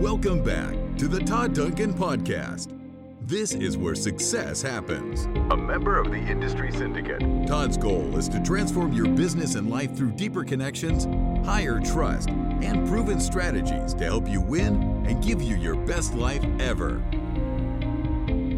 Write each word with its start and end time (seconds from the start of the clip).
Welcome 0.00 0.42
back 0.42 0.74
to 0.98 1.06
the 1.06 1.20
Todd 1.20 1.54
Duncan 1.54 1.94
Podcast. 1.94 2.76
This 3.22 3.54
is 3.54 3.78
where 3.78 3.94
success 3.94 4.60
happens. 4.60 5.26
A 5.52 5.56
member 5.56 5.98
of 5.98 6.10
the 6.10 6.18
Industry 6.18 6.72
Syndicate, 6.72 7.20
Todd's 7.46 7.76
goal 7.76 8.18
is 8.18 8.28
to 8.30 8.42
transform 8.42 8.92
your 8.92 9.06
business 9.06 9.54
and 9.54 9.70
life 9.70 9.96
through 9.96 10.10
deeper 10.10 10.42
connections, 10.42 11.04
higher 11.46 11.78
trust, 11.80 12.28
and 12.28 12.86
proven 12.88 13.20
strategies 13.20 13.94
to 13.94 14.04
help 14.04 14.28
you 14.28 14.40
win 14.40 15.06
and 15.06 15.22
give 15.22 15.40
you 15.40 15.54
your 15.56 15.76
best 15.76 16.12
life 16.14 16.44
ever. 16.58 17.00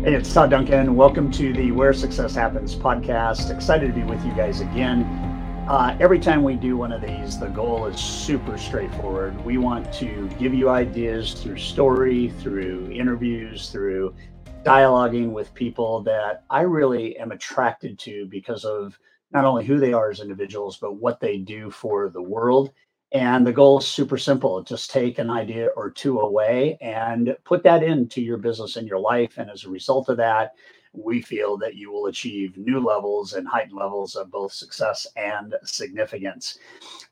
Hey, 0.03 0.15
it's 0.15 0.33
Todd 0.33 0.51
Duncan. 0.51 0.97
Welcome 0.97 1.31
to 1.33 1.53
the 1.53 1.71
Where 1.71 1.93
Success 1.93 2.35
Happens 2.35 2.75
podcast. 2.75 3.55
Excited 3.55 3.89
to 3.89 3.93
be 3.93 4.05
with 4.05 4.25
you 4.25 4.33
guys 4.33 4.63
again. 4.63 5.26
Uh, 5.69 5.97
every 5.99 6.21
time 6.21 6.45
we 6.45 6.55
do 6.55 6.77
one 6.77 6.93
of 6.93 7.03
these, 7.03 7.41
the 7.41 7.49
goal 7.49 7.87
is 7.87 7.99
super 7.99 8.57
straightforward. 8.57 9.45
We 9.45 9.59
want 9.59 9.93
to 9.95 10.29
give 10.39 10.55
you 10.55 10.69
ideas 10.69 11.33
through 11.33 11.59
story, 11.59 12.33
through 12.39 12.93
interviews, 12.93 13.69
through 13.71 14.15
dialoguing 14.63 15.33
with 15.33 15.53
people 15.55 16.03
that 16.03 16.45
I 16.51 16.61
really 16.61 17.17
am 17.19 17.33
attracted 17.33 17.99
to 17.99 18.27
because 18.27 18.65
of 18.65 18.97
not 19.33 19.45
only 19.45 19.67
who 19.67 19.81
they 19.81 19.93
are 19.93 20.09
as 20.09 20.21
individuals, 20.21 20.77
but 20.77 20.99
what 20.99 21.19
they 21.19 21.39
do 21.39 21.69
for 21.69 22.11
the 22.11 22.23
world. 22.23 22.71
And 23.11 23.45
the 23.45 23.53
goal 23.53 23.79
is 23.79 23.89
super 23.89 24.19
simple 24.19 24.63
just 24.63 24.93
take 24.93 25.19
an 25.19 25.31
idea 25.31 25.71
or 25.75 25.91
two 25.91 26.21
away 26.21 26.79
and 26.81 27.37
put 27.43 27.65
that 27.65 27.83
into 27.83 28.23
your 28.23 28.39
business 28.39 28.77
and 28.77 28.87
your 28.87 29.01
life. 29.01 29.37
And 29.37 29.51
as 29.51 29.65
a 29.65 29.71
result 29.71 30.11
of 30.11 30.17
that, 30.19 30.53
we 30.97 31.21
feel 31.23 31.57
that 31.59 31.75
you 31.75 31.93
will 31.93 32.07
achieve 32.07 32.57
new 32.57 32.81
levels 32.81 33.35
and 33.35 33.47
heightened 33.47 33.79
levels 33.79 34.15
of 34.17 34.31
both 34.31 34.53
success 34.53 35.07
and 35.17 35.55
significance. 35.65 36.59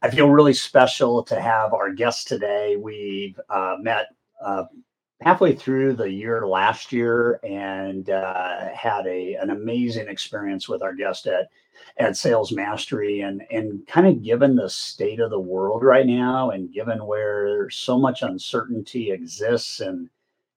I 0.03 0.11
feel 0.11 0.31
really 0.31 0.55
special 0.55 1.23
to 1.25 1.41
have 1.41 1.73
our 1.73 1.93
guest 1.93 2.29
today. 2.29 2.77
We 2.77 3.37
uh, 3.49 3.77
met 3.81 4.09
uh, 4.43 4.65
halfway 5.21 5.55
through 5.55 5.95
the 5.95 6.11
year 6.11 6.47
last 6.47 6.93
year 6.93 7.41
and 7.43 8.11
uh, 8.11 8.69
had 8.75 9.07
a 9.07 9.35
an 9.35 9.51
amazing 9.51 10.09
experience 10.09 10.69
with 10.69 10.83
our 10.83 10.95
guest 10.95 11.27
at 11.27 11.49
at 11.99 12.17
Sales 12.17 12.53
Mastery 12.53 13.21
and 13.21 13.43
and 13.51 13.87
kind 13.87 14.07
of 14.07 14.23
given 14.23 14.57
the 14.57 14.69
state 14.69 15.21
of 15.21 15.31
the 15.31 15.41
world 15.41 15.83
right 15.83 16.07
now 16.07 16.51
and 16.51 16.73
given 16.73 17.07
where 17.07 17.71
so 17.71 17.99
much 17.99 18.23
uncertainty 18.23 19.11
exists 19.11 19.81
and 19.81 20.11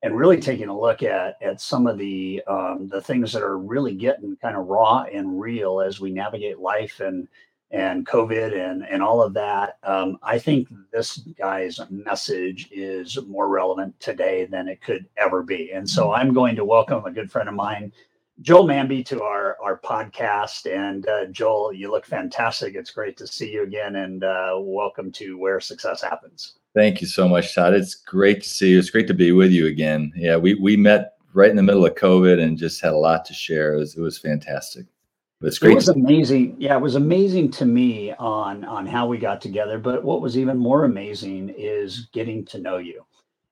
and 0.03 0.17
really 0.17 0.39
taking 0.39 0.69
a 0.69 0.79
look 0.79 1.03
at 1.03 1.37
at 1.41 1.61
some 1.61 1.87
of 1.87 1.97
the 1.97 2.43
um, 2.47 2.87
the 2.87 3.01
things 3.01 3.33
that 3.33 3.43
are 3.43 3.57
really 3.57 3.95
getting 3.95 4.35
kind 4.37 4.55
of 4.55 4.67
raw 4.67 5.03
and 5.11 5.39
real 5.39 5.81
as 5.81 5.99
we 5.99 6.11
navigate 6.11 6.59
life 6.59 6.99
and 6.99 7.27
and 7.71 8.05
COVID 8.05 8.53
and 8.55 8.85
and 8.87 9.01
all 9.01 9.21
of 9.21 9.33
that. 9.33 9.77
Um, 9.83 10.17
I 10.21 10.39
think 10.39 10.69
this 10.91 11.17
guy's 11.37 11.79
message 11.89 12.69
is 12.71 13.17
more 13.27 13.49
relevant 13.49 13.99
today 13.99 14.45
than 14.45 14.67
it 14.67 14.81
could 14.81 15.05
ever 15.17 15.43
be. 15.43 15.71
And 15.71 15.89
so 15.89 16.13
I'm 16.13 16.33
going 16.33 16.55
to 16.55 16.65
welcome 16.65 17.03
a 17.05 17.11
good 17.11 17.31
friend 17.31 17.49
of 17.49 17.55
mine, 17.55 17.91
Joel 18.41 18.67
Manby, 18.67 19.03
to 19.07 19.23
our 19.23 19.57
our 19.61 19.79
podcast. 19.79 20.71
And 20.71 21.07
uh, 21.09 21.25
Joel, 21.25 21.73
you 21.73 21.91
look 21.91 22.05
fantastic. 22.05 22.75
It's 22.75 22.91
great 22.91 23.17
to 23.17 23.27
see 23.27 23.51
you 23.51 23.63
again, 23.63 23.95
and 23.95 24.23
uh, 24.23 24.53
welcome 24.59 25.11
to 25.13 25.37
Where 25.37 25.59
Success 25.59 26.01
Happens. 26.01 26.56
Thank 26.77 27.01
you 27.01 27.07
so 27.07 27.27
much, 27.27 27.55
Todd. 27.55 27.73
It's 27.73 27.95
great 27.95 28.43
to 28.43 28.47
see 28.47 28.69
you. 28.69 28.77
It's 28.77 28.91
great 28.91 29.07
to 29.07 29.15
be 29.15 29.31
with 29.31 29.51
you 29.51 29.65
again. 29.65 30.13
Yeah, 30.15 30.37
we 30.37 30.53
we 30.53 30.77
met 30.77 31.13
right 31.33 31.49
in 31.49 31.55
the 31.55 31.63
middle 31.63 31.87
of 31.87 31.95
COVID 31.95 32.39
and 32.39 32.55
just 32.55 32.81
had 32.81 32.93
a 32.93 32.97
lot 32.97 33.25
to 33.25 33.33
share. 33.33 33.73
It 33.73 33.79
was, 33.79 33.97
it 33.97 34.01
was 34.01 34.19
fantastic. 34.19 34.85
It's 35.41 35.57
great. 35.57 35.71
It 35.71 35.75
was 35.75 35.89
amazing. 35.89 36.55
Yeah, 36.59 36.77
it 36.77 36.81
was 36.81 36.93
amazing 36.93 37.49
to 37.53 37.65
me 37.65 38.13
on 38.19 38.63
on 38.63 38.85
how 38.85 39.07
we 39.07 39.17
got 39.17 39.41
together. 39.41 39.79
But 39.79 40.03
what 40.03 40.21
was 40.21 40.37
even 40.37 40.55
more 40.55 40.83
amazing 40.83 41.51
is 41.57 42.09
getting 42.13 42.45
to 42.45 42.59
know 42.59 42.77
you, 42.77 43.03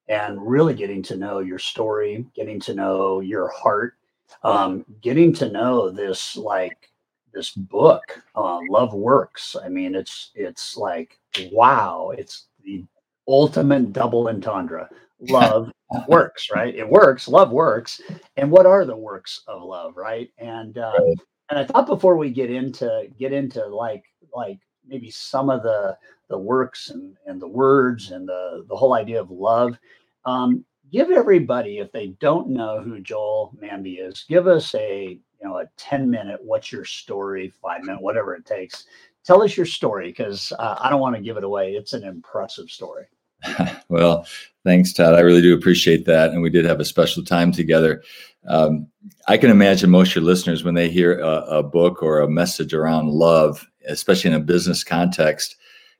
and 0.07 0.39
really 0.39 0.75
getting 0.75 1.01
to 1.01 1.17
know 1.17 1.39
your 1.39 1.57
story, 1.57 2.27
getting 2.35 2.59
to 2.59 2.75
know 2.75 3.21
your 3.21 3.47
heart, 3.47 3.95
um, 4.43 4.85
getting 5.01 5.33
to 5.33 5.49
know 5.49 5.89
this 5.89 6.37
like 6.37 6.91
this 7.33 7.49
book, 7.49 8.21
uh, 8.35 8.59
Love 8.69 8.93
Works. 8.93 9.55
I 9.55 9.67
mean, 9.67 9.95
it's 9.95 10.29
it's 10.35 10.77
like 10.77 11.17
wow, 11.51 12.11
it's 12.15 12.45
the 12.63 12.85
ultimate 13.27 13.93
double 13.93 14.27
entendre. 14.27 14.89
Love 15.19 15.71
works, 16.07 16.49
right? 16.53 16.75
It 16.75 16.87
works. 16.87 17.27
Love 17.27 17.51
works. 17.51 18.01
And 18.37 18.51
what 18.51 18.65
are 18.65 18.85
the 18.85 18.97
works 18.97 19.41
of 19.47 19.63
love, 19.63 19.95
right? 19.97 20.29
And 20.37 20.77
uh, 20.77 20.93
right. 20.97 21.17
and 21.49 21.59
I 21.59 21.65
thought 21.65 21.87
before 21.87 22.17
we 22.17 22.29
get 22.29 22.51
into 22.51 23.07
get 23.17 23.33
into 23.33 23.65
like 23.67 24.03
like 24.33 24.59
maybe 24.87 25.09
some 25.09 25.49
of 25.49 25.63
the 25.63 25.97
the 26.29 26.37
works 26.37 26.89
and 26.89 27.15
and 27.25 27.41
the 27.41 27.47
words 27.47 28.11
and 28.11 28.27
the 28.27 28.65
the 28.67 28.75
whole 28.75 28.93
idea 28.93 29.21
of 29.21 29.31
love. 29.31 29.77
Um, 30.25 30.65
give 30.91 31.11
everybody, 31.11 31.77
if 31.79 31.91
they 31.91 32.07
don't 32.19 32.49
know 32.49 32.81
who 32.81 32.99
Joel 32.99 33.55
Manby 33.61 33.99
is, 33.99 34.25
give 34.27 34.47
us 34.47 34.73
a 34.75 35.19
you 35.41 35.47
know 35.47 35.57
a 35.57 35.65
10 35.77 36.09
minute 36.09 36.39
what's 36.43 36.71
your 36.71 36.85
story, 36.85 37.53
five 37.61 37.83
minute, 37.83 38.01
whatever 38.01 38.35
it 38.35 38.45
takes. 38.45 38.85
Tell 39.23 39.41
us 39.41 39.57
your 39.57 39.65
story 39.65 40.09
because 40.09 40.53
uh, 40.59 40.75
I 40.79 40.89
don't 40.89 41.01
want 41.01 41.15
to 41.15 41.21
give 41.21 41.37
it 41.37 41.43
away. 41.43 41.73
It's 41.73 41.93
an 41.93 42.03
impressive 42.03 42.69
story. 42.69 43.05
well, 43.89 44.25
thanks, 44.63 44.93
Todd. 44.93 45.13
I 45.13 45.21
really 45.21 45.41
do 45.41 45.53
appreciate 45.53 46.05
that. 46.05 46.31
And 46.31 46.41
we 46.41 46.49
did 46.49 46.65
have 46.65 46.79
a 46.79 46.85
special 46.85 47.23
time 47.23 47.51
together. 47.51 48.03
Um, 48.47 48.87
I 49.27 49.37
can 49.37 49.49
imagine 49.49 49.89
most 49.89 50.09
of 50.09 50.15
your 50.15 50.23
listeners, 50.23 50.63
when 50.63 50.75
they 50.75 50.89
hear 50.89 51.19
a, 51.19 51.41
a, 51.45 51.63
book 51.63 52.03
or 52.03 52.19
a 52.19 52.29
message 52.29 52.73
around 52.73 53.09
love, 53.09 53.67
especially 53.87 54.31
in 54.31 54.37
a 54.37 54.39
business 54.39 54.83
context, 54.83 55.55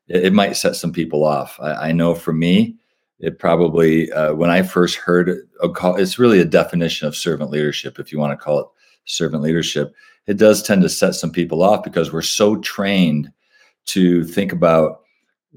it, 0.08 0.26
it 0.26 0.34
might 0.34 0.56
set 0.56 0.76
some 0.76 0.92
people 0.92 1.24
off. 1.24 1.60
I, 1.60 1.90
I 1.90 1.92
know 1.92 2.14
for 2.14 2.34
me, 2.34 2.76
it 3.20 3.40
probably, 3.40 4.12
uh, 4.12 4.34
when 4.34 4.50
I 4.50 4.62
first 4.62 4.98
heard 4.98 5.30
it, 5.30 5.40
it's 5.64 6.20
really 6.20 6.40
a 6.40 6.46
definition 6.46 7.08
of 7.08 7.16
servant 7.16 7.50
leadership, 7.50 7.98
if 7.98 8.12
you 8.12 8.20
want 8.20 8.38
to 8.38 8.44
call 8.44 8.60
it 8.60 8.68
servant 9.06 9.42
leadership. 9.42 9.94
It 10.28 10.38
does 10.38 10.62
tend 10.62 10.82
to 10.82 10.90
set 10.90 11.16
some 11.16 11.32
people 11.32 11.64
off 11.64 11.84
because 11.84 12.12
we're 12.12 12.22
so 12.22 12.58
trained 12.58 13.32
to 13.86 14.24
think 14.26 14.52
about 14.52 15.02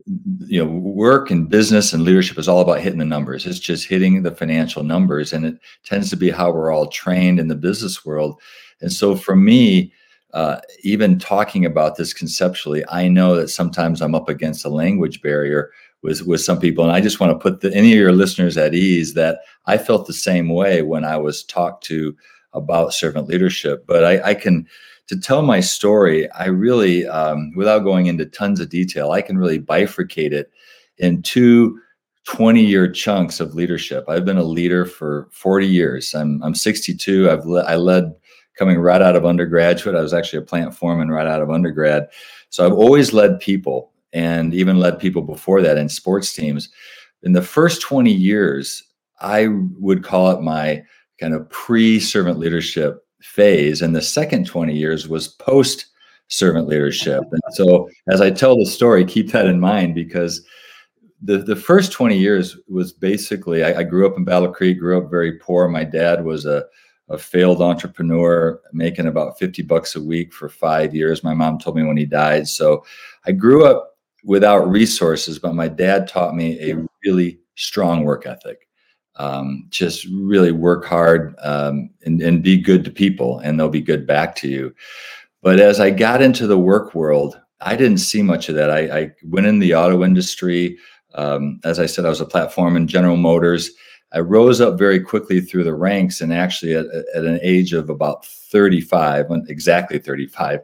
you 0.07 0.65
know 0.65 0.71
work 0.71 1.31
and 1.31 1.49
business 1.49 1.93
and 1.93 2.05
leadership 2.05 2.39
is 2.39 2.49
all 2.49 2.61
about 2.61 2.81
hitting 2.81 2.99
the 2.99 3.05
numbers. 3.05 3.47
It's 3.47 3.59
just 3.59 3.87
hitting 3.87 4.23
the 4.23 4.31
financial 4.31 4.83
numbers 4.83 5.33
and 5.33 5.45
it 5.45 5.59
tends 5.85 6.11
to 6.11 6.17
be 6.17 6.31
how 6.31 6.51
we're 6.51 6.73
all 6.73 6.87
trained 6.87 7.39
in 7.39 7.49
the 7.49 7.55
business 7.55 8.05
world. 8.05 8.41
And 8.81 8.93
so 8.93 9.17
for 9.17 9.37
me 9.37 9.93
uh, 10.35 10.61
even 10.83 11.19
talking 11.19 11.65
about 11.65 11.97
this 11.97 12.13
conceptually 12.13 12.85
i 12.91 13.09
know 13.09 13.35
that 13.35 13.49
sometimes 13.49 14.03
i'm 14.03 14.15
up 14.15 14.29
against 14.29 14.63
a 14.63 14.69
language 14.69 15.23
barrier 15.23 15.71
with 16.03 16.21
with 16.27 16.43
some 16.43 16.61
people 16.61 16.85
and 16.85 16.93
i 16.93 17.01
just 17.01 17.19
want 17.19 17.33
to 17.33 17.39
put 17.39 17.63
the, 17.63 17.75
any 17.75 17.93
of 17.93 17.99
your 17.99 18.13
listeners 18.13 18.59
at 18.59 18.75
ease 18.75 19.15
that 19.15 19.39
i 19.65 19.79
felt 19.79 20.07
the 20.07 20.13
same 20.13 20.51
way 20.51 20.83
when 20.83 21.03
i 21.03 21.17
was 21.17 21.45
talked 21.45 21.83
to 21.83 22.15
about 22.53 22.95
servant 22.95 23.29
leadership. 23.29 23.87
But 23.87 24.05
i, 24.05 24.31
I 24.31 24.35
can 24.35 24.67
to 25.09 25.19
tell 25.19 25.43
my 25.43 25.61
story, 25.61 26.31
I 26.33 26.47
really, 26.47 27.07
um, 27.07 27.53
without 27.57 27.81
going 27.81 28.07
into 28.07 28.27
tons 28.27 28.61
of 28.61 28.69
detail, 28.69 29.11
I 29.11 29.23
can 29.23 29.39
really 29.39 29.59
bifurcate 29.59 30.33
it 30.33 30.51
in 30.99 31.23
two 31.23 31.79
20 32.27 32.63
year 32.63 32.91
chunks 32.91 33.41
of 33.41 33.55
leadership. 33.55 34.05
I've 34.07 34.27
been 34.27 34.37
a 34.37 34.45
leader 34.45 34.85
for 34.85 35.29
40 35.33 35.67
years. 35.67 36.15
I'm, 36.15 36.43
I'm 36.43 36.55
62. 36.55 37.31
I've 37.31 37.47
le- 37.47 37.65
I 37.65 37.77
led 37.77 38.15
coming 38.59 38.79
right 38.79 39.01
out 39.01 39.17
of 39.17 39.25
undergraduate. 39.25 39.97
I 39.97 40.03
was 40.03 40.13
actually 40.13 40.41
a 40.41 40.47
plant 40.47 40.75
foreman 40.75 41.09
right 41.09 41.27
out 41.27 41.41
of 41.41 41.51
undergrad. 41.51 42.09
So 42.51 42.67
I've 42.67 42.73
always 42.73 43.15
led 43.15 43.41
people 43.41 43.93
and 44.13 44.53
even 44.53 44.79
led 44.79 44.99
people 44.99 45.23
before 45.23 45.63
that 45.63 45.79
in 45.79 45.89
sports 45.89 46.35
teams. 46.35 46.69
In 47.23 47.33
the 47.33 47.43
first 47.43 47.81
20 47.81 48.13
years, 48.13 48.83
I 49.21 49.49
would 49.79 50.05
call 50.05 50.31
it 50.31 50.43
my 50.43 50.83
kind 51.19 51.35
of 51.35 51.49
pre 51.49 51.99
servant 51.99 52.39
leadership 52.39 53.07
phase 53.21 53.83
and 53.83 53.95
the 53.95 54.03
second 54.03 54.47
20 54.47 54.75
years 54.75 55.09
was 55.09 55.29
post 55.29 55.87
servant 56.29 56.69
leadership. 56.69 57.23
And 57.31 57.43
so 57.55 57.89
as 58.09 58.21
i 58.21 58.31
tell 58.31 58.57
the 58.57 58.67
story 58.67 59.05
keep 59.05 59.33
that 59.33 59.47
in 59.47 59.61
mind 59.61 59.95
because 59.95 60.45
the, 61.21 61.39
the 61.39 61.57
first 61.57 61.91
20 61.91 62.17
years 62.17 62.57
was 62.69 62.93
basically 62.93 63.65
I, 63.65 63.81
I 63.81 63.83
grew 63.83 64.07
up 64.07 64.17
in 64.17 64.25
battle 64.25 64.53
creek 64.53 64.79
grew 64.79 64.99
up 64.99 65.11
very 65.11 65.39
poor. 65.39 65.69
My 65.69 65.85
dad 65.85 66.25
was 66.25 66.47
a, 66.47 66.65
a 67.09 67.19
failed 67.19 67.61
entrepreneur 67.63 68.61
making 68.73 69.07
about 69.07 69.39
50 69.39 69.63
bucks 69.63 69.97
a 69.97 70.03
week 70.03 70.33
for 70.33 70.49
five 70.49 70.95
years. 70.95 71.25
My 71.25 71.35
mom 71.35 71.59
told 71.59 71.77
me 71.77 71.83
when 71.85 71.97
he 71.97 72.07
died. 72.07 72.47
So 72.47 72.85
i 73.27 73.33
grew 73.33 73.65
up 73.65 73.97
without 74.25 74.69
resources 74.69 75.39
but 75.39 75.55
my 75.55 75.69
dad 75.69 76.07
taught 76.09 76.35
me 76.35 76.71
a 76.71 76.77
really 77.05 77.41
strong 77.55 78.05
work 78.05 78.27
ethic 78.27 78.68
um, 79.19 79.67
just 79.69 80.07
really 80.07 80.53
work 80.53 80.85
hard 80.85 81.35
um, 81.43 81.91
and, 82.05 82.23
and 82.23 82.43
be 82.43 82.57
good 82.57 82.85
to 82.85 82.91
people, 82.91 83.41
and 83.41 83.59
they'll 83.59 83.69
be 83.69 83.81
good 83.81 84.07
back 84.07 84.35
to 84.37 84.49
you. 84.49 84.75
But 85.43 85.61
as 85.61 85.81
I 85.81 85.91
got 85.91 86.23
into 86.23 86.47
the 86.47 86.59
work 86.59 86.95
world, 86.95 87.41
I 87.61 87.77
didn't 87.77 87.99
see 87.99 88.23
much 88.23 88.49
of 88.49 88.55
that. 88.55 88.71
I, 88.71 88.99
I 88.99 89.11
went 89.25 89.47
in 89.47 89.59
the 89.59 89.75
auto 89.75 90.05
industry. 90.05 90.79
Um, 91.15 91.61
as 91.65 91.79
I 91.79 91.87
said, 91.87 92.05
I 92.05 92.11
was 92.11 92.21
a 92.21 92.27
platform 92.27 92.77
in 92.77 92.87
General 92.87 93.17
Motors. 93.17 93.71
I 94.13 94.21
rose 94.21 94.61
up 94.61 94.79
very 94.79 95.01
quickly 95.01 95.41
through 95.41 95.65
the 95.65 95.75
ranks, 95.75 96.21
and 96.21 96.33
actually, 96.33 96.75
at, 96.75 96.87
at 97.15 97.25
an 97.25 97.41
age 97.43 97.73
of 97.73 97.91
about 97.91 98.25
35, 98.25 99.27
exactly 99.49 99.99
35, 99.99 100.61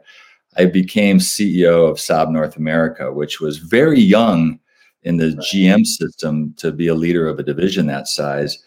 I 0.57 0.65
became 0.65 1.19
CEO 1.19 1.89
of 1.89 1.97
Saab 1.97 2.31
North 2.31 2.55
America, 2.55 3.11
which 3.11 3.41
was 3.41 3.57
very 3.57 3.99
young 3.99 4.59
in 5.05 5.17
the. 5.17 5.27
GM 5.51 5.85
system 5.85 6.53
to 6.57 6.71
be 6.71 6.87
a 6.87 6.95
leader 6.95 7.27
of 7.27 7.39
a 7.39 7.43
division 7.43 7.87
that 7.87 8.07
size. 8.07 8.57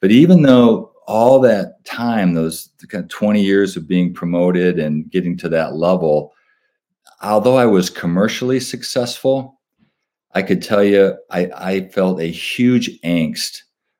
But 0.00 0.10
even 0.10 0.42
though 0.42 0.92
all 1.06 1.40
that 1.40 1.84
time, 1.84 2.34
those 2.34 2.70
kind 2.88 3.04
of 3.04 3.10
20 3.10 3.42
years 3.42 3.76
of 3.76 3.86
being 3.86 4.12
promoted 4.12 4.78
and 4.78 5.08
getting 5.10 5.36
to 5.38 5.48
that 5.50 5.74
level, 5.74 6.32
although 7.22 7.56
I 7.56 7.66
was 7.66 7.90
commercially 7.90 8.58
successful, 8.58 9.60
I 10.34 10.42
could 10.42 10.62
tell 10.62 10.82
you 10.82 11.16
I, 11.30 11.50
I 11.54 11.88
felt 11.88 12.20
a 12.20 12.30
huge 12.30 13.00
angst, 13.02 13.58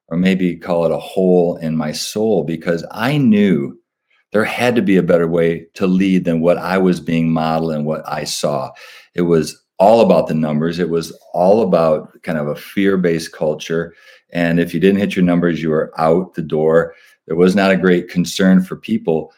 or 0.09 0.17
maybe 0.17 0.57
call 0.57 0.87
it 0.87 0.93
a 0.93 0.99
hole 0.99 1.57
in 1.57 1.77
my 1.77 1.93
soul, 1.93 2.45
because 2.45 2.85
I 2.91 3.19
knew 3.19 3.79
there 4.33 4.45
had 4.45 4.75
to 4.77 4.83
be 4.83 4.97
a 4.97 5.03
better 5.03 5.29
way 5.29 5.67
to 5.75 5.87
lead 5.87 6.25
than 6.25 6.41
what 6.41 6.57
I 6.57 6.79
was 6.79 7.01
being 7.01 7.31
modeled 7.31 7.73
and 7.73 7.85
what 7.85 8.03
I 8.09 8.25
saw. 8.25 8.71
It 9.15 9.23
was 9.23 9.62
all 9.83 10.01
about 10.01 10.29
the 10.29 10.35
numbers. 10.35 10.79
It 10.79 10.91
was 10.91 11.11
all 11.35 11.61
about 11.61 12.23
kind 12.23 12.39
of 12.39 12.47
a 12.47 12.55
fear 12.55 12.97
based 12.97 13.33
culture. 13.33 13.93
And 14.33 14.61
if 14.61 14.73
you 14.73 14.79
didn't 14.79 15.01
hit 15.01 15.17
your 15.17 15.25
numbers, 15.25 15.61
you 15.61 15.71
were 15.71 15.93
out 15.99 16.35
the 16.35 16.43
door. 16.43 16.95
There 17.27 17.35
was 17.35 17.57
not 17.57 17.73
a 17.73 17.77
great 17.77 18.09
concern 18.09 18.63
for 18.63 18.77
people. 18.77 19.33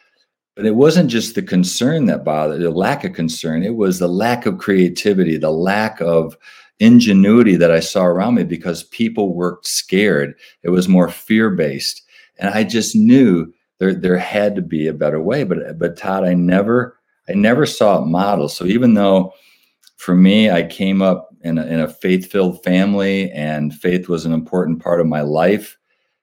But 0.55 0.67
it 0.67 0.75
wasn't 0.75 1.09
just 1.09 1.33
the 1.33 1.41
concern 1.41 2.05
that 2.05 2.23
bothered, 2.23 2.61
the 2.61 2.69
lack 2.69 3.03
of 3.03 3.13
concern. 3.13 3.63
It 3.63 3.75
was 3.75 3.97
the 3.97 4.07
lack 4.07 4.45
of 4.45 4.59
creativity, 4.59 5.35
the 5.35 5.49
lack 5.49 5.99
of 5.99 6.37
ingenuity 6.79 7.55
that 7.55 7.71
I 7.71 7.79
saw 7.79 8.05
around 8.05 8.35
me 8.35 8.43
because 8.43 8.83
people 8.83 9.33
worked 9.33 9.65
scared. 9.65 10.35
It 10.61 10.69
was 10.69 10.87
more 10.87 11.09
fear 11.09 11.49
based. 11.49 12.03
And 12.37 12.53
I 12.53 12.65
just 12.65 12.95
knew 12.95 13.51
there, 13.79 13.95
there 13.95 14.17
had 14.19 14.55
to 14.57 14.61
be 14.61 14.85
a 14.85 14.93
better 14.93 15.19
way. 15.19 15.43
But 15.43 15.79
but 15.79 15.97
Todd, 15.97 16.23
I 16.23 16.35
never 16.35 16.99
I 17.27 17.33
never 17.33 17.65
saw 17.65 18.03
it 18.03 18.05
modeled. 18.05 18.51
So 18.51 18.65
even 18.65 18.93
though 18.93 19.33
for 19.97 20.15
me, 20.15 20.49
I 20.49 20.63
came 20.63 21.01
up 21.01 21.29
in 21.41 21.57
a, 21.57 21.65
in 21.65 21.79
a 21.79 21.87
faith 21.87 22.31
filled 22.31 22.63
family 22.63 23.31
and 23.31 23.73
faith 23.73 24.09
was 24.09 24.25
an 24.25 24.33
important 24.33 24.81
part 24.81 24.99
of 24.99 25.07
my 25.07 25.21
life. 25.21 25.77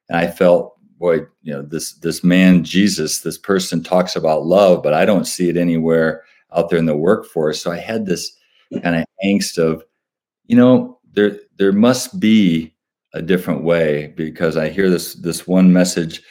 And 0.08 0.18
I 0.18 0.26
felt, 0.30 0.76
boy, 0.98 1.20
you 1.42 1.52
know, 1.52 1.62
this 1.62 1.94
this 1.94 2.22
man 2.22 2.64
Jesus, 2.64 3.20
this 3.20 3.38
person 3.38 3.82
talks 3.82 4.14
about 4.14 4.46
love, 4.46 4.82
but 4.82 4.94
I 4.94 5.04
don't 5.04 5.26
see 5.26 5.48
it 5.48 5.56
anywhere 5.56 6.22
out 6.54 6.68
there 6.68 6.78
in 6.78 6.86
the 6.86 6.96
workforce. 6.96 7.60
So 7.60 7.70
I 7.70 7.78
had 7.78 8.06
this 8.06 8.36
kind 8.82 8.96
of 8.96 9.04
angst 9.24 9.58
of, 9.58 9.84
you 10.46 10.56
know, 10.56 10.98
there 11.12 11.38
there 11.58 11.72
must 11.72 12.20
be 12.20 12.74
a 13.14 13.22
different 13.22 13.62
way 13.62 14.08
because 14.16 14.56
I 14.56 14.68
hear 14.68 14.90
this 14.90 15.14
this 15.14 15.46
one 15.46 15.72
message 15.72 16.22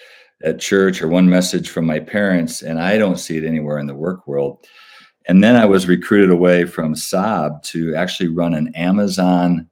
at 0.44 0.60
church 0.60 1.02
or 1.02 1.08
one 1.08 1.30
message 1.30 1.70
from 1.70 1.86
my 1.86 2.00
parents, 2.00 2.62
and 2.62 2.80
I 2.80 2.98
don't 2.98 3.20
see 3.20 3.38
it 3.38 3.46
anywhere 3.46 3.78
in 3.78 3.88
the 3.88 3.96
work 3.96 4.28
world. 4.28 4.66
And 5.27 5.44
then 5.44 5.56
I 5.56 5.65
was 5.65 5.88
recruited 5.88 6.31
away 6.31 6.65
from 6.65 6.95
Saab 6.95 7.62
to 7.63 7.95
actually 7.95 8.29
run 8.29 8.53
an 8.53 8.73
Amazon.com 8.75 9.68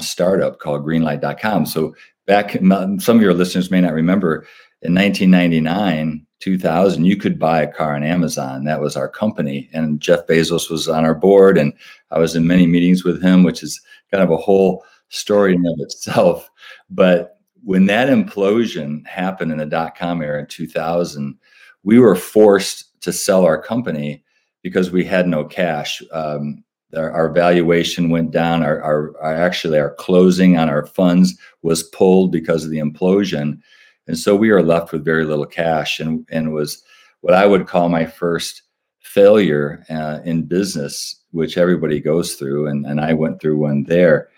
startup 0.00 0.58
called 0.58 0.84
Greenlight.com. 0.84 1.66
So 1.66 1.94
back, 2.26 2.52
some 2.52 3.16
of 3.16 3.22
your 3.22 3.34
listeners 3.34 3.70
may 3.70 3.80
not 3.80 3.94
remember, 3.94 4.46
in 4.82 4.94
1999, 4.94 6.26
2000, 6.40 7.04
you 7.04 7.16
could 7.16 7.38
buy 7.38 7.60
a 7.60 7.70
car 7.70 7.94
on 7.94 8.02
Amazon. 8.02 8.64
That 8.64 8.80
was 8.80 8.96
our 8.96 9.08
company. 9.08 9.68
And 9.74 10.00
Jeff 10.00 10.26
Bezos 10.26 10.70
was 10.70 10.88
on 10.88 11.04
our 11.04 11.14
board, 11.14 11.58
and 11.58 11.74
I 12.10 12.18
was 12.18 12.34
in 12.34 12.46
many 12.46 12.66
meetings 12.66 13.04
with 13.04 13.22
him, 13.22 13.42
which 13.42 13.62
is 13.62 13.78
kind 14.10 14.22
of 14.22 14.30
a 14.30 14.38
whole 14.38 14.82
story 15.10 15.54
in 15.54 15.66
of 15.66 15.74
itself. 15.80 16.50
But 16.88 17.36
when 17.62 17.86
that 17.86 18.08
implosion 18.08 19.06
happened 19.06 19.52
in 19.52 19.58
the 19.58 19.66
dot 19.66 19.96
com 19.96 20.22
era 20.22 20.40
in 20.40 20.46
2000, 20.46 21.36
we 21.82 21.98
were 21.98 22.16
forced 22.16 22.89
to 23.00 23.12
sell 23.12 23.44
our 23.44 23.60
company 23.60 24.22
because 24.62 24.90
we 24.90 25.04
had 25.04 25.26
no 25.26 25.44
cash. 25.44 26.02
Um, 26.12 26.62
our, 26.96 27.10
our, 27.12 27.32
valuation 27.32 28.10
went 28.10 28.32
down. 28.32 28.62
Our, 28.62 28.82
our, 28.82 29.16
our, 29.22 29.34
actually 29.34 29.78
our 29.78 29.94
closing 29.94 30.58
on 30.58 30.68
our 30.68 30.86
funds 30.86 31.38
was 31.62 31.84
pulled 31.84 32.32
because 32.32 32.64
of 32.64 32.70
the 32.70 32.78
implosion, 32.78 33.60
and 34.06 34.18
so 34.18 34.34
we 34.34 34.50
were 34.50 34.62
left 34.62 34.92
with 34.92 35.04
very 35.04 35.24
little 35.24 35.46
cash. 35.46 36.00
And 36.00 36.26
and 36.30 36.52
was 36.52 36.82
what 37.20 37.34
I 37.34 37.46
would 37.46 37.68
call 37.68 37.88
my 37.88 38.06
first 38.06 38.62
failure 38.98 39.84
uh, 39.88 40.18
in 40.24 40.46
business, 40.46 41.14
which 41.30 41.56
everybody 41.56 42.00
goes 42.00 42.34
through, 42.34 42.66
and 42.66 42.84
and 42.86 43.00
I 43.00 43.12
went 43.12 43.40
through 43.40 43.58
one 43.58 43.84
there 43.84 44.28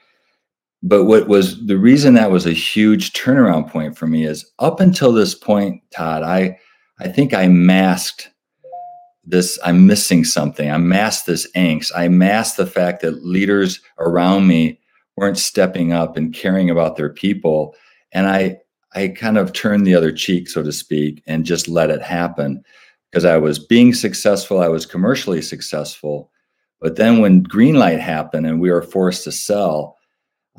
but 0.82 1.04
what 1.04 1.28
was 1.28 1.64
the 1.66 1.78
reason 1.78 2.14
that 2.14 2.30
was 2.30 2.44
a 2.44 2.52
huge 2.52 3.12
turnaround 3.12 3.70
point 3.70 3.96
for 3.96 4.06
me 4.06 4.24
is 4.24 4.50
up 4.58 4.80
until 4.80 5.12
this 5.12 5.34
point 5.34 5.80
todd 5.90 6.22
i 6.22 6.58
i 6.98 7.08
think 7.08 7.32
i 7.32 7.46
masked 7.46 8.30
this 9.24 9.58
i'm 9.64 9.86
missing 9.86 10.24
something. 10.24 10.70
I 10.70 10.78
masked 10.78 11.26
this 11.26 11.50
angst. 11.52 11.92
I 11.94 12.08
masked 12.08 12.56
the 12.56 12.66
fact 12.66 13.02
that 13.02 13.24
leaders 13.24 13.80
around 13.98 14.46
me 14.46 14.80
weren't 15.16 15.38
stepping 15.38 15.92
up 15.92 16.16
and 16.16 16.34
caring 16.34 16.70
about 16.70 16.96
their 16.96 17.10
people. 17.10 17.74
And 18.12 18.26
i 18.26 18.58
i 18.94 19.08
kind 19.08 19.38
of 19.38 19.52
turned 19.52 19.86
the 19.86 19.94
other 19.94 20.12
cheek 20.12 20.48
so 20.48 20.62
to 20.62 20.72
speak 20.72 21.22
and 21.26 21.46
just 21.46 21.68
let 21.68 21.90
it 21.90 22.02
happen. 22.02 22.62
Because 23.10 23.24
i 23.24 23.36
was 23.36 23.58
being 23.58 23.94
successful 23.94 24.60
i 24.60 24.68
was 24.68 24.86
commercially 24.86 25.42
successful. 25.42 26.30
But 26.80 26.96
then 26.96 27.20
when 27.20 27.44
Greenlight 27.44 28.00
happened 28.00 28.44
and 28.44 28.60
we 28.60 28.72
were 28.72 28.82
forced 28.82 29.24
to 29.24 29.32
sell 29.32 29.96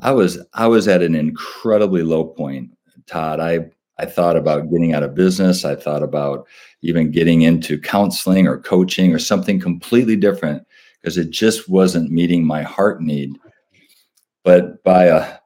I 0.00 0.12
was 0.12 0.38
I 0.54 0.66
was 0.66 0.88
at 0.88 1.02
an 1.02 1.14
incredibly 1.14 2.02
low 2.02 2.24
point, 2.24 2.70
Todd. 3.06 3.40
I 3.40 3.70
I 3.98 4.06
thought 4.06 4.36
about 4.36 4.70
getting 4.70 4.92
out 4.92 5.02
of 5.02 5.14
business. 5.14 5.64
I 5.64 5.76
thought 5.76 6.02
about 6.02 6.46
even 6.82 7.10
getting 7.10 7.42
into 7.42 7.80
counseling 7.80 8.46
or 8.46 8.58
coaching 8.58 9.14
or 9.14 9.18
something 9.18 9.60
completely 9.60 10.16
different 10.16 10.66
because 11.00 11.16
it 11.16 11.30
just 11.30 11.68
wasn't 11.68 12.10
meeting 12.10 12.44
my 12.44 12.62
heart 12.62 13.00
need. 13.00 13.38
But 14.42 14.82
by 14.82 15.04
a, 15.04 15.36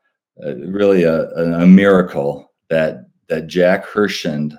a 0.42 0.54
really 0.66 1.02
a, 1.02 1.28
a, 1.30 1.66
miracle 1.66 2.52
that 2.70 3.04
that 3.28 3.46
Jack 3.46 3.84
Herschend, 3.84 4.58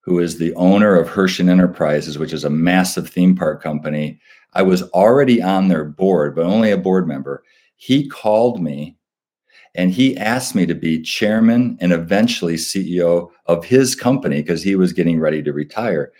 who 0.00 0.18
is 0.18 0.38
the 0.38 0.54
owner 0.54 0.96
of 0.96 1.08
Herschend 1.08 1.50
Enterprises, 1.50 2.18
which 2.18 2.32
is 2.32 2.44
a 2.44 2.50
massive 2.50 3.08
theme 3.08 3.36
park 3.36 3.62
company, 3.62 4.18
I 4.54 4.62
was 4.62 4.82
already 4.90 5.42
on 5.42 5.68
their 5.68 5.84
board, 5.84 6.34
but 6.34 6.46
only 6.46 6.70
a 6.70 6.78
board 6.78 7.06
member. 7.06 7.44
He 7.76 8.08
called 8.08 8.62
me 8.62 8.95
and 9.76 9.90
he 9.90 10.16
asked 10.16 10.54
me 10.54 10.64
to 10.66 10.74
be 10.74 11.02
chairman 11.02 11.76
and 11.80 11.92
eventually 11.92 12.54
CEO 12.54 13.30
of 13.44 13.64
his 13.64 13.94
company 13.94 14.42
because 14.42 14.62
he 14.62 14.74
was 14.74 14.92
getting 14.92 15.20
ready 15.20 15.42
to 15.42 15.52
retire. 15.52 16.12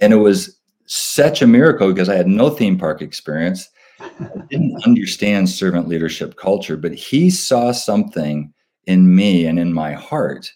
And 0.00 0.12
it 0.12 0.16
was 0.16 0.58
such 0.86 1.42
a 1.42 1.46
miracle 1.46 1.92
because 1.92 2.08
I 2.08 2.16
had 2.16 2.26
no 2.26 2.50
theme 2.50 2.78
park 2.78 3.02
experience. 3.02 3.68
I 4.00 4.28
didn't 4.50 4.82
understand 4.84 5.48
servant 5.48 5.88
leadership 5.88 6.36
culture, 6.36 6.76
but 6.76 6.94
he 6.94 7.30
saw 7.30 7.72
something 7.72 8.52
in 8.86 9.14
me 9.14 9.46
and 9.46 9.58
in 9.58 9.72
my 9.72 9.92
heart 9.92 10.52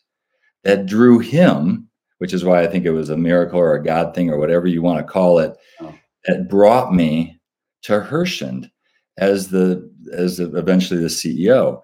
that 0.64 0.86
drew 0.86 1.18
him, 1.18 1.88
which 2.18 2.32
is 2.32 2.44
why 2.44 2.62
I 2.62 2.66
think 2.66 2.84
it 2.84 2.92
was 2.92 3.10
a 3.10 3.16
miracle 3.16 3.58
or 3.58 3.74
a 3.74 3.82
God 3.82 4.14
thing 4.14 4.30
or 4.30 4.38
whatever 4.38 4.66
you 4.66 4.82
want 4.82 4.98
to 4.98 5.12
call 5.12 5.38
it, 5.38 5.56
oh. 5.80 5.94
that 6.26 6.48
brought 6.48 6.94
me 6.94 7.38
to 7.82 8.00
Herschend 8.00 8.70
as 9.18 9.48
the 9.48 9.90
as 10.12 10.40
eventually 10.40 11.00
the 11.00 11.06
CEO. 11.06 11.82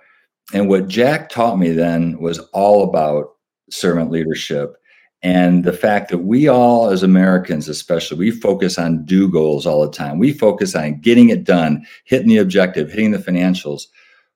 And 0.53 0.69
what 0.69 0.89
Jack 0.89 1.29
taught 1.29 1.59
me 1.59 1.71
then 1.71 2.19
was 2.19 2.39
all 2.53 2.85
about 2.85 3.33
servant 3.71 4.11
leadership 4.11 4.77
and 5.23 5.65
the 5.65 5.73
fact 5.73 6.09
that 6.11 6.19
we 6.19 6.47
all 6.47 6.89
as 6.89 7.03
americans 7.03 7.69
especially 7.69 8.17
we 8.17 8.31
focus 8.31 8.79
on 8.79 9.05
do 9.05 9.29
goals 9.29 9.67
all 9.67 9.83
the 9.83 9.91
time. 9.91 10.21
We 10.21 10.33
focus 10.33 10.77
on 10.77 11.01
getting 11.01 11.31
it 11.31 11.43
done 11.43 11.85
hitting 12.05 12.29
the 12.29 12.37
objective 12.37 12.91
hitting 12.91 13.11
the 13.11 13.19
financials 13.19 13.87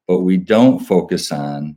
but 0.09 0.21
we 0.21 0.37
don't 0.37 0.81
focus 0.81 1.31
on 1.31 1.77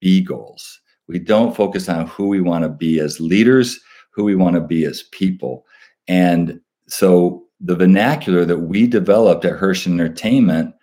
be 0.00 0.20
goals. 0.20 0.80
We 1.08 1.18
don't 1.18 1.56
focus 1.56 1.88
on 1.88 2.06
who 2.06 2.28
we 2.28 2.40
want 2.40 2.64
to 2.64 2.68
be 2.68 3.00
as 3.00 3.20
leaders 3.20 3.80
who 4.10 4.24
we 4.24 4.36
want 4.36 4.56
to 4.56 4.60
be 4.60 4.84
as 4.84 5.04
people. 5.04 5.66
And 6.06 6.60
so 6.86 7.44
the 7.60 7.76
vernacular 7.76 8.44
that 8.44 8.58
we 8.58 8.86
developed 8.86 9.44
at 9.44 9.56
Herschend 9.56 10.00
Entertainment 10.00 10.74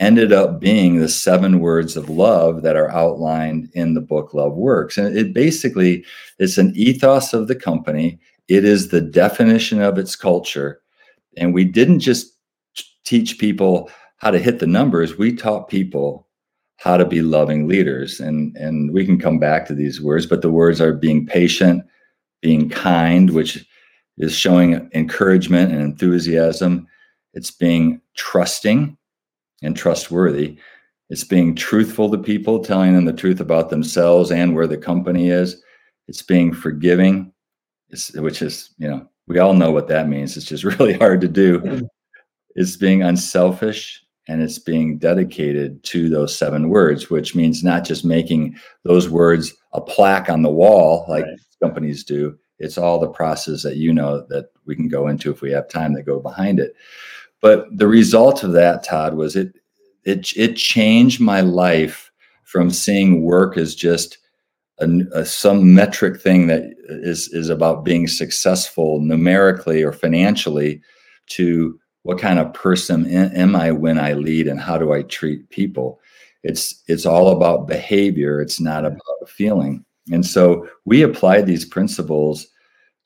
ended 0.00 0.32
up 0.32 0.60
being 0.60 0.98
the 0.98 1.08
seven 1.08 1.60
words 1.60 1.96
of 1.96 2.10
love 2.10 2.62
that 2.62 2.76
are 2.76 2.90
outlined 2.90 3.70
in 3.74 3.94
the 3.94 4.00
book 4.00 4.34
Love 4.34 4.54
Works. 4.54 4.98
And 4.98 5.16
it 5.16 5.32
basically 5.32 6.04
it's 6.38 6.58
an 6.58 6.72
ethos 6.74 7.32
of 7.32 7.48
the 7.48 7.54
company. 7.54 8.18
It 8.48 8.64
is 8.64 8.88
the 8.88 9.00
definition 9.00 9.80
of 9.80 9.98
its 9.98 10.16
culture. 10.16 10.80
And 11.36 11.54
we 11.54 11.64
didn't 11.64 12.00
just 12.00 12.32
teach 13.04 13.38
people 13.38 13.90
how 14.18 14.30
to 14.30 14.38
hit 14.38 14.58
the 14.58 14.66
numbers, 14.66 15.18
we 15.18 15.34
taught 15.34 15.68
people 15.68 16.26
how 16.76 16.96
to 16.96 17.04
be 17.04 17.22
loving 17.22 17.68
leaders. 17.68 18.20
And 18.20 18.56
and 18.56 18.92
we 18.92 19.04
can 19.04 19.18
come 19.18 19.38
back 19.38 19.66
to 19.66 19.74
these 19.74 20.00
words, 20.00 20.26
but 20.26 20.42
the 20.42 20.50
words 20.50 20.80
are 20.80 20.92
being 20.92 21.26
patient, 21.26 21.84
being 22.40 22.68
kind, 22.68 23.30
which 23.30 23.64
is 24.18 24.34
showing 24.34 24.90
encouragement 24.94 25.72
and 25.72 25.80
enthusiasm. 25.80 26.86
It's 27.32 27.50
being 27.50 28.00
trusting, 28.16 28.96
and 29.64 29.76
trustworthy. 29.76 30.58
It's 31.10 31.24
being 31.24 31.54
truthful 31.54 32.10
to 32.10 32.18
people, 32.18 32.64
telling 32.64 32.94
them 32.94 33.04
the 33.04 33.12
truth 33.12 33.40
about 33.40 33.70
themselves 33.70 34.30
and 34.30 34.54
where 34.54 34.66
the 34.66 34.78
company 34.78 35.30
is. 35.30 35.62
It's 36.08 36.22
being 36.22 36.52
forgiving, 36.52 37.32
it's, 37.90 38.12
which 38.14 38.42
is, 38.42 38.70
you 38.78 38.88
know, 38.88 39.08
we 39.26 39.38
all 39.38 39.54
know 39.54 39.70
what 39.70 39.88
that 39.88 40.08
means. 40.08 40.36
It's 40.36 40.46
just 40.46 40.64
really 40.78 40.94
hard 40.94 41.20
to 41.22 41.28
do. 41.28 41.88
It's 42.54 42.76
being 42.76 43.02
unselfish 43.02 44.04
and 44.28 44.42
it's 44.42 44.58
being 44.58 44.98
dedicated 44.98 45.82
to 45.84 46.08
those 46.08 46.36
seven 46.36 46.68
words, 46.68 47.10
which 47.10 47.34
means 47.34 47.62
not 47.62 47.84
just 47.84 48.04
making 48.04 48.56
those 48.84 49.08
words 49.08 49.52
a 49.72 49.80
plaque 49.80 50.30
on 50.30 50.42
the 50.42 50.50
wall 50.50 51.04
like 51.08 51.24
right. 51.24 51.38
companies 51.62 52.04
do. 52.04 52.38
It's 52.58 52.78
all 52.78 52.98
the 52.98 53.08
process 53.08 53.62
that 53.64 53.76
you 53.76 53.92
know 53.92 54.24
that 54.28 54.46
we 54.64 54.76
can 54.76 54.88
go 54.88 55.08
into 55.08 55.30
if 55.30 55.42
we 55.42 55.50
have 55.50 55.68
time 55.68 55.92
that 55.94 56.04
go 56.04 56.20
behind 56.20 56.60
it. 56.60 56.74
But 57.44 57.66
the 57.76 57.86
result 57.86 58.42
of 58.42 58.52
that, 58.52 58.84
Todd, 58.84 59.16
was 59.16 59.36
it 59.36 59.54
it 60.04 60.34
it 60.34 60.56
changed 60.56 61.20
my 61.20 61.42
life 61.42 62.10
from 62.44 62.70
seeing 62.70 63.20
work 63.20 63.58
as 63.58 63.74
just 63.74 64.16
a, 64.78 64.88
a, 65.12 65.26
some 65.26 65.74
metric 65.74 66.18
thing 66.18 66.46
that 66.46 66.62
is 66.88 67.28
is 67.34 67.50
about 67.50 67.84
being 67.84 68.08
successful 68.08 68.98
numerically 69.02 69.82
or 69.82 69.92
financially 69.92 70.80
to 71.26 71.78
what 72.04 72.18
kind 72.18 72.38
of 72.38 72.54
person 72.54 73.06
am 73.06 73.54
I 73.54 73.72
when 73.72 73.98
I 73.98 74.14
lead 74.14 74.48
and 74.48 74.58
how 74.58 74.78
do 74.78 74.94
I 74.94 75.02
treat 75.02 75.50
people? 75.50 76.00
It's 76.44 76.82
it's 76.88 77.04
all 77.04 77.28
about 77.28 77.68
behavior. 77.68 78.40
It's 78.40 78.58
not 78.58 78.86
about 78.86 79.28
feeling. 79.28 79.84
And 80.10 80.24
so 80.24 80.66
we 80.86 81.02
applied 81.02 81.44
these 81.44 81.66
principles 81.66 82.46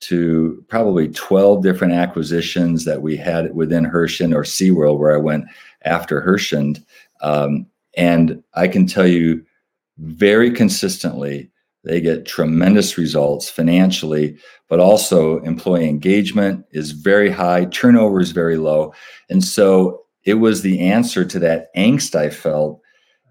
to 0.01 0.63
probably 0.69 1.09
12 1.09 1.61
different 1.61 1.93
acquisitions 1.93 2.85
that 2.85 3.01
we 3.01 3.17
had 3.17 3.53
within 3.53 3.83
Herschend 3.83 4.33
or 4.33 4.43
SeaWorld, 4.43 4.97
where 4.97 5.13
I 5.13 5.17
went 5.17 5.45
after 5.83 6.21
Herschend. 6.21 6.83
Um, 7.21 7.65
and 7.97 8.43
I 8.53 8.67
can 8.67 8.87
tell 8.87 9.07
you 9.07 9.45
very 9.97 10.51
consistently, 10.51 11.51
they 11.83 12.01
get 12.01 12.25
tremendous 12.25 12.97
results 12.97 13.49
financially, 13.49 14.37
but 14.67 14.79
also 14.79 15.39
employee 15.39 15.89
engagement 15.89 16.65
is 16.71 16.91
very 16.91 17.29
high, 17.29 17.65
turnover 17.65 18.19
is 18.19 18.31
very 18.31 18.57
low. 18.57 18.93
And 19.29 19.43
so 19.43 20.03
it 20.23 20.35
was 20.35 20.61
the 20.61 20.79
answer 20.79 21.25
to 21.25 21.39
that 21.39 21.73
angst 21.75 22.15
I 22.15 22.29
felt 22.29 22.81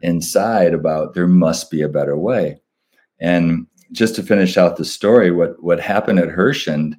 inside 0.02 0.74
about 0.74 1.14
there 1.14 1.28
must 1.28 1.70
be 1.70 1.82
a 1.82 1.88
better 1.88 2.16
way. 2.16 2.60
And 3.20 3.66
just 3.92 4.14
to 4.16 4.22
finish 4.22 4.56
out 4.56 4.76
the 4.76 4.84
story, 4.84 5.30
what 5.30 5.62
what 5.62 5.80
happened 5.80 6.18
at 6.18 6.28
Herschend 6.28 6.96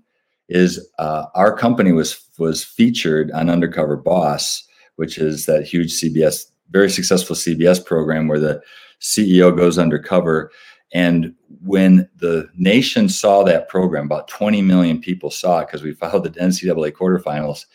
is 0.47 0.85
uh, 0.97 1.25
our 1.35 1.55
company 1.55 1.91
was 1.91 2.19
was 2.37 2.63
featured 2.63 3.31
on 3.31 3.49
Undercover 3.49 3.97
Boss, 3.97 4.63
which 4.95 5.17
is 5.17 5.45
that 5.45 5.65
huge 5.65 5.93
CBS, 5.93 6.45
very 6.71 6.89
successful 6.89 7.35
CBS 7.35 7.83
program 7.83 8.27
where 8.27 8.39
the 8.39 8.61
CEO 9.01 9.55
goes 9.55 9.77
undercover. 9.77 10.51
And 10.91 11.35
when 11.63 12.09
the 12.15 12.49
nation 12.57 13.09
saw 13.09 13.43
that 13.43 13.69
program, 13.69 14.05
about 14.05 14.27
20 14.27 14.61
million 14.63 14.99
people 14.99 15.29
saw 15.29 15.59
it 15.59 15.67
because 15.67 15.83
we 15.83 15.93
followed 15.93 16.23
the 16.23 16.31
NCAA 16.31 16.91
quarterfinals. 16.93 17.65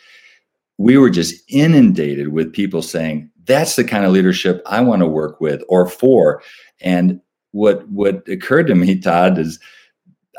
We 0.79 0.99
were 0.99 1.11
just 1.11 1.41
inundated 1.49 2.29
with 2.29 2.53
people 2.53 2.83
saying, 2.83 3.31
that's 3.45 3.77
the 3.77 3.85
kind 3.85 4.05
of 4.05 4.13
leadership 4.13 4.63
I 4.67 4.81
want 4.81 5.01
to 5.01 5.07
work 5.07 5.41
with 5.41 5.63
or 5.69 5.89
for. 5.89 6.43
And 6.81 7.21
what 7.55 7.89
what 7.89 8.29
occurred 8.29 8.67
to 8.67 8.75
me, 8.75 8.99
Todd, 8.99 9.39
is 9.39 9.61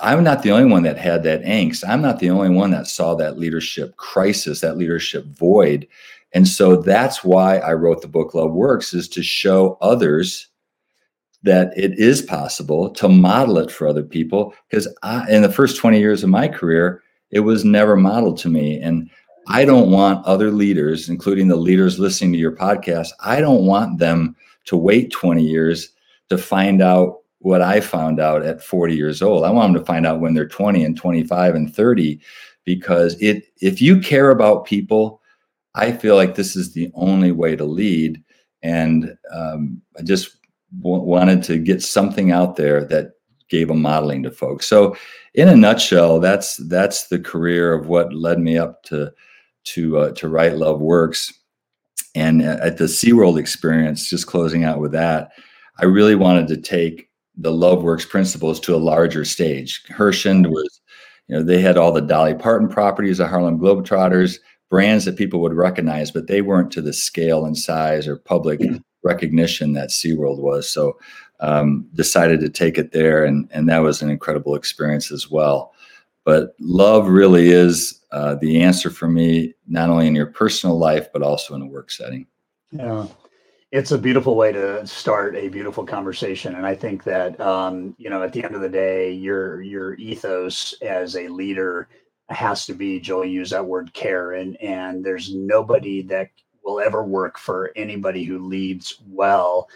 I'm 0.02 0.24
not 0.24 0.44
the 0.44 0.52
only 0.52 0.70
one 0.70 0.84
that 0.84 0.98
had 0.98 1.24
that 1.24 1.44
angst. 1.44 1.88
I'm 1.88 2.02
not 2.02 2.20
the 2.20 2.30
only 2.30 2.50
one 2.50 2.72
that 2.72 2.88
saw 2.88 3.16
that 3.16 3.40
leadership 3.40 3.96
crisis, 3.96 4.60
that 4.60 4.78
leadership 4.78 5.26
void. 5.28 5.88
And 6.34 6.46
so 6.46 6.76
that's 6.76 7.24
why 7.24 7.60
I 7.60 7.74
wrote 7.74 8.02
the 8.02 8.10
book 8.10 8.34
Love 8.34 8.52
Works 8.52 8.94
is 8.94 9.08
to 9.10 9.24
show 9.24 9.78
others 9.80 10.50
that 11.44 11.72
it 11.78 11.98
is 11.98 12.22
possible 12.22 12.90
to 12.90 13.08
model 13.08 13.60
it 13.60 13.72
for 13.72 13.88
other 13.88 14.04
people 14.04 14.54
because 14.70 14.88
in 15.30 15.42
the 15.42 15.52
first 15.52 15.78
20 15.78 16.00
years 16.00 16.24
of 16.24 16.30
my 16.30 16.48
career 16.48 17.02
it 17.32 17.42
was 17.42 17.64
never 17.64 17.96
modeled 17.96 18.38
to 18.40 18.50
me 18.50 18.82
and 18.82 19.10
I 19.48 19.64
don't 19.64 19.92
want 19.92 20.26
other 20.26 20.50
leaders 20.50 21.08
including 21.08 21.48
the 21.48 21.56
leaders 21.56 22.00
listening 22.00 22.34
to 22.34 22.40
your 22.40 22.56
podcast 22.56 23.10
I 23.24 23.42
don't 23.42 23.66
want 23.66 24.00
them 24.00 24.36
to 24.66 24.76
wait 24.76 25.12
20 25.12 25.44
years 25.44 25.95
to 26.30 26.38
find 26.38 26.82
out 26.82 27.20
what 27.40 27.62
I 27.62 27.80
found 27.80 28.20
out 28.20 28.44
at 28.44 28.64
40 28.64 28.96
years 28.96 29.22
old. 29.22 29.44
I 29.44 29.52
want 29.52 29.74
them 29.74 29.82
to 29.82 29.86
find 29.86 30.06
out 30.06 30.20
when 30.20 30.34
they're 30.34 30.48
20 30.48 30.84
and 30.84 30.98
25 30.98 31.56
and 31.56 31.74
30 31.74 32.20
because 32.64 33.16
it 33.22 33.46
if 33.62 33.82
you 33.82 34.00
care 34.00 34.32
about 34.32 34.66
people, 34.66 35.22
I 35.76 35.92
feel 35.92 36.16
like 36.16 36.36
this 36.36 36.56
is 36.56 36.74
the 36.74 36.92
only 36.96 37.32
way 37.32 37.56
to 37.56 37.66
lead. 37.66 38.24
And 38.64 39.16
um, 39.32 39.82
I 39.98 40.02
just 40.02 40.38
w- 40.82 41.04
wanted 41.04 41.44
to 41.44 41.60
get 41.60 41.84
something 41.84 42.32
out 42.32 42.56
there 42.56 42.84
that 42.86 43.12
gave 43.50 43.70
a 43.70 43.76
modeling 43.76 44.24
to 44.24 44.32
folks. 44.32 44.66
So, 44.66 44.96
in 45.36 45.48
a 45.48 45.56
nutshell, 45.56 46.20
that's 46.20 46.58
that's 46.68 47.08
the 47.08 47.20
career 47.20 47.74
of 47.74 47.88
what 47.88 48.14
led 48.14 48.40
me 48.40 48.58
up 48.58 48.84
to 48.84 49.14
to 49.66 49.98
uh, 49.98 50.12
to 50.14 50.30
write 50.30 50.58
Love 50.58 50.82
Works. 50.82 51.34
And 52.16 52.42
at 52.42 52.78
the 52.78 52.86
SeaWorld 52.86 53.38
experience, 53.38 54.10
just 54.10 54.26
closing 54.26 54.64
out 54.64 54.80
with 54.80 54.94
that, 54.94 55.32
I 55.80 55.86
really 55.86 56.16
wanted 56.16 56.48
to 56.48 56.58
take 56.58 57.10
the 57.38 57.52
Love 57.52 57.84
Works 57.84 58.06
principles 58.06 58.60
to 58.62 58.76
a 58.76 58.78
larger 58.78 59.26
stage. 59.26 59.84
Herschend 59.90 60.48
was, 60.48 60.82
you 61.28 61.36
know, 61.36 61.44
they 61.44 61.60
had 61.60 61.78
all 61.78 61.92
the 61.92 62.02
Dolly 62.02 62.34
Parton 62.34 62.70
properties, 62.70 63.18
the 63.18 63.28
Harlem 63.28 63.60
Globetrotters, 63.60 64.40
brands 64.70 65.06
that 65.06 65.18
people 65.18 65.42
would 65.42 65.54
recognize, 65.54 66.12
but 66.12 66.28
they 66.28 66.42
weren't 66.42 66.72
to 66.72 66.82
the 66.82 66.94
scale 66.94 67.46
and 67.46 67.58
size 67.58 68.08
or 68.08 68.18
public 68.18 68.62
recognition 69.04 69.74
that 69.74 69.90
SeaWorld 69.90 70.40
was. 70.40 70.70
So 70.70 70.98
um, 71.40 71.88
decided 71.94 72.40
to 72.42 72.50
take 72.50 72.78
it 72.78 72.92
there, 72.92 73.26
and 73.26 73.50
and 73.52 73.70
that 73.70 73.80
was 73.80 74.02
an 74.02 74.10
incredible 74.10 74.56
experience 74.56 75.12
as 75.12 75.30
well. 75.30 75.74
But 76.24 76.56
love 76.60 77.08
really 77.08 77.50
is 77.50 78.02
uh, 78.12 78.36
the 78.36 78.62
answer 78.62 78.90
for 78.90 79.08
me, 79.08 79.54
not 79.68 79.90
only 79.90 80.08
in 80.08 80.16
your 80.16 80.28
personal 80.28 80.78
life 80.78 81.08
but 81.14 81.22
also 81.22 81.54
in 81.54 81.62
a 81.62 81.68
work 81.68 81.92
setting. 81.92 82.26
Yeah, 82.72 83.08
it's 83.76 83.92
a 83.92 83.98
beautiful 83.98 84.38
way 84.38 84.54
to 84.54 84.88
start 84.88 85.36
a 85.36 85.50
beautiful 85.50 85.86
conversation. 85.86 86.56
And 86.56 86.66
i 86.66 86.74
think 86.74 87.04
that 87.04 87.40
um, 87.42 87.94
you 87.98 88.10
know 88.10 88.24
at 88.24 88.32
the 88.32 88.42
end 88.44 88.56
of 88.56 88.62
the 88.62 88.70
day 88.70 89.12
your 89.12 89.62
your 89.62 89.96
ethos 89.96 90.74
as 90.82 91.18
a 91.18 91.28
leader 91.28 91.90
has 92.30 92.66
to 92.68 92.74
be 92.74 93.00
joel 93.02 93.26
used 93.26 93.52
that 93.52 93.66
word 93.66 93.94
care 93.94 94.32
and 94.32 94.56
and 94.62 95.04
there's 95.04 95.36
nobody 95.36 96.02
that 96.04 96.30
will 96.64 96.80
ever 96.80 97.04
work 97.04 97.38
for 97.38 97.72
anybody 97.76 98.24
who 98.24 98.48
leads 98.48 99.02
well 99.10 99.68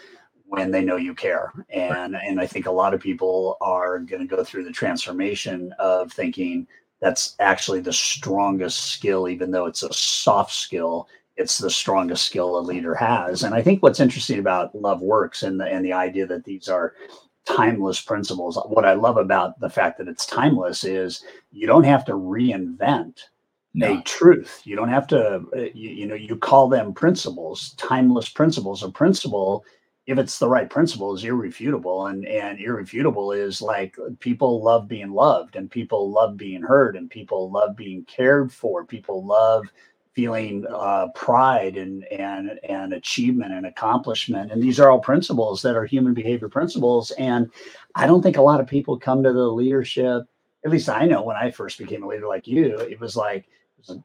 when 0.46 0.72
they 0.72 0.82
know 0.82 0.96
you 0.96 1.14
care. 1.14 1.52
And 1.68 2.16
and 2.16 2.40
i 2.40 2.46
think 2.46 2.64
a 2.66 2.72
lot 2.82 2.94
of 2.94 3.00
people 3.02 3.58
are 3.60 3.98
going 3.98 4.26
to 4.26 4.36
go 4.36 4.42
through 4.42 4.64
the 4.64 4.72
transformation 4.72 5.74
of 5.78 6.10
thinking 6.10 6.66
that's 7.02 7.36
actually 7.38 7.80
the 7.80 7.92
strongest 7.92 8.92
skill 8.92 9.28
even 9.28 9.50
though 9.50 9.66
it's 9.66 9.82
a 9.82 9.92
soft 9.92 10.54
skill 10.54 11.06
it's 11.40 11.58
the 11.58 11.70
strongest 11.70 12.24
skill 12.24 12.58
a 12.58 12.60
leader 12.60 12.94
has. 12.94 13.42
And 13.42 13.54
I 13.54 13.62
think 13.62 13.82
what's 13.82 14.00
interesting 14.00 14.38
about 14.38 14.74
Love 14.74 15.00
Works 15.00 15.42
and 15.42 15.58
the 15.58 15.64
and 15.64 15.84
the 15.84 15.94
idea 15.94 16.26
that 16.26 16.44
these 16.44 16.68
are 16.68 16.94
timeless 17.46 18.00
principles. 18.00 18.58
What 18.66 18.84
I 18.84 18.92
love 18.92 19.16
about 19.16 19.58
the 19.58 19.70
fact 19.70 19.98
that 19.98 20.08
it's 20.08 20.26
timeless 20.26 20.84
is 20.84 21.24
you 21.50 21.66
don't 21.66 21.84
have 21.84 22.04
to 22.06 22.12
reinvent 22.12 23.20
no. 23.74 23.98
a 23.98 24.02
truth. 24.02 24.60
You 24.64 24.76
don't 24.76 24.88
have 24.88 25.06
to, 25.08 25.44
uh, 25.56 25.60
you, 25.74 25.90
you, 25.90 26.06
know, 26.06 26.14
you 26.14 26.36
call 26.36 26.68
them 26.68 26.92
principles, 26.92 27.74
timeless 27.76 28.28
principles. 28.28 28.82
A 28.82 28.90
principle, 28.90 29.64
if 30.06 30.18
it's 30.18 30.38
the 30.38 30.48
right 30.48 30.68
principle, 30.68 31.14
is 31.14 31.24
irrefutable. 31.24 32.06
And 32.06 32.26
and 32.26 32.60
irrefutable 32.60 33.32
is 33.32 33.62
like 33.62 33.96
people 34.18 34.62
love 34.62 34.88
being 34.88 35.12
loved, 35.12 35.56
and 35.56 35.70
people 35.70 36.10
love 36.10 36.36
being 36.36 36.62
heard, 36.62 36.96
and 36.96 37.08
people 37.08 37.50
love 37.50 37.76
being 37.76 38.04
cared 38.04 38.52
for. 38.52 38.84
People 38.84 39.24
love 39.24 39.66
feeling 40.14 40.66
uh, 40.68 41.08
pride 41.14 41.76
and 41.76 42.04
and 42.06 42.58
and 42.68 42.92
achievement 42.92 43.52
and 43.52 43.66
accomplishment. 43.66 44.50
And 44.50 44.62
these 44.62 44.80
are 44.80 44.90
all 44.90 44.98
principles 44.98 45.62
that 45.62 45.76
are 45.76 45.84
human 45.84 46.14
behavior 46.14 46.48
principles. 46.48 47.10
And 47.12 47.50
i 47.94 48.06
don't 48.06 48.22
think 48.22 48.36
a 48.36 48.42
lot 48.42 48.60
of 48.60 48.66
people 48.66 48.98
come 48.98 49.22
to 49.22 49.32
the 49.32 49.48
leadership 49.48 50.24
at 50.64 50.70
least 50.70 50.88
i 50.88 51.06
know 51.06 51.22
when 51.22 51.36
i 51.36 51.50
first 51.50 51.78
became 51.78 52.02
a 52.02 52.06
leader 52.06 52.26
like 52.26 52.46
you 52.46 52.78
it 52.78 53.00
was 53.00 53.16
like 53.16 53.48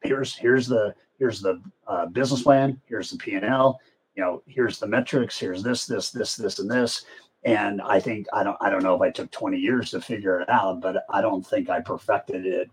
here's 0.03 0.35
here's 0.35 0.67
the 0.67 0.93
here's 1.19 1.41
the 1.41 1.61
uh, 1.87 2.05
business 2.07 2.41
plan 2.41 2.79
here's 2.85 3.11
the 3.11 3.17
p&l 3.17 3.79
you 4.15 4.23
know 4.23 4.41
here's 4.47 4.79
the 4.79 4.87
metrics 4.87 5.37
here's 5.37 5.63
this 5.63 5.85
this 5.85 6.11
this 6.11 6.35
this 6.35 6.59
and 6.59 6.69
this. 6.69 7.05
And 7.43 7.81
i 7.81 7.99
think 7.99 8.27
i 8.33 8.43
don't 8.43 8.57
i 8.61 8.69
don't 8.69 8.83
know 8.83 8.95
if 8.95 9.01
i 9.01 9.11
took 9.11 9.31
20 9.31 9.57
years 9.57 9.91
to 9.91 10.01
figure 10.01 10.39
it 10.39 10.49
out 10.49 10.81
but 10.81 11.03
i 11.09 11.21
don't 11.21 11.45
think 11.45 11.69
i 11.69 11.79
perfected 11.79 12.45
it 12.45 12.69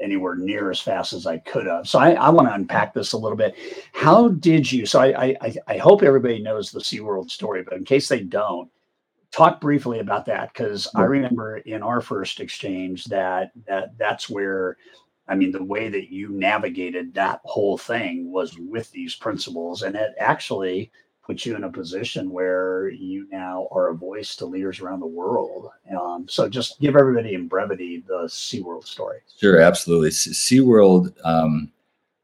anywhere 0.00 0.36
near 0.36 0.70
as 0.70 0.80
fast 0.80 1.12
as 1.12 1.26
I 1.26 1.38
could 1.38 1.66
have. 1.66 1.86
So 1.88 1.98
I, 1.98 2.12
I 2.12 2.30
want 2.30 2.48
to 2.48 2.54
unpack 2.54 2.94
this 2.94 3.12
a 3.12 3.18
little 3.18 3.36
bit. 3.36 3.54
How 3.92 4.28
did 4.28 4.70
you? 4.70 4.86
So 4.86 5.00
I, 5.00 5.36
I 5.40 5.54
I 5.66 5.76
hope 5.78 6.02
everybody 6.02 6.40
knows 6.40 6.70
the 6.70 6.80
SeaWorld 6.80 7.30
story, 7.30 7.62
but 7.62 7.74
in 7.74 7.84
case 7.84 8.08
they 8.08 8.22
don't, 8.22 8.70
talk 9.32 9.60
briefly 9.60 10.00
about 10.00 10.26
that 10.26 10.52
because 10.52 10.88
I 10.94 11.02
remember 11.02 11.58
in 11.58 11.82
our 11.82 12.00
first 12.00 12.40
exchange 12.40 13.04
that 13.06 13.52
that 13.66 13.96
that's 13.98 14.28
where. 14.28 14.76
I 15.28 15.36
mean, 15.36 15.52
the 15.52 15.62
way 15.62 15.88
that 15.88 16.10
you 16.10 16.30
navigated 16.30 17.14
that 17.14 17.40
whole 17.44 17.78
thing 17.78 18.32
was 18.32 18.58
with 18.58 18.90
these 18.90 19.14
principles, 19.14 19.82
and 19.82 19.94
it 19.94 20.10
actually 20.18 20.90
put 21.30 21.46
you 21.46 21.54
in 21.54 21.62
a 21.62 21.70
position 21.70 22.28
where 22.28 22.88
you 22.88 23.24
now 23.30 23.68
are 23.70 23.90
a 23.90 23.94
voice 23.94 24.34
to 24.34 24.44
leaders 24.44 24.80
around 24.80 24.98
the 24.98 25.06
world. 25.06 25.70
Um, 25.96 26.26
so 26.28 26.48
just 26.48 26.80
give 26.80 26.96
everybody 26.96 27.34
in 27.34 27.46
brevity 27.46 28.02
the 28.08 28.24
SeaWorld 28.24 28.84
story. 28.84 29.18
Sure, 29.38 29.60
absolutely. 29.60 30.10
SeaWorld, 30.10 31.14
um, 31.24 31.70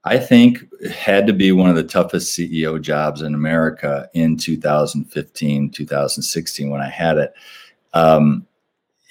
I 0.02 0.18
think 0.18 0.64
had 0.90 1.24
to 1.28 1.32
be 1.32 1.52
one 1.52 1.70
of 1.70 1.76
the 1.76 1.84
toughest 1.84 2.36
CEO 2.36 2.82
jobs 2.82 3.22
in 3.22 3.32
America 3.32 4.10
in 4.12 4.36
2015, 4.36 5.70
2016 5.70 6.68
when 6.68 6.80
I 6.80 6.88
had 6.88 7.16
it. 7.16 7.32
Um, 7.94 8.44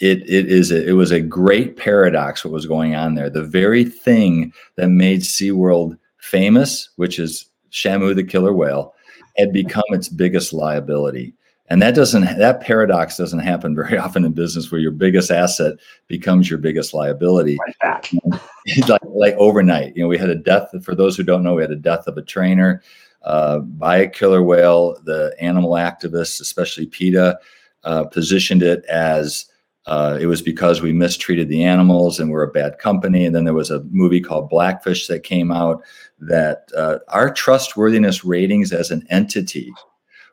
it 0.02 0.30
it 0.30 0.48
is 0.48 0.72
a, 0.72 0.90
it 0.90 0.92
was 0.92 1.12
a 1.12 1.22
great 1.22 1.78
paradox 1.78 2.44
what 2.44 2.52
was 2.52 2.66
going 2.66 2.96
on 2.96 3.16
there. 3.16 3.30
The 3.30 3.46
very 3.46 3.86
thing 3.86 4.52
that 4.76 4.90
made 4.90 5.22
SeaWorld 5.22 5.98
famous, 6.18 6.90
which 6.98 7.18
is 7.18 7.46
Shamu 7.72 8.14
the 8.14 8.26
killer 8.26 8.52
whale, 8.52 8.94
had 9.38 9.52
become 9.54 9.84
its 9.90 10.10
biggest 10.10 10.54
liability. 10.54 11.34
And 11.68 11.82
that 11.82 11.96
doesn't 11.96 12.24
that 12.38 12.62
paradox 12.62 13.18
doesn't 13.18 13.40
happen 13.40 13.76
very 13.76 13.98
often 14.06 14.24
in 14.24 14.34
business 14.34 14.72
where 14.72 14.82
your 14.82 14.92
biggest 14.92 15.32
asset 15.32 15.76
becomes 16.08 16.50
your 16.50 16.60
biggest 16.60 16.94
liability. 16.94 17.58
like, 18.88 19.02
like 19.04 19.36
overnight. 19.36 19.96
You 19.96 20.04
know, 20.04 20.08
we 20.08 20.18
had 20.18 20.30
a 20.30 20.36
death 20.36 20.70
for 20.84 20.96
those 20.96 21.18
who 21.18 21.24
don't 21.24 21.44
know, 21.44 21.56
we 21.56 21.64
had 21.64 21.72
a 21.72 21.76
death 21.76 22.08
of 22.08 22.18
a 22.18 22.22
trainer 22.22 22.84
uh, 23.24 23.60
by 23.60 23.98
a 23.98 24.10
killer 24.10 24.44
whale. 24.44 25.00
The 25.04 25.36
animal 25.40 25.72
activists, 25.72 26.40
especially 26.40 26.86
PETA, 26.86 27.40
uh, 27.84 28.04
positioned 28.06 28.62
it 28.62 28.86
as 28.86 29.46
uh, 29.88 30.18
it 30.20 30.26
was 30.26 30.42
because 30.42 30.82
we 30.82 30.92
mistreated 30.92 31.48
the 31.48 31.64
animals 31.64 32.20
and 32.20 32.32
we're 32.32 32.44
a 32.44 32.52
bad 32.52 32.80
company. 32.80 33.26
And 33.26 33.36
then 33.36 33.44
there 33.44 33.54
was 33.54 33.70
a 33.70 33.84
movie 33.92 34.22
called 34.22 34.50
Blackfish 34.50 35.08
that 35.08 35.24
came 35.24 35.52
out 35.52 35.84
that 36.20 36.70
uh, 36.76 37.00
our 37.10 37.32
trustworthiness 37.32 38.26
ratings 38.26 38.72
as 38.72 38.90
an 38.90 39.06
entity 39.10 39.72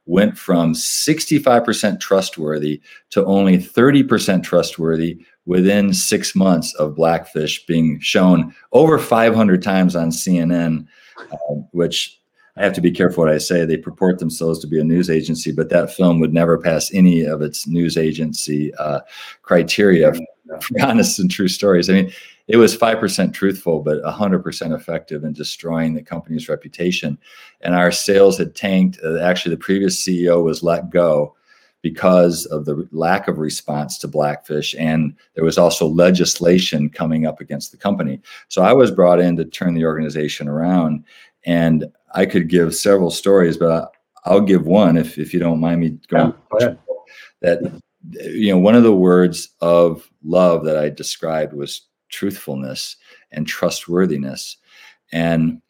went 0.06 0.37
from 0.37 0.75
65% 0.75 2.00
trustworthy 2.00 2.80
to 3.11 3.25
only 3.25 3.59
30% 3.59 4.42
trustworthy 4.42 5.25
within 5.44 5.92
six 5.92 6.35
months 6.35 6.75
of 6.75 6.94
Blackfish 6.94 7.64
being 7.66 8.00
shown 8.00 8.54
over 8.73 8.99
500 8.99 9.62
times 9.62 9.94
on 9.94 10.11
CNN, 10.11 10.87
uh, 11.18 11.37
which 11.73 12.21
I 12.56 12.62
have 12.64 12.75
to 12.75 12.80
be 12.80 12.90
careful 12.90 13.25
what 13.25 13.32
I 13.32 13.38
say. 13.38 13.64
They 13.64 13.78
purport 13.78 14.18
themselves 14.18 14.59
to 14.61 14.66
be 14.66 14.78
a 14.78 14.85
news 14.85 15.09
agency, 15.09 15.52
but 15.52 15.71
that 15.71 15.92
film 15.92 16.21
would 16.21 16.35
never 16.35 16.59
pass 16.59 16.92
any 16.92 17.23
of 17.23 17.40
its 17.40 17.66
news 17.66 17.97
agency 17.97 18.75
uh, 18.75 19.00
criteria 19.40 20.12
for 20.61 20.82
honest 20.82 21.18
and 21.18 21.30
true 21.30 21.49
stories. 21.49 21.88
I 21.88 21.94
mean, 21.94 22.12
it 22.49 22.56
was 22.56 22.76
5% 22.76 23.32
truthful, 23.32 23.80
but 23.80 24.02
100% 24.02 24.75
effective 24.76 25.25
in 25.25 25.32
destroying 25.32 25.94
the 25.94 26.02
company's 26.02 26.49
reputation. 26.49 27.16
And 27.62 27.75
our 27.75 27.90
sales 27.90 28.37
had 28.37 28.54
tanked. 28.54 28.99
Uh, 29.02 29.21
actually, 29.21 29.54
the 29.54 29.61
previous 29.61 30.04
CEO 30.04 30.44
was 30.44 30.62
let 30.62 30.90
go 30.90 31.35
because 31.82 32.47
of 32.47 32.64
the 32.64 32.87
lack 32.92 33.28
of 33.28 33.38
response 33.38 33.99
to 33.99 34.09
Blackfish. 34.09 34.75
And 34.78 35.14
there 35.35 35.44
was 35.44 35.59
also 35.59 35.87
legislation 35.87 36.88
coming 36.88 37.26
up 37.26 37.40
against 37.40 37.73
the 37.73 37.76
company. 37.76 38.21
So 38.49 38.62
I 38.62 38.73
was 38.73 38.90
brought 38.90 39.21
in 39.21 39.37
to 39.37 39.44
turn 39.44 39.75
the 39.75 39.85
organization 39.85 40.49
around. 40.49 41.04
And 41.44 41.87
I 42.14 42.26
could 42.26 42.49
give 42.49 42.75
several 42.75 43.11
stories, 43.11 43.57
but 43.57 43.92
I'll 44.25 44.40
give 44.40 44.66
one 44.66 44.97
if, 44.97 45.19
if 45.19 45.33
you 45.33 45.40
don't 45.40 45.61
mind 45.61 45.81
me 45.81 45.99
going. 46.09 46.35
Yeah, 46.61 46.75
that, 47.40 47.81
you 48.11 48.52
know, 48.52 48.59
one 48.59 48.75
of 48.75 48.83
the 48.83 48.95
words 48.95 49.49
of 49.61 50.11
love 50.23 50.64
that 50.64 50.76
I 50.76 50.90
described 50.90 51.54
was 51.54 51.83
truthfulness 52.11 52.97
and 53.31 53.47
trustworthiness. 53.47 54.57
And 55.12 55.61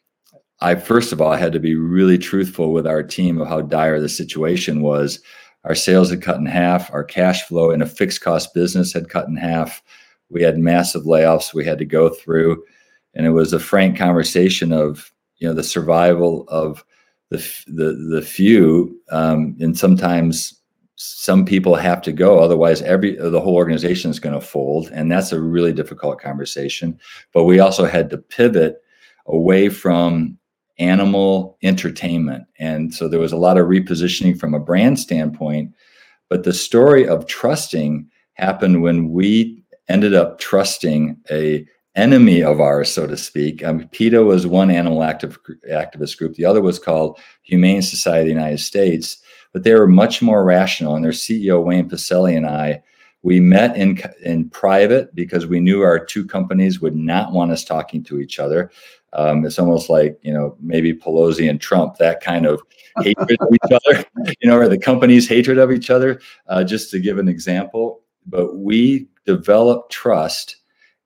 I, 0.59 0.75
first 0.75 1.11
of 1.11 1.21
all, 1.21 1.31
I 1.31 1.37
had 1.37 1.53
to 1.53 1.59
be 1.59 1.75
really 1.75 2.17
truthful 2.17 2.73
with 2.73 2.85
our 2.85 3.03
team 3.03 3.39
of 3.39 3.47
how 3.47 3.61
dire 3.61 3.99
the 3.99 4.09
situation 4.09 4.81
was. 4.81 5.19
Our 5.63 5.75
sales 5.75 6.09
had 6.09 6.21
cut 6.21 6.37
in 6.37 6.45
half, 6.45 6.91
our 6.93 7.03
cash 7.03 7.43
flow 7.47 7.71
in 7.71 7.81
a 7.81 7.85
fixed 7.85 8.21
cost 8.21 8.53
business 8.53 8.91
had 8.91 9.09
cut 9.09 9.27
in 9.27 9.37
half. 9.37 9.81
We 10.29 10.43
had 10.43 10.57
massive 10.57 11.03
layoffs 11.03 11.53
we 11.53 11.65
had 11.65 11.77
to 11.79 11.85
go 11.85 12.09
through. 12.09 12.63
And 13.13 13.25
it 13.25 13.31
was 13.31 13.53
a 13.53 13.59
frank 13.59 13.97
conversation 13.97 14.73
of, 14.73 15.12
you 15.43 15.49
know, 15.49 15.53
the 15.53 15.61
survival 15.61 16.45
of 16.47 16.85
the, 17.29 17.37
the, 17.67 17.91
the 18.15 18.21
few. 18.21 18.97
Um, 19.11 19.57
and 19.59 19.77
sometimes 19.77 20.57
some 20.95 21.43
people 21.43 21.75
have 21.75 22.01
to 22.03 22.13
go 22.13 22.39
otherwise 22.39 22.81
every 22.83 23.17
the 23.17 23.41
whole 23.41 23.55
organization 23.55 24.09
is 24.09 24.21
going 24.21 24.39
to 24.39 24.39
fold 24.39 24.89
and 24.93 25.11
that's 25.11 25.33
a 25.33 25.41
really 25.41 25.73
difficult 25.73 26.21
conversation 26.21 26.97
but 27.33 27.45
we 27.45 27.59
also 27.59 27.85
had 27.85 28.11
to 28.11 28.17
pivot 28.17 28.81
away 29.25 29.69
from 29.69 30.37
animal 30.77 31.57
entertainment 31.63 32.45
and 32.59 32.93
so 32.93 33.07
there 33.07 33.19
was 33.19 33.33
a 33.33 33.37
lot 33.37 33.57
of 33.57 33.65
repositioning 33.65 34.39
from 34.39 34.53
a 34.53 34.59
brand 34.59 34.99
standpoint 34.99 35.73
but 36.29 36.43
the 36.43 36.53
story 36.53 37.07
of 37.07 37.25
trusting 37.25 38.07
happened 38.35 38.83
when 38.83 39.09
we 39.09 39.61
ended 39.89 40.13
up 40.13 40.39
trusting 40.39 41.17
a 41.31 41.65
enemy 41.95 42.41
of 42.43 42.59
ours 42.59 42.91
so 42.91 43.05
to 43.05 43.15
speak 43.15 43.63
um, 43.63 43.87
PETA 43.89 44.23
was 44.23 44.47
one 44.47 44.71
animal 44.71 45.03
active, 45.03 45.37
activist 45.71 46.17
group 46.17 46.35
the 46.35 46.45
other 46.45 46.61
was 46.61 46.79
called 46.79 47.19
humane 47.43 47.81
society 47.81 48.31
of 48.31 48.35
the 48.35 48.41
united 48.41 48.59
states 48.59 49.23
but 49.53 49.63
they 49.63 49.73
were 49.73 49.87
much 49.87 50.21
more 50.21 50.43
rational. 50.43 50.95
And 50.95 51.05
their 51.05 51.11
CEO, 51.11 51.63
Wayne 51.63 51.89
Pacelle, 51.89 52.35
and 52.35 52.47
I, 52.47 52.83
we 53.21 53.39
met 53.39 53.77
in, 53.77 54.01
in 54.23 54.49
private 54.49 55.15
because 55.15 55.47
we 55.47 55.61
knew 55.61 55.81
our 55.81 56.03
two 56.03 56.25
companies 56.25 56.81
would 56.81 56.95
not 56.95 57.31
want 57.31 57.51
us 57.51 57.63
talking 57.63 58.03
to 58.05 58.19
each 58.19 58.39
other. 58.39 58.71
Um, 59.13 59.45
it's 59.45 59.59
almost 59.59 59.89
like, 59.89 60.19
you 60.23 60.33
know, 60.33 60.57
maybe 60.59 60.91
Pelosi 60.91 61.49
and 61.49 61.61
Trump, 61.61 61.97
that 61.97 62.19
kind 62.19 62.47
of 62.47 62.61
hatred 63.01 63.37
of 63.39 63.47
each 63.53 63.71
other, 63.71 64.05
you 64.41 64.49
know, 64.49 64.57
or 64.57 64.67
the 64.67 64.77
company's 64.77 65.29
hatred 65.29 65.59
of 65.59 65.71
each 65.71 65.89
other, 65.89 66.19
uh, 66.47 66.63
just 66.63 66.89
to 66.91 66.99
give 66.99 67.19
an 67.19 67.27
example. 67.27 68.01
But 68.25 68.57
we 68.57 69.07
developed 69.25 69.91
trust 69.91 70.57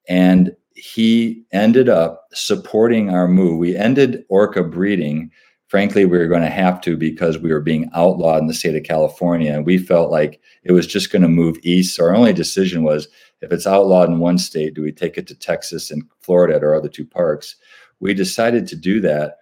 and 0.07 0.55
he 0.77 1.43
ended 1.51 1.89
up 1.89 2.27
supporting 2.33 3.09
our 3.09 3.27
move. 3.27 3.57
We 3.57 3.75
ended 3.75 4.23
orca 4.29 4.63
breeding 4.63 5.31
frankly, 5.67 6.05
we 6.05 6.17
were 6.17 6.27
going 6.27 6.41
to 6.41 6.49
have 6.49 6.81
to 6.81 6.97
because 6.97 7.37
we 7.37 7.51
were 7.51 7.61
being 7.61 7.89
outlawed 7.93 8.41
in 8.41 8.47
the 8.47 8.53
state 8.53 8.75
of 8.75 8.83
California. 8.83 9.53
And 9.53 9.65
we 9.65 9.77
felt 9.77 10.11
like 10.11 10.41
it 10.63 10.71
was 10.71 10.87
just 10.87 11.11
going 11.11 11.21
to 11.21 11.27
move 11.27 11.57
east. 11.61 11.95
So 11.95 12.05
our 12.05 12.15
only 12.15 12.33
decision 12.33 12.83
was 12.83 13.07
if 13.41 13.51
it's 13.51 13.67
outlawed 13.67 14.09
in 14.09 14.19
one 14.19 14.37
state, 14.37 14.73
do 14.73 14.81
we 14.81 14.91
take 14.91 15.17
it 15.17 15.27
to 15.27 15.35
Texas 15.35 15.91
and 15.91 16.03
Florida 16.21 16.55
at 16.55 16.63
our 16.63 16.73
other 16.73 16.89
two 16.89 17.05
parks? 17.05 17.55
We 17.99 18.13
decided 18.13 18.67
to 18.67 18.75
do 18.75 18.99
that, 19.01 19.37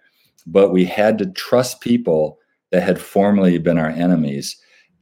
but 0.46 0.72
we 0.72 0.84
had 0.84 1.18
to 1.18 1.26
trust 1.26 1.80
people 1.80 2.38
that 2.72 2.82
had 2.82 3.00
formerly 3.00 3.58
been 3.58 3.78
our 3.78 3.88
enemies. 3.88 4.56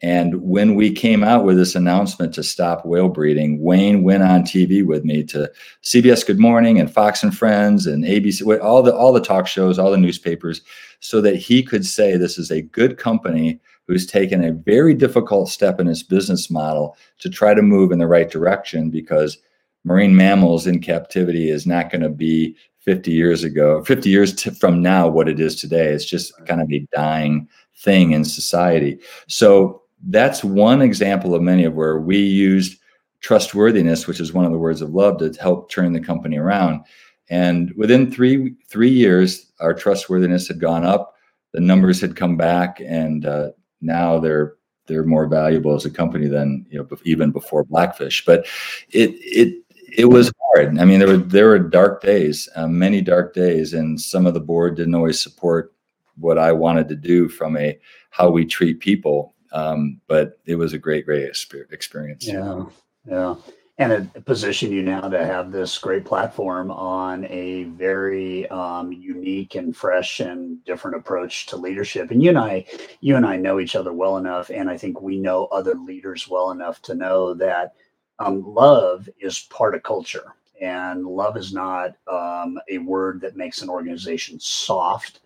And 0.04 0.42
when 0.42 0.74
we 0.74 0.92
came 0.92 1.24
out 1.24 1.44
with 1.44 1.56
this 1.56 1.74
announcement 1.74 2.34
to 2.34 2.42
stop 2.42 2.84
whale 2.84 3.08
breeding, 3.08 3.62
Wayne 3.62 4.02
went 4.02 4.22
on 4.22 4.42
TV 4.42 4.84
with 4.84 5.02
me 5.02 5.24
to 5.24 5.50
CBS 5.82 6.26
Good 6.26 6.38
Morning 6.38 6.78
and 6.78 6.92
Fox 6.92 7.22
and 7.22 7.34
Friends 7.34 7.86
and 7.86 8.04
ABC, 8.04 8.62
all 8.62 8.82
the 8.82 8.94
all 8.94 9.14
the 9.14 9.20
talk 9.22 9.46
shows, 9.46 9.78
all 9.78 9.90
the 9.90 9.96
newspapers, 9.96 10.60
so 11.00 11.22
that 11.22 11.36
he 11.36 11.62
could 11.62 11.86
say 11.86 12.18
this 12.18 12.36
is 12.36 12.50
a 12.50 12.60
good 12.60 12.98
company 12.98 13.58
who's 13.88 14.06
taken 14.06 14.44
a 14.44 14.52
very 14.52 14.92
difficult 14.92 15.48
step 15.48 15.80
in 15.80 15.88
its 15.88 16.02
business 16.02 16.50
model 16.50 16.98
to 17.20 17.30
try 17.30 17.54
to 17.54 17.62
move 17.62 17.90
in 17.90 17.98
the 17.98 18.06
right 18.06 18.30
direction 18.30 18.90
because 18.90 19.38
marine 19.84 20.14
mammals 20.14 20.66
in 20.66 20.82
captivity 20.82 21.48
is 21.48 21.66
not 21.66 21.90
going 21.90 22.02
to 22.02 22.10
be 22.10 22.54
50 22.80 23.10
years 23.10 23.42
ago 23.42 23.82
50 23.82 24.10
years 24.10 24.34
to, 24.34 24.50
from 24.50 24.82
now 24.82 25.08
what 25.08 25.30
it 25.30 25.40
is 25.40 25.56
today. 25.56 25.94
It's 25.94 26.04
just 26.04 26.34
kind 26.44 26.60
of 26.60 26.70
a 26.70 26.86
dying 26.92 27.48
thing 27.74 28.12
in 28.12 28.26
society. 28.26 28.98
So 29.28 29.80
that's 30.08 30.44
one 30.44 30.82
example 30.82 31.34
of 31.34 31.42
many 31.42 31.64
of 31.64 31.74
where 31.74 31.98
we 31.98 32.18
used 32.18 32.78
trustworthiness 33.20 34.06
which 34.06 34.20
is 34.20 34.32
one 34.32 34.44
of 34.44 34.52
the 34.52 34.58
words 34.58 34.82
of 34.82 34.90
love 34.90 35.18
to 35.18 35.32
help 35.40 35.70
turn 35.70 35.92
the 35.92 36.00
company 36.00 36.36
around 36.36 36.84
and 37.30 37.72
within 37.76 38.10
three 38.10 38.54
three 38.68 38.90
years, 38.90 39.52
our 39.60 39.74
trustworthiness 39.74 40.48
had 40.48 40.60
gone 40.60 40.84
up. 40.84 41.14
The 41.52 41.60
numbers 41.60 42.00
had 42.00 42.16
come 42.16 42.36
back, 42.36 42.80
and 42.84 43.24
uh, 43.24 43.50
now 43.80 44.18
they're 44.18 44.56
they're 44.86 45.04
more 45.04 45.26
valuable 45.26 45.74
as 45.74 45.84
a 45.84 45.90
company 45.90 46.26
than 46.26 46.66
you 46.68 46.78
know 46.78 46.96
even 47.04 47.30
before 47.30 47.64
Blackfish. 47.64 48.24
But 48.24 48.46
it 48.90 49.10
it 49.20 49.62
it 49.96 50.06
was 50.06 50.32
hard. 50.54 50.78
I 50.78 50.84
mean, 50.84 50.98
there 50.98 51.08
were 51.08 51.16
there 51.16 51.48
were 51.48 51.58
dark 51.58 52.02
days, 52.02 52.48
uh, 52.56 52.68
many 52.68 53.00
dark 53.00 53.32
days, 53.32 53.72
and 53.72 54.00
some 54.00 54.26
of 54.26 54.34
the 54.34 54.40
board 54.40 54.76
didn't 54.76 54.94
always 54.94 55.20
support 55.20 55.72
what 56.16 56.38
I 56.38 56.52
wanted 56.52 56.88
to 56.90 56.96
do 56.96 57.28
from 57.28 57.56
a 57.56 57.78
how 58.10 58.30
we 58.30 58.44
treat 58.44 58.80
people. 58.80 59.33
Um, 59.54 60.00
but 60.08 60.38
it 60.44 60.56
was 60.56 60.74
a 60.74 60.78
great, 60.78 61.06
great 61.06 61.30
experience. 61.70 62.26
Yeah, 62.26 62.64
yeah 63.08 63.36
and 63.78 63.92
it 63.92 64.24
positioned 64.24 64.72
you 64.72 64.82
now 64.82 65.08
to 65.08 65.24
have 65.24 65.50
this 65.50 65.78
great 65.78 66.04
platform 66.04 66.70
on 66.70 67.26
a 67.26 67.64
very 67.64 68.48
um, 68.50 68.92
unique 68.92 69.56
and 69.56 69.76
fresh 69.76 70.20
and 70.20 70.64
different 70.64 70.96
approach 70.96 71.46
to 71.46 71.56
leadership. 71.56 72.12
And 72.12 72.22
you 72.22 72.28
and 72.28 72.38
I, 72.38 72.66
you 73.00 73.16
and 73.16 73.26
I 73.26 73.36
know 73.36 73.58
each 73.58 73.74
other 73.74 73.92
well 73.92 74.16
enough, 74.16 74.50
and 74.50 74.70
I 74.70 74.78
think 74.78 75.00
we 75.00 75.18
know 75.18 75.46
other 75.46 75.74
leaders 75.74 76.28
well 76.28 76.52
enough 76.52 76.82
to 76.82 76.94
know 76.94 77.34
that 77.34 77.74
um, 78.20 78.44
love 78.46 79.08
is 79.20 79.40
part 79.50 79.74
of 79.74 79.82
culture, 79.82 80.34
and 80.60 81.04
love 81.04 81.36
is 81.36 81.52
not 81.52 81.96
um, 82.06 82.60
a 82.70 82.78
word 82.78 83.20
that 83.22 83.36
makes 83.36 83.60
an 83.60 83.68
organization 83.68 84.38
soft. 84.38 85.18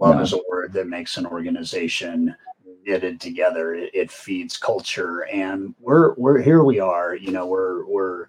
Love 0.00 0.16
no. 0.16 0.22
is 0.22 0.32
a 0.32 0.40
word 0.48 0.72
that 0.74 0.86
makes 0.86 1.16
an 1.16 1.26
organization 1.26 2.36
knitted 2.86 3.20
together. 3.20 3.74
It, 3.74 3.90
it, 3.92 4.10
feeds 4.10 4.56
culture, 4.56 5.26
and 5.26 5.74
we're 5.80 6.14
we're 6.14 6.40
here. 6.40 6.64
We 6.64 6.80
are. 6.80 7.14
You 7.14 7.32
know, 7.32 7.46
we're 7.46 7.84
we're 7.86 8.28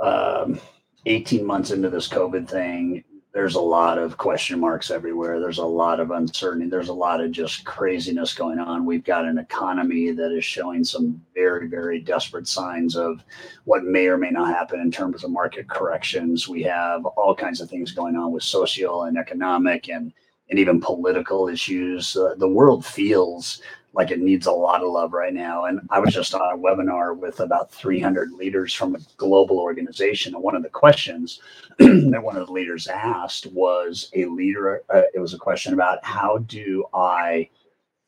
um, 0.00 0.60
18 1.06 1.44
months 1.44 1.70
into 1.70 1.90
this 1.90 2.08
COVID 2.08 2.48
thing. 2.48 3.04
there's 3.34 3.56
a 3.56 3.60
lot 3.60 3.98
of 3.98 4.16
question 4.16 4.58
marks 4.58 4.90
everywhere. 4.90 5.38
There's 5.38 5.58
a 5.58 5.64
lot 5.64 6.00
of 6.00 6.10
uncertainty. 6.10 6.68
There's 6.68 6.88
a 6.88 6.94
lot 6.94 7.20
of 7.20 7.30
just 7.30 7.64
craziness 7.64 8.34
going 8.34 8.58
on. 8.58 8.86
We've 8.86 9.04
got 9.04 9.26
an 9.26 9.38
economy 9.38 10.10
that 10.12 10.32
is 10.32 10.44
showing 10.44 10.82
some 10.82 11.20
very, 11.34 11.68
very 11.68 12.00
desperate 12.00 12.48
signs 12.48 12.96
of 12.96 13.22
what 13.64 13.84
may 13.84 14.06
or 14.06 14.16
may 14.16 14.30
not 14.30 14.48
happen 14.48 14.80
in 14.80 14.90
terms 14.90 15.24
of 15.24 15.30
market 15.30 15.68
corrections. 15.68 16.48
We 16.48 16.62
have 16.62 17.04
all 17.04 17.34
kinds 17.34 17.60
of 17.60 17.68
things 17.68 17.92
going 17.92 18.16
on 18.16 18.32
with 18.32 18.42
social 18.42 19.04
and 19.04 19.18
economic 19.18 19.88
and 19.88 20.12
and 20.50 20.58
even 20.58 20.80
political 20.80 21.48
issues. 21.48 22.16
Uh, 22.16 22.34
the 22.36 22.48
world 22.48 22.84
feels 22.84 23.60
like 23.94 24.10
it 24.10 24.20
needs 24.20 24.46
a 24.46 24.52
lot 24.52 24.82
of 24.82 24.90
love 24.90 25.12
right 25.12 25.34
now. 25.34 25.64
And 25.64 25.80
I 25.90 25.98
was 25.98 26.14
just 26.14 26.34
on 26.34 26.40
a 26.40 26.58
webinar 26.58 27.16
with 27.16 27.40
about 27.40 27.72
300 27.72 28.32
leaders 28.32 28.72
from 28.72 28.94
a 28.94 29.00
global 29.16 29.58
organization. 29.58 30.34
And 30.34 30.42
one 30.44 30.54
of 30.54 30.62
the 30.62 30.68
questions 30.68 31.40
that 31.78 32.22
one 32.22 32.36
of 32.36 32.46
the 32.46 32.52
leaders 32.52 32.86
asked 32.86 33.46
was 33.46 34.10
a 34.14 34.26
leader, 34.26 34.82
uh, 34.94 35.02
it 35.14 35.18
was 35.18 35.34
a 35.34 35.38
question 35.38 35.74
about 35.74 36.04
how 36.04 36.38
do 36.38 36.84
I 36.94 37.50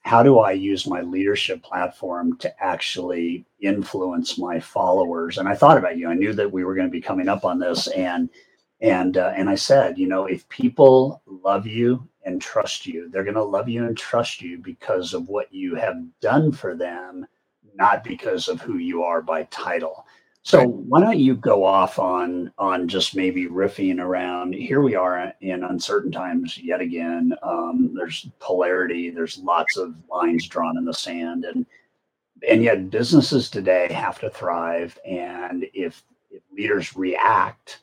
how 0.02 0.22
do 0.22 0.38
I 0.38 0.52
use 0.52 0.86
my 0.86 1.02
leadership 1.02 1.62
platform 1.62 2.36
to 2.38 2.64
actually 2.64 3.44
influence 3.60 4.38
my 4.38 4.58
followers? 4.58 5.38
And 5.38 5.48
I 5.48 5.54
thought 5.54 5.76
about 5.76 5.98
you. 5.98 6.08
I 6.08 6.14
knew 6.14 6.32
that 6.32 6.50
we 6.50 6.64
were 6.64 6.74
going 6.74 6.86
to 6.86 6.92
be 6.92 7.02
coming 7.02 7.28
up 7.28 7.44
on 7.44 7.58
this, 7.58 7.86
and 7.88 8.30
and 8.80 9.18
uh, 9.18 9.32
and 9.36 9.50
I 9.50 9.56
said, 9.56 9.98
you 9.98 10.08
know, 10.08 10.26
if 10.26 10.48
people 10.48 11.22
love 11.26 11.66
you 11.66 12.08
and 12.24 12.40
trust 12.40 12.86
you. 12.86 13.08
They're 13.08 13.24
going 13.24 13.34
to 13.34 13.42
love 13.42 13.68
you 13.68 13.86
and 13.86 13.96
trust 13.96 14.42
you 14.42 14.58
because 14.58 15.14
of 15.14 15.28
what 15.28 15.52
you 15.52 15.74
have 15.74 15.96
done 16.20 16.52
for 16.52 16.74
them, 16.74 17.26
not 17.74 18.04
because 18.04 18.48
of 18.48 18.60
who 18.60 18.78
you 18.78 19.02
are 19.02 19.22
by 19.22 19.44
title. 19.44 20.06
So 20.42 20.66
why 20.66 21.00
don't 21.00 21.18
you 21.18 21.34
go 21.34 21.64
off 21.64 21.98
on 21.98 22.50
on 22.56 22.88
just 22.88 23.14
maybe 23.14 23.46
riffing 23.46 24.00
around? 24.00 24.54
Here 24.54 24.80
we 24.80 24.94
are 24.94 25.34
in 25.42 25.64
uncertain 25.64 26.10
times 26.10 26.56
yet 26.56 26.80
again. 26.80 27.34
Um, 27.42 27.92
there's 27.94 28.26
polarity. 28.38 29.10
There's 29.10 29.36
lots 29.38 29.76
of 29.76 29.94
lines 30.10 30.48
drawn 30.48 30.78
in 30.78 30.86
the 30.86 30.94
sand, 30.94 31.44
and 31.44 31.66
and 32.48 32.62
yet 32.62 32.90
businesses 32.90 33.50
today 33.50 33.92
have 33.92 34.18
to 34.20 34.30
thrive. 34.30 34.98
And 35.04 35.66
if, 35.74 36.02
if 36.30 36.42
leaders 36.52 36.96
react 36.96 37.80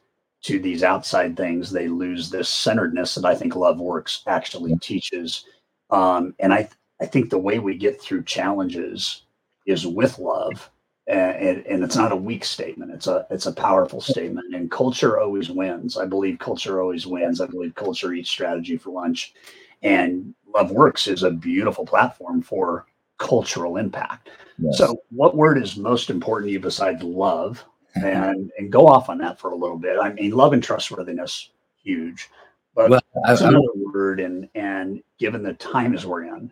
to 0.47 0.59
these 0.59 0.81
outside 0.81 1.35
things, 1.35 1.71
they 1.71 1.89
lose 1.89 2.29
this 2.29 2.47
centeredness 2.47 3.15
that 3.15 3.25
I 3.25 3.35
think 3.35 3.53
Love 3.53 3.81
Works 3.81 4.23
actually 4.27 4.77
teaches. 4.77 5.43
Um, 5.89 6.35
and 6.39 6.53
I, 6.53 6.69
I 7.01 7.05
think 7.05 7.29
the 7.29 7.37
way 7.37 7.59
we 7.59 7.75
get 7.77 8.01
through 8.01 8.23
challenges 8.23 9.23
is 9.65 9.85
with 9.85 10.19
love. 10.19 10.71
And, 11.05 11.65
and, 11.65 11.83
it's 11.83 11.95
not 11.95 12.11
a 12.11 12.17
weak 12.17 12.43
statement. 12.43 12.91
It's 12.91 13.07
a 13.07 13.25
it's 13.29 13.45
a 13.45 13.53
powerful 13.53 14.01
statement. 14.01 14.53
And 14.53 14.69
culture 14.69 15.19
always 15.19 15.49
wins. 15.49 15.97
I 15.97 16.05
believe 16.05 16.37
culture 16.39 16.81
always 16.81 17.07
wins. 17.07 17.39
I 17.39 17.45
believe 17.45 17.75
culture 17.75 18.11
eats 18.13 18.29
strategy 18.29 18.75
for 18.75 18.89
lunch. 18.89 19.33
And 19.83 20.33
Love 20.53 20.71
Works 20.71 21.07
is 21.07 21.23
a 21.23 21.31
beautiful 21.31 21.85
platform 21.85 22.41
for 22.41 22.87
cultural 23.19 23.77
impact. 23.77 24.29
Yes. 24.59 24.77
So, 24.77 24.97
what 25.09 25.35
word 25.35 25.61
is 25.61 25.77
most 25.77 26.09
important 26.09 26.49
to 26.49 26.53
you 26.53 26.59
besides 26.59 27.03
love? 27.03 27.63
And 28.03 28.51
and 28.57 28.71
go 28.71 28.87
off 28.87 29.09
on 29.09 29.17
that 29.19 29.39
for 29.39 29.51
a 29.51 29.55
little 29.55 29.77
bit. 29.77 29.97
I 30.01 30.13
mean, 30.13 30.31
love 30.31 30.53
and 30.53 30.63
trustworthiness, 30.63 31.49
huge. 31.83 32.29
But 32.75 32.89
well, 32.89 33.01
that's 33.25 33.41
I, 33.41 33.49
another 33.49 33.65
I, 33.65 33.91
word. 33.93 34.19
And 34.19 34.49
and 34.55 35.01
given 35.17 35.43
the 35.43 35.53
times 35.53 36.05
we're 36.05 36.25
in, 36.25 36.51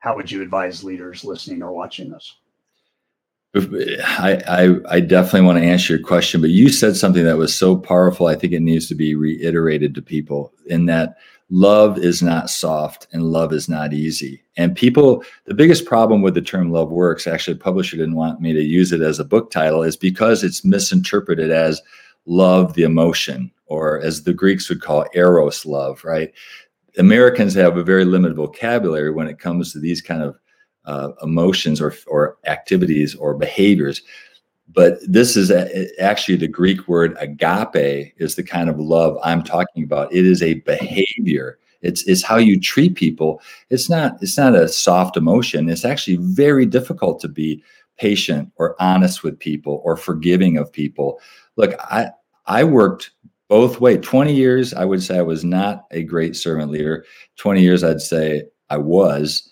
how 0.00 0.16
would 0.16 0.30
you 0.30 0.42
advise 0.42 0.84
leaders 0.84 1.24
listening 1.24 1.62
or 1.62 1.72
watching 1.72 2.10
this? 2.10 2.36
I, 3.54 4.42
I, 4.46 4.96
I 4.96 5.00
definitely 5.00 5.42
want 5.42 5.58
to 5.58 5.64
answer 5.64 5.94
your 5.94 6.02
question, 6.02 6.40
but 6.40 6.50
you 6.50 6.68
said 6.68 6.96
something 6.96 7.24
that 7.24 7.38
was 7.38 7.54
so 7.54 7.76
powerful. 7.76 8.26
I 8.26 8.34
think 8.34 8.52
it 8.52 8.60
needs 8.60 8.88
to 8.88 8.94
be 8.94 9.14
reiterated 9.14 9.94
to 9.94 10.02
people 10.02 10.52
in 10.66 10.86
that 10.86 11.16
love 11.50 11.98
is 11.98 12.22
not 12.22 12.50
soft 12.50 13.08
and 13.12 13.32
love 13.32 13.54
is 13.54 13.68
not 13.68 13.94
easy. 13.94 14.42
And 14.58 14.76
people, 14.76 15.24
the 15.46 15.54
biggest 15.54 15.86
problem 15.86 16.20
with 16.20 16.34
the 16.34 16.42
term 16.42 16.70
love 16.70 16.90
works, 16.90 17.26
actually, 17.26 17.56
publisher 17.56 17.96
didn't 17.96 18.16
want 18.16 18.40
me 18.40 18.52
to 18.52 18.62
use 18.62 18.92
it 18.92 19.00
as 19.00 19.18
a 19.18 19.24
book 19.24 19.50
title, 19.50 19.82
is 19.82 19.96
because 19.96 20.44
it's 20.44 20.64
misinterpreted 20.64 21.50
as 21.50 21.80
love 22.26 22.74
the 22.74 22.82
emotion, 22.82 23.50
or 23.66 23.98
as 24.00 24.24
the 24.24 24.34
Greeks 24.34 24.68
would 24.68 24.82
call 24.82 25.06
eros 25.14 25.64
love, 25.64 26.04
right? 26.04 26.32
Americans 26.98 27.54
have 27.54 27.78
a 27.78 27.84
very 27.84 28.04
limited 28.04 28.36
vocabulary 28.36 29.10
when 29.10 29.28
it 29.28 29.38
comes 29.38 29.72
to 29.72 29.78
these 29.78 30.02
kind 30.02 30.22
of 30.22 30.36
uh, 30.88 31.12
emotions 31.22 31.80
or, 31.80 31.94
or 32.06 32.38
activities 32.46 33.14
or 33.14 33.34
behaviors. 33.34 34.00
But 34.72 34.98
this 35.06 35.36
is 35.36 35.50
a, 35.50 35.88
actually 36.02 36.36
the 36.36 36.48
greek 36.48 36.88
word 36.88 37.16
agape 37.20 38.14
is 38.16 38.34
the 38.34 38.42
kind 38.42 38.68
of 38.68 38.78
love 38.78 39.18
i'm 39.22 39.42
talking 39.42 39.84
about. 39.84 40.12
It 40.12 40.26
is 40.26 40.42
a 40.42 40.54
behavior. 40.54 41.58
It's 41.82 42.02
it's 42.08 42.22
how 42.22 42.36
you 42.36 42.58
treat 42.58 42.96
people. 42.96 43.40
It's 43.70 43.88
not 43.88 44.16
it's 44.22 44.36
not 44.36 44.54
a 44.54 44.68
soft 44.68 45.16
emotion. 45.16 45.68
It's 45.68 45.84
actually 45.84 46.16
very 46.16 46.66
difficult 46.66 47.20
to 47.20 47.28
be 47.28 47.62
patient 47.98 48.50
or 48.56 48.80
honest 48.80 49.22
with 49.22 49.38
people 49.38 49.80
or 49.84 49.96
forgiving 49.96 50.56
of 50.56 50.72
people. 50.72 51.20
Look 51.56 51.74
i 51.78 52.10
i 52.46 52.64
worked 52.64 53.10
both 53.48 53.80
way. 53.80 53.98
20 53.98 54.34
years 54.34 54.74
i 54.74 54.84
would 54.84 55.02
say 55.02 55.18
i 55.18 55.22
was 55.22 55.44
not 55.44 55.86
a 55.90 56.02
great 56.02 56.34
servant 56.34 56.70
leader. 56.70 57.04
20 57.36 57.62
years 57.62 57.84
i'd 57.84 58.00
say 58.00 58.44
i 58.70 58.76
was 58.76 59.50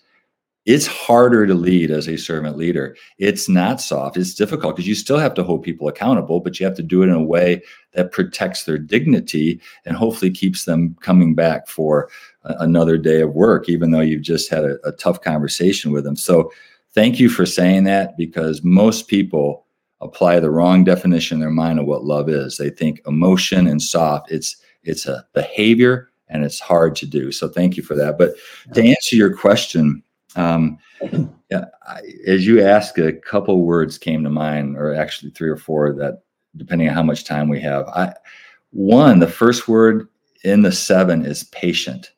it's 0.67 0.89
harder 0.89 1.47
to 1.47 1.55
lead 1.55 1.93
as 1.93 2.09
a 2.09 2.17
servant 2.17 2.57
leader. 2.57 2.97
It's 3.19 3.49
not 3.49 3.81
soft. 3.81 4.17
It's 4.17 4.35
difficult 4.35 4.75
because 4.75 4.89
you 4.89 4.97
still 4.97 5.19
have 5.19 5.35
to 5.35 5.45
hold 5.45 5.63
people 5.63 5.87
accountable, 5.87 6.41
but 6.41 6.59
you 6.59 6.67
have 6.67 6.75
to 6.77 6.83
do 6.83 7.03
it 7.03 7.09
in 7.09 7.15
a 7.15 7.23
way 7.23 7.63
that 7.93 8.11
protects 8.11 8.65
their 8.65 8.77
dignity 8.77 9.61
and 9.85 9.97
hopefully 9.97 10.31
keeps 10.31 10.65
them 10.65 10.97
coming 11.01 11.37
back 11.37 11.69
for 11.69 12.11
a, 12.43 12.57
another 12.59 12.99
day 12.99 13.21
of 13.21 13.33
work, 13.33 13.69
even 13.69 13.93
though 13.93 14.01
you've 14.01 14.23
just 14.23 14.51
had 14.51 14.65
a, 14.65 14.77
a 14.85 14.91
tough 14.91 15.21
conversation 15.21 15.93
with 15.93 16.03
them. 16.03 16.17
So, 16.17 16.53
thank 16.95 17.21
you 17.21 17.29
for 17.29 17.47
saying 17.47 17.85
that 17.85 18.17
because 18.17 18.65
most 18.65 19.07
people 19.07 19.67
apply 20.01 20.41
the 20.41 20.51
wrong 20.51 20.83
definition 20.83 21.37
in 21.37 21.41
their 21.41 21.51
mind 21.51 21.79
of 21.79 21.87
what 21.87 22.05
love 22.05 22.29
is. 22.29 22.57
They 22.57 22.71
think 22.71 23.01
emotion 23.07 23.69
and 23.69 23.81
soft. 23.81 24.33
It's 24.33 24.57
it's 24.83 25.07
a 25.07 25.25
behavior 25.33 26.11
and 26.29 26.45
it's 26.45 26.59
hard 26.59 26.97
to 26.97 27.07
do. 27.07 27.31
So, 27.31 27.49
thank 27.49 27.77
you 27.77 27.85
for 27.85 27.95
that. 27.95 28.19
But 28.19 28.35
to 28.75 28.85
answer 28.85 29.15
your 29.15 29.33
question 29.33 30.03
um, 30.37 30.79
as 32.27 32.47
you 32.47 32.63
ask, 32.63 32.99
a 32.99 33.13
couple 33.13 33.65
words 33.65 33.99
came 33.99 34.25
to 34.25 34.31
mind, 34.31 34.77
or 34.77 34.95
actually 34.95 35.31
three 35.31 35.49
or 35.49 35.57
four 35.57 35.93
that, 35.95 36.23
depending 36.57 36.89
on 36.89 36.95
how 36.95 37.03
much 37.03 37.25
time 37.25 37.49
we 37.49 37.61
have. 37.61 37.87
I, 37.89 38.15
one, 38.71 39.21
the 39.21 39.29
first 39.29 39.69
word 39.69 40.09
in 40.45 40.63
the 40.63 40.73
seven 40.73 41.25
is 41.25 41.45
patient. 41.45 42.13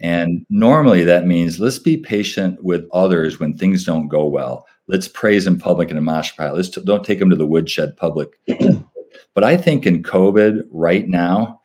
And 0.00 0.44
normally 0.50 1.04
that 1.04 1.26
means 1.26 1.58
let's 1.58 1.78
be 1.78 1.96
patient 1.96 2.62
with 2.62 2.86
others 2.92 3.40
when 3.40 3.56
things 3.56 3.84
don't 3.84 4.08
go 4.08 4.26
well. 4.26 4.66
Let's 4.88 5.08
praise 5.08 5.46
in 5.46 5.58
public 5.58 5.88
and 5.88 5.98
a 5.98 6.02
mosh 6.02 6.36
pile. 6.36 6.54
Let's 6.54 6.68
t- 6.68 6.82
don't 6.84 7.04
take 7.04 7.18
them 7.18 7.30
to 7.30 7.36
the 7.36 7.46
woodshed 7.46 7.96
public. 7.96 8.38
but 9.34 9.42
I 9.42 9.56
think 9.56 9.86
in 9.86 10.02
COVID 10.02 10.64
right 10.70 11.08
now, 11.08 11.60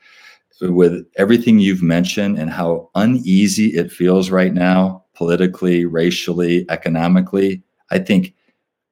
with 0.62 1.06
everything 1.18 1.60
you've 1.60 1.82
mentioned 1.82 2.38
and 2.38 2.50
how 2.50 2.90
uneasy 2.96 3.68
it 3.76 3.92
feels 3.92 4.30
right 4.30 4.54
now, 4.54 5.01
politically, 5.22 5.86
racially, 5.86 6.66
economically. 6.70 7.62
I 7.92 8.00
think 8.00 8.34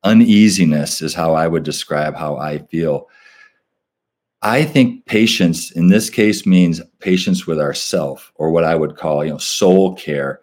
uneasiness 0.03 1.01
is 1.01 1.15
how 1.15 1.33
I 1.33 1.47
would 1.47 1.63
describe 1.63 2.15
how 2.15 2.37
I 2.37 2.59
feel. 2.59 3.07
I 4.43 4.63
think 4.63 5.07
patience 5.07 5.71
in 5.71 5.87
this 5.87 6.07
case 6.07 6.45
means 6.45 6.81
patience 6.99 7.47
with 7.47 7.59
ourself 7.59 8.31
or 8.35 8.51
what 8.51 8.63
I 8.63 8.75
would 8.75 8.95
call, 8.95 9.25
you 9.25 9.31
know, 9.31 9.39
soul 9.39 9.95
care. 9.95 10.39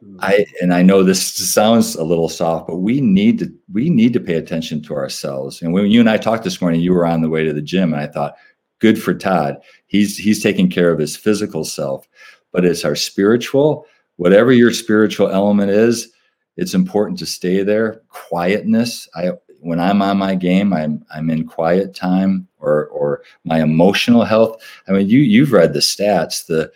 Hmm. 0.00 0.16
I 0.18 0.46
and 0.60 0.74
I 0.74 0.82
know 0.82 1.04
this 1.04 1.22
sounds 1.32 1.94
a 1.94 2.02
little 2.02 2.28
soft, 2.28 2.66
but 2.66 2.78
we 2.78 3.00
need 3.00 3.38
to 3.38 3.54
we 3.72 3.90
need 3.90 4.12
to 4.14 4.20
pay 4.20 4.34
attention 4.34 4.82
to 4.82 4.94
ourselves. 4.94 5.62
And 5.62 5.72
when 5.72 5.86
you 5.86 6.00
and 6.00 6.10
I 6.10 6.16
talked 6.16 6.42
this 6.42 6.60
morning, 6.60 6.80
you 6.80 6.92
were 6.92 7.06
on 7.06 7.22
the 7.22 7.30
way 7.30 7.44
to 7.44 7.52
the 7.52 7.62
gym, 7.62 7.92
and 7.92 8.02
I 8.02 8.08
thought, 8.08 8.34
good 8.80 9.00
for 9.00 9.14
Todd. 9.14 9.58
He's 9.86 10.18
he's 10.18 10.42
taking 10.42 10.68
care 10.68 10.90
of 10.90 10.98
his 10.98 11.16
physical 11.16 11.64
self, 11.64 12.08
but 12.50 12.64
it's 12.64 12.84
our 12.84 12.96
spiritual 12.96 13.86
whatever 14.18 14.52
your 14.52 14.72
spiritual 14.72 15.30
element 15.30 15.70
is, 15.70 16.12
it's 16.56 16.74
important 16.74 17.18
to 17.20 17.26
stay 17.26 17.62
there. 17.62 18.02
Quietness. 18.10 19.08
I 19.14 19.32
when 19.60 19.80
I'm 19.80 20.02
on 20.02 20.18
my 20.18 20.34
game, 20.34 20.72
I'm 20.72 21.04
I'm 21.14 21.30
in 21.30 21.46
quiet 21.46 21.94
time 21.94 22.46
or 22.58 22.86
or 22.88 23.22
my 23.44 23.62
emotional 23.62 24.24
health. 24.24 24.62
I 24.86 24.92
mean, 24.92 25.08
you 25.08 25.20
you've 25.20 25.52
read 25.52 25.72
the 25.72 25.80
stats, 25.80 26.46
the 26.46 26.70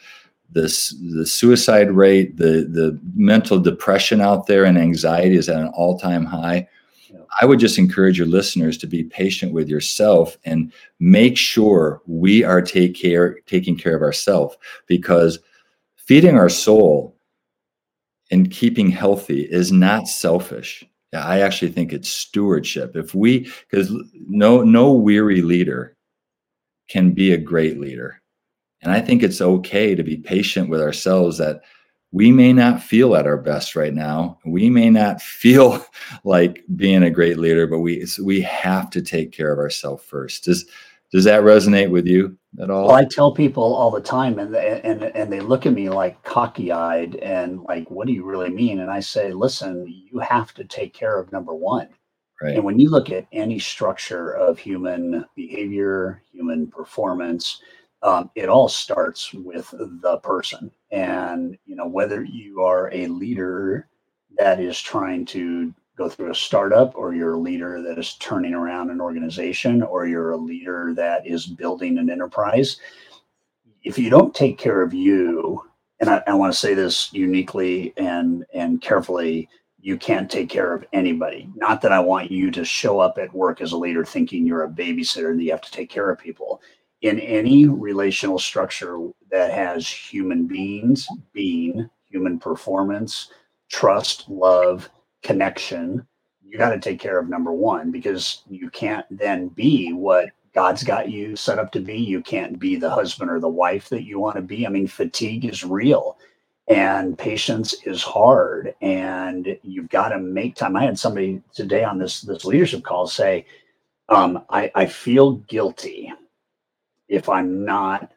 this 0.51 0.95
the 1.15 1.27
suicide 1.27 1.91
rate, 1.91 2.37
the 2.37 2.67
the 2.71 2.99
mental 3.15 3.59
depression 3.59 4.21
out 4.21 4.47
there 4.47 4.65
and 4.65 4.79
anxiety 4.79 5.37
is 5.37 5.49
at 5.49 5.61
an 5.61 5.69
all-time 5.75 6.25
high. 6.25 6.69
I 7.41 7.47
would 7.47 7.59
just 7.59 7.79
encourage 7.79 8.19
your 8.19 8.27
listeners 8.27 8.77
to 8.79 8.87
be 8.87 9.05
patient 9.05 9.53
with 9.53 9.69
yourself 9.69 10.37
and 10.45 10.73
make 11.01 11.39
sure 11.39 12.03
we 12.07 12.45
are 12.45 12.61
take 12.61 12.95
care 12.95 13.41
taking 13.47 13.77
care 13.77 13.97
of 13.97 14.03
ourselves 14.03 14.57
because 14.87 15.39
feeding 15.97 16.37
our 16.37 16.51
soul 16.51 17.17
and 18.33 18.51
keeping 18.51 18.91
healthy 18.91 19.43
is 19.43 19.73
not 19.73 20.09
selfish. 20.09 20.85
I 21.15 21.43
actually 21.43 21.73
think 21.73 21.93
it's 21.93 22.09
stewardship. 22.11 22.97
If 22.97 23.15
we, 23.15 23.53
because 23.71 23.93
no 24.29 24.63
no 24.65 24.93
weary 24.93 25.43
leader 25.43 25.97
can 26.89 27.13
be 27.13 27.33
a 27.33 27.39
great 27.39 27.81
leader, 27.81 28.23
And 28.83 28.93
I 28.93 29.01
think 29.01 29.23
it's 29.23 29.41
okay 29.41 29.95
to 29.95 30.05
be 30.05 30.19
patient 30.19 30.71
with 30.71 30.81
ourselves 30.83 31.39
that 31.39 31.63
we 32.13 32.33
may 32.33 32.53
not 32.53 32.83
feel 32.83 33.17
at 33.17 33.27
our 33.27 33.39
best 33.39 33.77
right 33.77 33.95
now. 33.95 34.39
We 34.47 34.71
may 34.71 34.91
not 34.91 35.23
feel 35.43 35.85
like 36.25 36.65
being 36.77 37.03
a 37.05 37.11
great 37.11 37.39
leader, 37.39 37.67
but 37.67 37.81
we 37.81 38.07
we 38.23 38.43
have 38.43 38.91
to 38.91 39.03
take 39.03 39.33
care 39.33 39.53
of 39.53 39.59
ourselves 39.61 40.05
first. 40.05 40.45
Does 40.45 40.67
does 41.13 41.25
that 41.25 41.43
resonate 41.43 41.91
with 41.91 42.07
you 42.07 42.37
at 42.61 42.71
all? 42.71 42.89
Well, 42.89 42.97
I 42.97 43.05
tell 43.05 43.33
people 43.33 43.75
all 43.75 43.91
the 43.91 44.01
time, 44.01 44.39
and 44.39 44.55
and 44.57 45.03
and 45.03 45.33
they 45.33 45.41
look 45.41 45.67
at 45.67 45.73
me 45.73 45.89
like 45.89 46.23
cocky 46.23 46.73
eyed 46.73 47.17
and 47.17 47.63
like, 47.63 47.91
"What 47.91 48.07
do 48.07 48.13
you 48.13 48.25
really 48.25 48.51
mean?" 48.51 48.81
And 48.81 48.91
I 48.91 49.01
say, 49.01 49.33
"Listen, 49.33 49.87
you 49.87 50.19
have 50.21 50.55
to 50.55 50.65
take 50.65 50.95
care 50.95 51.19
of 51.19 51.33
number 51.33 51.55
one." 51.55 51.89
Right. 52.43 52.57
And 52.57 52.65
when 52.65 52.81
you 52.81 52.91
look 52.91 53.11
at 53.11 53.27
any 53.31 53.61
structure 53.61 54.33
of 54.33 54.59
human 54.59 55.25
behavior, 55.37 56.23
human 56.33 56.67
performance, 56.67 57.63
um, 58.03 58.31
it 58.35 58.49
all 58.49 58.69
starts 58.69 59.33
with 59.33 59.73
the 59.79 60.19
person. 60.25 60.73
And, 60.91 61.57
you 61.67 61.77
know, 61.77 61.87
whether 61.87 62.25
you 62.25 62.63
are 62.63 62.93
a 62.93 63.07
leader 63.07 63.89
that 64.39 64.59
is 64.59 64.81
trying 64.81 65.25
to 65.27 65.73
go 66.03 66.09
through 66.09 66.31
a 66.31 66.35
startup 66.35 66.95
or 66.97 67.15
you're 67.15 67.35
a 67.35 67.39
leader 67.39 67.83
that 67.83 67.99
is 67.99 68.15
turning 68.15 68.55
around 68.55 68.91
an 68.91 69.01
organization 69.01 69.83
or 69.83 70.07
you're 70.07 70.33
a 70.33 70.37
leader 70.37 70.93
that 70.97 71.27
is 71.27 71.47
building 71.47 71.99
an 71.99 72.11
enterprise, 72.11 72.79
if 73.85 73.99
you 73.99 74.11
don't 74.11 74.35
take 74.35 74.59
care 74.59 74.83
of 74.83 74.93
you, 74.93 75.63
and 76.01 76.11
I, 76.11 76.23
I 76.27 76.35
want 76.35 76.53
to 76.53 76.59
say 76.59 76.75
this 76.75 77.13
uniquely 77.13 77.93
and 77.97 78.45
and 78.53 78.81
carefully, 78.81 79.49
you 79.81 79.97
can't 79.97 80.31
take 80.31 80.49
care 80.49 80.73
of 80.73 80.85
anybody. 80.93 81.49
Not 81.57 81.83
that 81.83 81.93
I 81.93 82.01
want 82.01 82.31
you 82.31 82.51
to 82.53 82.65
show 82.65 83.01
up 83.01 83.19
at 83.19 83.35
work 83.35 83.61
as 83.61 83.73
a 83.73 83.77
leader 83.77 84.05
thinking 84.05 84.47
you're 84.47 84.65
a 84.65 84.71
babysitter 84.71 85.31
and 85.31 85.43
you 85.43 85.51
have 85.51 85.63
to 85.63 85.71
take 85.71 85.91
care 85.91 86.11
of 86.11 86.19
people 86.19 86.61
in 87.03 87.19
any 87.19 87.67
relational 87.67 88.39
structure 88.39 89.09
that 89.31 89.53
has 89.53 89.89
human 89.89 90.47
beings 90.47 91.09
being, 91.33 91.89
human 92.09 92.39
performance, 92.39 93.33
trust, 93.69 94.29
love, 94.29 94.89
connection, 95.23 96.07
you 96.45 96.59
got 96.59 96.71
to 96.71 96.81
take 96.81 97.01
care 97.01 97.19
of 97.19 97.29
number 97.29 97.53
one 97.53 97.91
because 97.91 98.43
you 98.49 98.71
can't 98.71 99.07
then 99.11 99.49
be 99.49 99.93
what 99.93 100.31
God's 100.55 100.85
got 100.85 101.11
you 101.11 101.35
set 101.35 101.59
up 101.59 101.73
to 101.73 101.81
be. 101.81 101.97
You 101.97 102.21
can't 102.21 102.59
be 102.59 102.77
the 102.77 102.91
husband 102.91 103.31
or 103.31 103.41
the 103.41 103.49
wife 103.49 103.89
that 103.89 104.05
you 104.05 104.19
want 104.19 104.37
to 104.37 104.43
be. 104.43 104.67
I 104.67 104.71
mean, 104.71 104.87
fatigue 104.87 105.47
is 105.47 105.65
real 105.65 106.19
and 106.69 107.19
patience 107.19 107.75
is 107.85 108.03
hard 108.03 108.75
and 108.83 109.57
you've 109.63 109.89
got 109.89 110.11
to 110.11 110.19
make 110.19 110.55
time. 110.55 110.77
I 110.77 110.85
had 110.85 110.99
somebody 110.99 111.43
today 111.55 111.85
on 111.85 111.99
this 111.99 112.21
this 112.21 112.45
leadership 112.45 112.85
call 112.85 113.07
say, 113.07 113.47
um, 114.09 114.45
I, 114.51 114.71
I 114.75 114.87
feel 114.87 115.37
guilty 115.37 116.13
if 117.09 117.29
I'm 117.29 117.65
not 117.65 118.13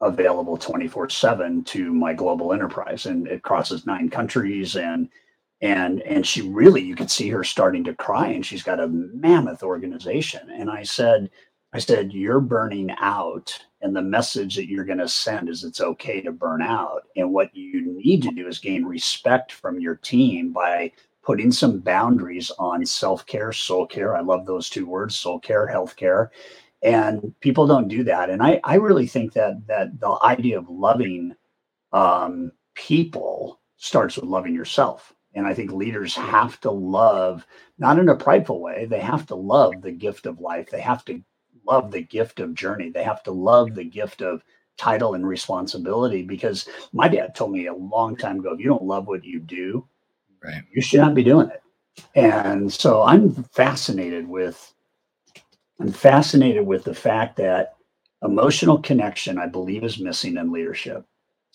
available 0.00 0.56
24 0.56 1.08
7 1.08 1.64
to 1.64 1.92
my 1.92 2.12
global 2.12 2.52
enterprise 2.52 3.06
and 3.06 3.26
it 3.28 3.42
crosses 3.42 3.86
nine 3.86 4.10
countries 4.10 4.76
and 4.76 5.08
and 5.60 6.02
and 6.02 6.26
she 6.26 6.42
really 6.42 6.82
you 6.82 6.94
could 6.94 7.10
see 7.10 7.28
her 7.30 7.44
starting 7.44 7.84
to 7.84 7.94
cry 7.94 8.28
and 8.28 8.44
she's 8.44 8.62
got 8.62 8.80
a 8.80 8.88
mammoth 8.88 9.62
organization. 9.62 10.48
And 10.50 10.70
i 10.70 10.82
said 10.82 11.30
i 11.72 11.78
said 11.78 12.12
you're 12.12 12.40
burning 12.40 12.90
out 12.98 13.58
and 13.86 13.94
the 13.94 14.02
message 14.02 14.56
that 14.56 14.68
you're 14.68 14.84
going 14.84 14.98
to 14.98 15.08
send 15.08 15.48
is 15.48 15.62
it's 15.62 15.80
okay 15.80 16.20
to 16.22 16.32
burn 16.32 16.62
out. 16.62 17.04
And 17.14 17.32
what 17.32 17.54
you 17.54 17.86
need 17.96 18.22
to 18.22 18.32
do 18.32 18.48
is 18.48 18.58
gain 18.58 18.84
respect 18.84 19.52
from 19.52 19.78
your 19.78 19.96
team 19.96 20.52
by 20.52 20.92
putting 21.22 21.52
some 21.52 21.80
boundaries 21.80 22.50
on 22.58 22.84
self-care 22.86 23.52
soul 23.52 23.86
care. 23.86 24.16
I 24.16 24.20
love 24.20 24.46
those 24.46 24.70
two 24.70 24.86
words 24.86 25.16
soul 25.16 25.38
care 25.38 25.66
health 25.66 25.96
care. 25.96 26.32
And 26.82 27.34
people 27.40 27.66
don't 27.66 27.88
do 27.88 28.02
that. 28.04 28.30
And 28.30 28.42
i 28.42 28.60
i 28.64 28.74
really 28.74 29.06
think 29.06 29.32
that 29.34 29.66
that 29.66 30.00
the 30.00 30.18
idea 30.22 30.58
of 30.58 30.68
loving 30.68 31.34
um, 31.92 32.52
people 32.74 33.60
starts 33.76 34.16
with 34.16 34.24
loving 34.24 34.54
yourself 34.54 35.14
and 35.36 35.46
i 35.46 35.54
think 35.54 35.70
leaders 35.70 36.14
have 36.14 36.60
to 36.60 36.70
love 36.70 37.46
not 37.78 37.98
in 37.98 38.08
a 38.08 38.16
prideful 38.16 38.60
way 38.60 38.86
they 38.86 39.00
have 39.00 39.26
to 39.26 39.34
love 39.36 39.80
the 39.82 39.92
gift 39.92 40.26
of 40.26 40.40
life. 40.40 40.70
They 40.70 40.80
have 40.80 41.04
to 41.06 41.22
love 41.66 41.90
the 41.90 42.02
gift 42.02 42.40
of 42.40 42.54
journey. 42.54 42.90
They 42.90 43.02
have 43.02 43.22
to 43.24 43.32
love 43.32 43.74
the 43.74 43.84
gift 43.84 44.22
of 44.22 44.42
title 44.76 45.14
and 45.14 45.26
responsibility 45.26 46.22
because 46.22 46.68
my 46.92 47.08
dad 47.08 47.34
told 47.34 47.52
me 47.52 47.66
a 47.66 47.74
long 47.74 48.16
time 48.16 48.40
ago 48.40 48.52
if 48.52 48.60
you 48.60 48.66
don't 48.66 48.82
love 48.82 49.06
what 49.06 49.24
you 49.24 49.40
do 49.40 49.86
right. 50.44 50.62
you 50.72 50.82
should 50.82 51.00
not 51.00 51.14
be 51.14 51.24
doing 51.24 51.48
it. 51.48 51.62
And 52.14 52.72
so 52.72 53.02
i'm 53.02 53.32
fascinated 53.44 54.28
with 54.28 54.74
I'm 55.80 55.92
fascinated 55.92 56.66
with 56.66 56.84
the 56.84 56.94
fact 56.94 57.36
that 57.36 57.74
emotional 58.22 58.78
connection, 58.78 59.38
I 59.38 59.46
believe, 59.46 59.84
is 59.84 59.98
missing 59.98 60.38
in 60.38 60.50
leadership. 60.50 61.04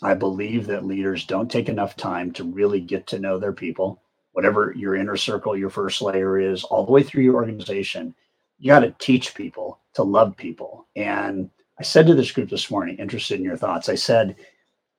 I 0.02 0.14
believe 0.16 0.68
that 0.68 0.86
leaders 0.86 1.26
don't 1.26 1.50
take 1.50 1.70
enough 1.70 1.96
time 1.96 2.32
to 2.34 2.44
really 2.44 2.80
get 2.80 3.08
to 3.08 3.20
know 3.20 3.38
their 3.38 3.54
people, 3.54 4.02
whatever 4.32 4.74
your 4.76 4.96
inner 4.96 5.16
circle, 5.16 5.56
your 5.56 5.70
first 5.70 6.02
layer 6.02 6.40
is, 6.40 6.64
all 6.64 6.86
the 6.86 6.92
way 6.92 7.04
through 7.04 7.24
your 7.24 7.36
organization. 7.36 8.16
You 8.58 8.68
got 8.68 8.80
to 8.80 8.96
teach 9.00 9.36
people 9.36 9.80
to 9.94 10.04
love 10.04 10.36
people. 10.36 10.88
And 10.96 11.50
I 11.80 11.84
said 11.84 12.08
to 12.08 12.16
this 12.16 12.32
group 12.32 12.50
this 12.50 12.72
morning, 12.72 12.98
interested 12.98 13.40
in 13.40 13.46
your 13.46 13.58
thoughts, 13.58 13.90
I 13.90 13.96
said, 13.96 14.36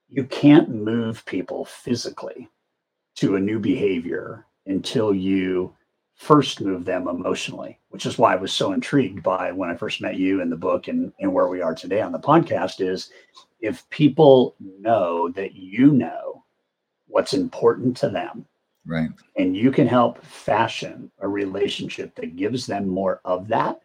you 0.09 0.25
can't 0.25 0.69
move 0.69 1.25
people 1.25 1.65
physically 1.65 2.49
to 3.17 3.37
a 3.37 3.41
new 3.41 3.59
behavior 3.59 4.47
until 4.67 5.15
you 5.15 5.75
first 6.23 6.61
move 6.61 6.85
them 6.85 7.09
emotionally, 7.09 7.81
which 7.89 8.07
is 8.07 8.17
why 8.17 8.33
I 8.33 8.37
was 8.37 8.53
so 8.53 8.73
intrigued 8.73 9.25
by 9.25 9.51
when 9.51 9.71
I 9.71 9.75
first 9.75 10.01
met 10.01 10.15
you 10.15 10.41
in 10.41 10.51
the 10.51 10.57
book 10.57 10.87
and, 10.87 11.13
and 11.19 11.35
where 11.35 11.49
we 11.49 11.61
are 11.61 11.75
today 11.75 12.01
on 12.01 12.13
the 12.13 12.19
podcast 12.21 12.81
is 12.81 13.11
if 13.61 13.89
people 13.91 14.55
know 14.61 15.29
that 15.31 15.57
you 15.57 15.91
know 15.91 16.45
what's 17.09 17.35
important 17.35 17.97
to 17.97 18.09
them. 18.09 18.47
Right. 18.87 19.11
And 19.37 19.57
you 19.57 19.73
can 19.73 19.89
help 19.89 20.25
fashion 20.25 21.11
a 21.19 21.27
relationship 21.27 22.15
that 22.15 22.37
gives 22.37 22.67
them 22.67 22.87
more 22.87 23.21
of 23.25 23.49
that. 23.49 23.81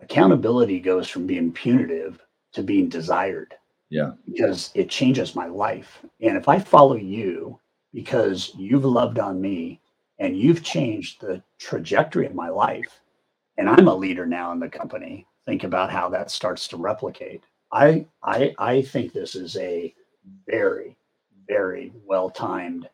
Accountability 0.00 0.80
goes 0.80 1.08
from 1.08 1.28
being 1.28 1.52
punitive 1.52 2.20
to 2.54 2.64
being 2.64 2.88
desired. 2.88 3.54
Yeah. 3.88 4.12
Because 4.26 4.72
it 4.74 4.90
changes 4.90 5.36
my 5.36 5.46
life. 5.46 6.00
And 6.20 6.36
if 6.36 6.48
I 6.48 6.58
follow 6.58 6.96
you 6.96 7.60
because 7.94 8.52
you've 8.56 8.84
loved 8.84 9.20
on 9.20 9.40
me 9.40 9.80
and 10.20 10.36
you've 10.36 10.62
changed 10.62 11.20
the 11.20 11.42
trajectory 11.58 12.26
of 12.26 12.34
my 12.34 12.48
life 12.48 13.00
and 13.58 13.68
i'm 13.68 13.88
a 13.88 13.94
leader 13.94 14.26
now 14.26 14.52
in 14.52 14.60
the 14.60 14.68
company 14.68 15.26
think 15.46 15.64
about 15.64 15.90
how 15.90 16.08
that 16.08 16.30
starts 16.30 16.68
to 16.68 16.76
replicate 16.76 17.42
i 17.72 18.06
i 18.22 18.54
i 18.58 18.82
think 18.82 19.12
this 19.12 19.34
is 19.34 19.56
a 19.56 19.92
very 20.46 20.96
very 21.48 21.92
well 22.06 22.30
timed 22.30 22.88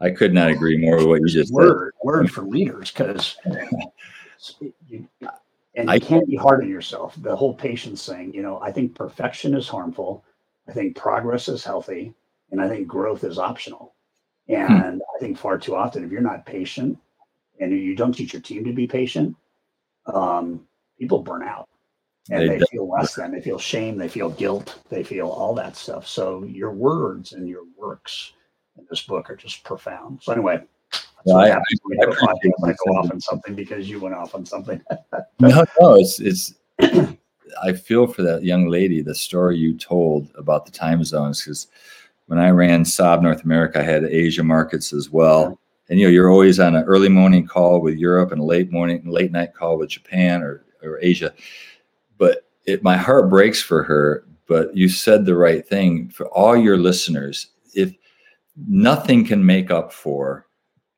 i 0.00 0.10
could 0.10 0.34
not 0.34 0.50
agree 0.50 0.76
more 0.76 0.96
with 0.96 1.06
what 1.06 1.20
you 1.20 1.28
just 1.28 1.52
word 1.52 1.92
said. 1.94 2.06
word 2.06 2.30
for 2.30 2.42
leaders 2.42 2.90
because 2.90 3.36
you 4.88 5.06
and 5.76 5.86
you 5.86 5.94
I, 5.94 5.98
can't 6.00 6.26
be 6.26 6.36
hard 6.36 6.62
on 6.62 6.68
yourself 6.68 7.14
the 7.18 7.36
whole 7.36 7.54
patience 7.54 8.04
thing 8.06 8.34
you 8.34 8.42
know 8.42 8.58
i 8.60 8.72
think 8.72 8.94
perfection 8.94 9.54
is 9.54 9.68
harmful 9.68 10.24
i 10.68 10.72
think 10.72 10.96
progress 10.96 11.48
is 11.48 11.62
healthy 11.62 12.12
and 12.50 12.60
i 12.60 12.68
think 12.68 12.88
growth 12.88 13.22
is 13.22 13.38
optional. 13.38 13.94
And 14.50 14.96
hmm. 14.96 15.16
I 15.16 15.18
think 15.20 15.38
far 15.38 15.58
too 15.58 15.76
often, 15.76 16.04
if 16.04 16.10
you're 16.10 16.20
not 16.20 16.44
patient 16.44 16.98
and 17.60 17.72
you 17.72 17.94
don't 17.94 18.12
teach 18.12 18.32
your 18.32 18.42
team 18.42 18.64
to 18.64 18.72
be 18.72 18.86
patient, 18.86 19.36
um, 20.06 20.66
people 20.98 21.22
burn 21.22 21.42
out 21.42 21.68
and 22.30 22.48
they, 22.48 22.58
they 22.58 22.64
feel 22.66 22.88
less 22.88 23.14
than. 23.14 23.32
They 23.32 23.40
feel 23.40 23.58
shame. 23.58 23.96
They 23.96 24.08
feel 24.08 24.30
guilt. 24.30 24.80
They 24.88 25.02
feel 25.02 25.28
all 25.28 25.54
that 25.54 25.76
stuff. 25.76 26.06
So 26.06 26.44
your 26.44 26.72
words 26.72 27.32
and 27.32 27.48
your 27.48 27.64
works 27.76 28.32
in 28.78 28.86
this 28.88 29.02
book 29.02 29.30
are 29.30 29.36
just 29.36 29.64
profound. 29.64 30.20
So 30.22 30.32
anyway, 30.32 30.62
I, 31.28 31.50
I, 31.52 31.56
I 31.56 31.62
go 32.06 32.92
off 32.94 33.10
on 33.10 33.20
something 33.20 33.54
because 33.54 33.88
you 33.88 34.00
went 34.00 34.14
off 34.14 34.34
on 34.34 34.46
something. 34.46 34.80
no, 35.40 35.64
no, 35.80 35.94
it's 35.96 36.20
it's. 36.20 36.54
I 37.62 37.72
feel 37.72 38.06
for 38.06 38.22
that 38.22 38.44
young 38.44 38.68
lady. 38.68 39.02
The 39.02 39.14
story 39.14 39.58
you 39.58 39.76
told 39.76 40.30
about 40.36 40.66
the 40.66 40.72
time 40.72 41.02
zones 41.02 41.42
because 41.42 41.66
when 42.30 42.38
I 42.38 42.50
ran 42.50 42.84
Saab 42.84 43.22
North 43.22 43.42
America, 43.42 43.80
I 43.80 43.82
had 43.82 44.04
Asia 44.04 44.44
markets 44.44 44.92
as 44.92 45.10
well. 45.10 45.58
And 45.88 45.98
you 45.98 46.06
know, 46.06 46.12
you're 46.12 46.30
always 46.30 46.60
on 46.60 46.76
an 46.76 46.84
early 46.84 47.08
morning 47.08 47.44
call 47.44 47.80
with 47.80 47.96
Europe 47.96 48.30
and 48.30 48.40
a 48.40 48.44
late 48.44 48.70
morning, 48.70 49.02
late 49.04 49.32
night 49.32 49.52
call 49.52 49.78
with 49.78 49.90
Japan 49.90 50.40
or, 50.40 50.64
or 50.80 51.00
Asia. 51.02 51.34
But 52.18 52.46
it, 52.66 52.84
my 52.84 52.96
heart 52.96 53.28
breaks 53.28 53.60
for 53.60 53.82
her. 53.82 54.24
But 54.46 54.76
you 54.76 54.88
said 54.88 55.24
the 55.24 55.34
right 55.34 55.66
thing 55.66 56.08
for 56.10 56.28
all 56.28 56.56
your 56.56 56.76
listeners. 56.76 57.48
If 57.74 57.94
nothing 58.68 59.26
can 59.26 59.44
make 59.44 59.72
up 59.72 59.92
for 59.92 60.46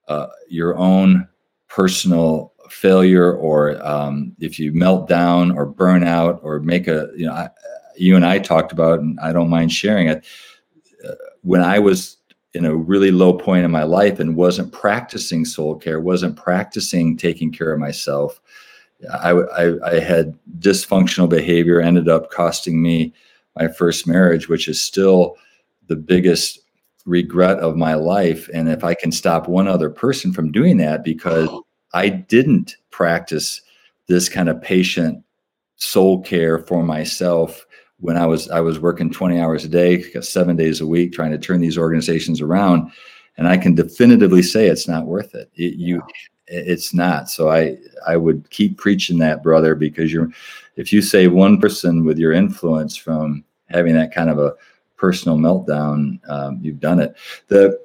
uh, 0.09 0.27
your 0.51 0.77
own 0.77 1.27
personal 1.67 2.53
failure, 2.69 3.33
or 3.33 3.83
um, 3.83 4.37
if 4.39 4.59
you 4.59 4.71
melt 4.75 5.09
down 5.09 5.53
or 5.53 5.65
burn 5.65 6.05
out 6.05 6.41
or 6.43 6.61
make 6.61 6.89
a, 6.89 7.09
you 7.17 7.25
know, 7.25 7.33
I, 7.33 7.49
you 7.97 8.17
and 8.17 8.27
I 8.27 8.39
talked 8.39 8.73
about, 8.73 9.01
and 9.01 9.19
I 9.21 9.33
don't 9.33 9.49
mind 9.49 9.73
sharing 9.73 10.09
it 10.09 10.27
when 11.43 11.63
I 11.63 11.79
was 11.79 12.17
in 12.55 12.65
a 12.65 12.75
really 12.75 13.11
low 13.11 13.33
point 13.33 13.65
in 13.65 13.71
my 13.71 13.83
life 13.83 14.21
and 14.21 14.37
wasn't 14.37 14.73
practicing 14.73 15.45
soul 15.45 15.75
care, 15.77 16.01
wasn't 16.01 16.37
practicing 16.37 17.17
taking 17.17 17.51
care 17.51 17.73
of 17.73 17.81
myself, 17.81 18.41
I, 19.11 19.31
I, 19.31 19.91
I 19.91 20.01
had 20.01 20.39
dysfunctional 20.59 21.29
behavior, 21.29 21.81
ended 21.81 22.09
up 22.09 22.31
costing 22.31 22.83
me 22.83 23.13
my 23.57 23.69
first 23.69 24.07
marriage, 24.07 24.49
which 24.49 24.69
is 24.69 24.81
still 24.81 25.37
the 25.89 25.97
biggest 25.97 26.61
regret 27.05 27.59
of 27.59 27.77
my 27.77 27.95
life. 27.95 28.49
And 28.55 28.69
if 28.69 28.85
I 28.85 28.95
can 28.95 29.13
stop 29.13 29.49
one 29.49 29.67
other 29.67 29.91
person 29.91 30.33
from 30.33 30.53
doing 30.53 30.77
that 30.79 31.03
because 31.03 31.49
I 31.95 32.09
didn't 32.09 32.77
practice 32.91 33.61
this 34.09 34.29
kind 34.29 34.49
of 34.49 34.63
patient 34.63 35.23
soul 35.77 36.23
care 36.23 36.59
for 36.59 36.83
myself 36.83 37.67
when 38.03 38.17
I 38.17 38.27
was 38.27 38.51
I 38.51 38.61
was 38.61 38.81
working 38.81 39.11
20 39.11 39.41
hours 39.41 39.65
a 39.65 39.69
day, 39.69 40.03
seven 40.21 40.57
days 40.57 40.81
a 40.81 40.87
week, 40.87 41.13
trying 41.13 41.31
to 41.31 41.39
turn 41.39 41.61
these 41.61 41.79
organizations 41.79 42.41
around. 42.41 42.91
And 43.39 43.49
I 43.49 43.57
can 43.57 43.75
definitively 43.75 44.43
say 44.43 44.67
it's 44.67 44.89
not 44.89 45.07
worth 45.07 45.35
it. 45.35 45.51
it 45.55 45.77
you 45.77 46.03
it's 46.49 46.93
not. 46.93 47.31
So 47.31 47.49
I 47.49 47.79
I 48.07 48.17
would 48.17 48.51
keep 48.51 48.77
preaching 48.77 49.19
that, 49.21 49.43
brother, 49.43 49.77
because 49.77 50.13
you're 50.13 50.29
if 50.77 50.93
you 50.93 51.01
save 51.01 51.33
one 51.33 51.61
person 51.61 52.05
with 52.05 52.19
your 52.19 52.33
influence 52.33 52.97
from 52.97 53.45
having 53.69 53.95
that 53.95 54.13
kind 54.13 54.29
of 54.29 54.39
a 54.39 54.55
personal 54.97 55.39
meltdown, 55.39 56.19
um, 56.29 56.59
you've 56.61 56.81
done 56.81 56.99
it. 56.99 57.15
The 57.49 57.79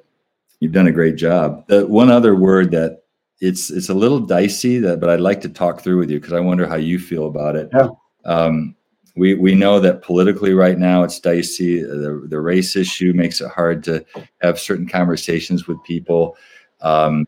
you've 0.58 0.72
done 0.72 0.88
a 0.88 0.92
great 0.92 1.14
job. 1.14 1.64
The 1.68 1.86
one 1.86 2.10
other 2.10 2.34
word 2.34 2.72
that 2.72 3.04
it's 3.40 3.70
it's 3.70 3.88
a 3.88 3.94
little 3.94 4.18
dicey 4.18 4.80
that, 4.80 4.98
but 4.98 5.10
I'd 5.10 5.20
like 5.20 5.40
to 5.42 5.48
talk 5.48 5.80
through 5.80 5.98
with 5.98 6.10
you 6.10 6.18
because 6.18 6.32
I 6.32 6.40
wonder 6.40 6.66
how 6.66 6.74
you 6.74 6.98
feel 6.98 7.28
about 7.28 7.54
it. 7.54 7.70
Yeah. 7.72 7.90
Um, 8.24 8.74
we 9.18 9.34
we 9.34 9.54
know 9.54 9.80
that 9.80 10.02
politically 10.02 10.54
right 10.54 10.78
now 10.78 11.02
it's 11.02 11.20
dicey. 11.20 11.82
The 11.82 12.24
the 12.28 12.40
race 12.40 12.76
issue 12.76 13.12
makes 13.14 13.40
it 13.40 13.50
hard 13.50 13.82
to 13.84 14.04
have 14.40 14.58
certain 14.58 14.88
conversations 14.88 15.66
with 15.66 15.82
people. 15.84 16.36
Um, 16.80 17.26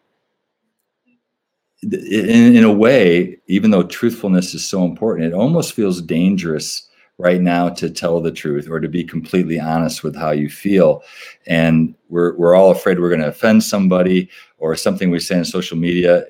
in, 1.83 2.57
in 2.57 2.65
a 2.65 2.73
way, 2.73 3.39
even 3.47 3.71
though 3.71 3.83
truthfulness 3.83 4.55
is 4.55 4.67
so 4.67 4.85
important, 4.85 5.27
it 5.27 5.35
almost 5.35 5.73
feels 5.73 6.03
dangerous 6.03 6.89
right 7.21 7.41
now 7.41 7.69
to 7.69 7.91
tell 7.91 8.21
the 8.21 8.33
truth 8.33 8.69
or 8.69 8.81
to 8.81 8.89
be 8.89 9.05
completely 9.05 9.61
honest 9.61 10.03
with 10.03 10.17
how 10.17 10.31
you 10.31 10.49
feel. 10.49 11.03
And 11.47 11.95
we're, 12.09 12.37
we're 12.37 12.55
all 12.55 12.71
afraid 12.71 12.99
we're 12.99 13.11
going 13.11 13.21
to 13.21 13.29
offend 13.29 13.63
somebody 13.63 14.29
or 14.59 14.75
something 14.77 15.11
we 15.11 15.21
say 15.21 15.39
on 15.39 15.45
social 15.45 15.77
media. 15.77 16.25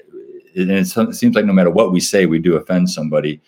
And 0.57 0.71
it 0.71 0.87
seems 0.87 1.35
like 1.35 1.45
no 1.45 1.53
matter 1.53 1.71
what 1.71 1.93
we 1.93 2.01
say, 2.01 2.27
we 2.27 2.41
do 2.41 2.57
offend 2.57 2.91
somebody. 2.91 3.41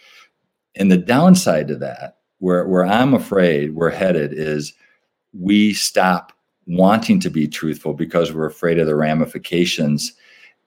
And 0.77 0.91
the 0.91 0.99
downside 0.99 1.69
to 1.69 1.77
that, 1.77 2.19
where, 2.39 2.67
where 2.67 2.85
I'm 2.85 3.15
afraid 3.15 3.75
we're 3.75 3.91
headed, 3.91 4.33
is 4.33 4.73
we 5.33 5.73
stop 5.73 6.33
wanting 6.67 7.21
to 7.21 7.31
be 7.31 7.49
truthful 7.49 7.95
because 7.95 8.33
we're 8.33 8.47
afraid 8.47 8.79
of 8.79 8.87
the 8.87 8.97
ramifications 8.97 10.13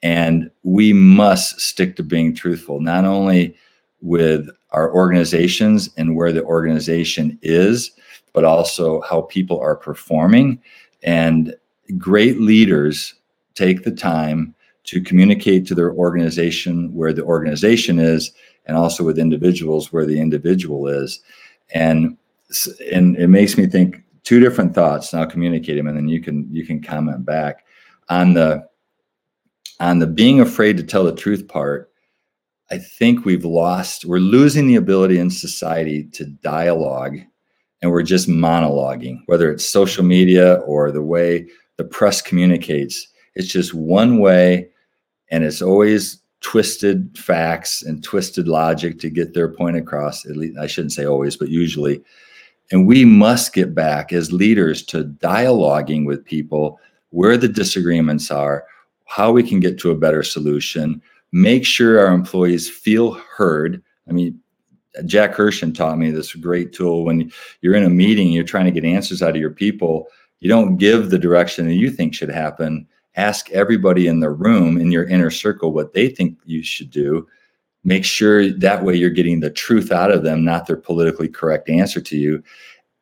and 0.04 0.52
we 0.63 0.94
must 0.94 1.60
stick 1.60 1.96
to 1.96 2.04
being 2.04 2.36
truthful, 2.36 2.80
not 2.80 3.06
only 3.06 3.56
with 4.02 4.50
our 4.72 4.94
organizations 4.94 5.89
and 5.98 6.15
where 6.15 6.32
the 6.32 6.44
organization 6.44 7.39
is, 7.41 7.91
but 8.34 8.44
also 8.44 9.02
how 9.02 9.22
people 9.22 9.60
are 9.60 9.76
performing. 9.76 10.62
And 11.04 11.56
great 11.98 12.39
leaders 12.39 13.15
take 13.56 13.84
the 13.84 13.91
time 13.91 14.54
to 14.84 15.02
communicate 15.02 15.65
to 15.68 15.76
their 15.76 15.91
organization 15.94 16.94
where 16.94 17.13
the 17.13 17.24
organization 17.24 17.98
is 17.98 18.32
and 18.65 18.78
also 18.78 19.04
with 19.04 19.19
individuals 19.19 19.91
where 19.91 20.06
the 20.06 20.19
individual 20.19 20.88
is 20.88 21.21
and 21.73 22.17
and 22.91 23.15
it 23.17 23.28
makes 23.28 23.58
me 23.58 23.65
think 23.65 24.04
two 24.23 24.39
different 24.39 24.73
thoughts 24.73 25.12
and 25.12 25.21
i'll 25.21 25.30
communicate 25.30 25.78
them 25.78 25.88
and 25.88 25.97
then 25.97 26.08
you 26.08 26.21
can 26.21 26.47
you 26.51 26.65
can 26.65 26.82
comment 26.82 27.25
back 27.25 27.65
on 28.10 28.34
the 28.34 28.67
on 29.80 29.99
the 29.99 30.08
being 30.08 30.39
afraid 30.39 30.78
to 30.78 30.84
tell 30.84 31.04
the 31.04 31.15
truth 31.15 31.47
part, 31.47 31.91
I 32.71 32.78
think 32.78 33.25
we've 33.25 33.45
lost, 33.45 34.06
we're 34.06 34.19
losing 34.19 34.67
the 34.67 34.75
ability 34.75 35.19
in 35.19 35.30
society 35.30 36.06
to 36.13 36.25
dialogue 36.25 37.17
and 37.82 37.91
we're 37.91 38.01
just 38.01 38.28
monologuing, 38.28 39.19
whether 39.28 39.51
it's 39.51 39.67
social 39.67 40.04
media 40.04 40.56
or 40.65 40.91
the 40.91 41.04
way 41.04 41.47
the 41.78 41.84
press 41.84 42.21
communicates. 42.21 43.08
It's 43.36 43.49
just 43.49 43.73
one 43.73 44.19
way 44.19 44.69
and 45.30 45.43
it's 45.43 45.62
always 45.62 46.21
twisted 46.45 47.17
facts 47.17 47.81
and 47.81 48.03
twisted 48.03 48.47
logic 48.47 48.99
to 48.99 49.10
get 49.10 49.34
their 49.34 49.49
point 49.49 49.75
across. 49.75 50.27
At 50.27 50.38
least 50.38 50.60
I 50.60 50.67
shouldn't 50.67 50.93
say 50.93 51.03
always, 51.03 51.36
but 51.36 51.49
usually. 51.49 52.03
And 52.71 52.86
we 52.86 53.03
must 53.03 53.51
get 53.51 53.73
back 53.73 54.13
as 54.13 54.31
leaders 54.31 54.84
to 54.86 55.05
dialoguing 55.05 56.05
with 56.05 56.23
people 56.23 56.79
where 57.10 57.36
the 57.36 57.47
disagreements 57.47 58.29
are, 58.29 58.63
how 59.05 59.31
we 59.31 59.41
can 59.41 59.60
get 59.60 59.79
to 59.79 59.89
a 59.89 59.97
better 59.97 60.21
solution, 60.21 61.01
make 61.31 61.65
sure 61.65 61.99
our 61.99 62.13
employees 62.13 62.69
feel 62.69 63.13
heard. 63.13 63.81
I 64.08 64.12
mean, 64.12 64.39
Jack 65.08 65.34
Herschend 65.34 65.75
taught 65.75 65.97
me 65.97 66.12
this 66.12 66.36
great 66.36 66.73
tool 66.73 67.05
when 67.05 67.31
you're 67.62 67.73
in 67.73 67.86
a 67.86 67.89
meeting, 67.89 68.31
you're 68.31 68.43
trying 68.43 68.65
to 68.65 68.71
get 68.71 68.86
answers 68.86 69.23
out 69.23 69.31
of 69.31 69.41
your 69.41 69.49
people. 69.49 70.10
You 70.41 70.49
don't 70.49 70.77
give 70.77 71.10
the 71.10 71.17
direction 71.17 71.65
that 71.65 71.73
you 71.73 71.89
think 71.89 72.13
should 72.13 72.29
happen. 72.29 72.88
Ask 73.15 73.49
everybody 73.51 74.08
in 74.08 74.19
the 74.19 74.30
room 74.30 74.80
in 74.80 74.91
your 74.91 75.06
inner 75.06 75.30
circle 75.30 75.71
what 75.71 75.93
they 75.93 76.10
think 76.10 76.38
you 76.45 76.63
should 76.63 76.89
do. 76.89 77.28
Make 77.84 78.04
sure 78.04 78.51
that 78.51 78.84
way 78.84 78.95
you're 78.95 79.10
getting 79.10 79.39
the 79.39 79.49
truth 79.49 79.91
out 79.91 80.12
of 80.12 80.23
them, 80.23 80.43
not 80.43 80.67
their 80.67 80.78
politically 80.78 81.28
correct 81.28 81.69
answer 81.69 82.01
to 82.01 82.17
you. 82.17 82.43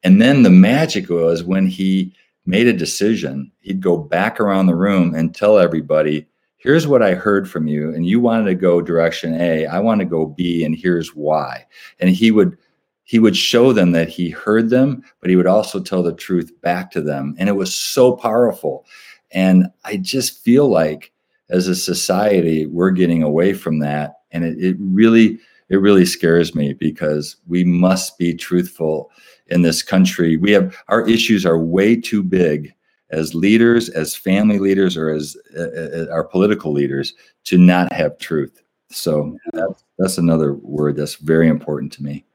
And 0.04 0.22
then 0.22 0.44
the 0.44 0.50
magic 0.50 1.10
was 1.10 1.44
when 1.44 1.66
he 1.68 2.14
made 2.46 2.68
a 2.68 2.74
decision, 2.74 3.52
he'd 3.62 3.82
go 3.82 3.98
back 3.98 4.40
around 4.40 4.66
the 4.66 4.76
room 4.76 5.16
and 5.16 5.34
tell 5.34 5.58
everybody, 5.58 6.28
here's 6.58 6.88
what 6.88 7.02
I 7.02 7.14
heard 7.14 7.50
from 7.50 7.68
you. 7.68 7.94
And 7.94 8.06
you 8.06 8.20
wanted 8.20 8.46
to 8.46 8.56
go 8.56 8.82
direction 8.82 9.40
A, 9.40 9.66
I 9.66 9.80
want 9.80 10.00
to 10.00 10.06
go 10.06 10.26
B, 10.26 10.64
and 10.64 10.76
here's 10.76 11.16
why. 11.16 11.66
And 12.00 12.10
he 12.10 12.32
would 12.32 12.58
he 13.06 13.20
would 13.20 13.36
show 13.36 13.74
them 13.74 13.92
that 13.92 14.08
he 14.08 14.30
heard 14.30 14.70
them, 14.70 15.04
but 15.20 15.30
he 15.30 15.36
would 15.36 15.48
also 15.48 15.82
tell 15.82 16.04
the 16.04 16.14
truth 16.14 16.52
back 16.62 16.90
to 16.92 17.02
them. 17.02 17.36
And 17.38 17.50
it 17.50 17.54
was 17.54 17.76
so 17.76 18.14
powerful. 18.14 18.86
And 19.34 19.68
I 19.84 19.98
just 19.98 20.44
feel 20.44 20.70
like 20.70 21.12
as 21.50 21.68
a 21.68 21.76
society, 21.76 22.66
we're 22.66 22.92
getting 22.92 23.24
away 23.24 23.54
from 23.54 23.80
that. 23.80 24.16
And 24.32 24.44
it, 24.46 24.64
it 24.64 24.78
really, 24.80 25.40
it 25.70 25.78
really 25.78 26.06
scares 26.06 26.56
me 26.56 26.74
because 26.74 27.36
we 27.48 27.64
must 27.64 28.18
be 28.18 28.34
truthful 28.34 29.12
in 29.48 29.62
this 29.62 29.84
country. 29.84 30.38
We 30.38 30.52
have 30.52 30.76
our 30.88 31.08
issues 31.08 31.46
are 31.46 31.60
way 31.60 32.00
too 32.00 32.24
big 32.24 32.74
as 33.10 33.36
leaders, 33.36 33.90
as 33.90 34.16
family 34.16 34.58
leaders, 34.58 34.98
or 34.98 35.10
as 35.10 35.36
uh, 35.58 35.62
uh, 35.62 36.08
our 36.12 36.24
political 36.24 36.72
leaders 36.72 37.14
to 37.44 37.58
not 37.58 37.92
have 37.92 38.18
truth. 38.18 38.62
So 38.90 39.38
that's, 39.52 39.84
that's 40.00 40.18
another 40.18 40.54
word 40.54 40.96
that's 40.96 41.16
very 41.16 41.48
important 41.48 41.92
to 41.94 42.04
me. 42.04 42.26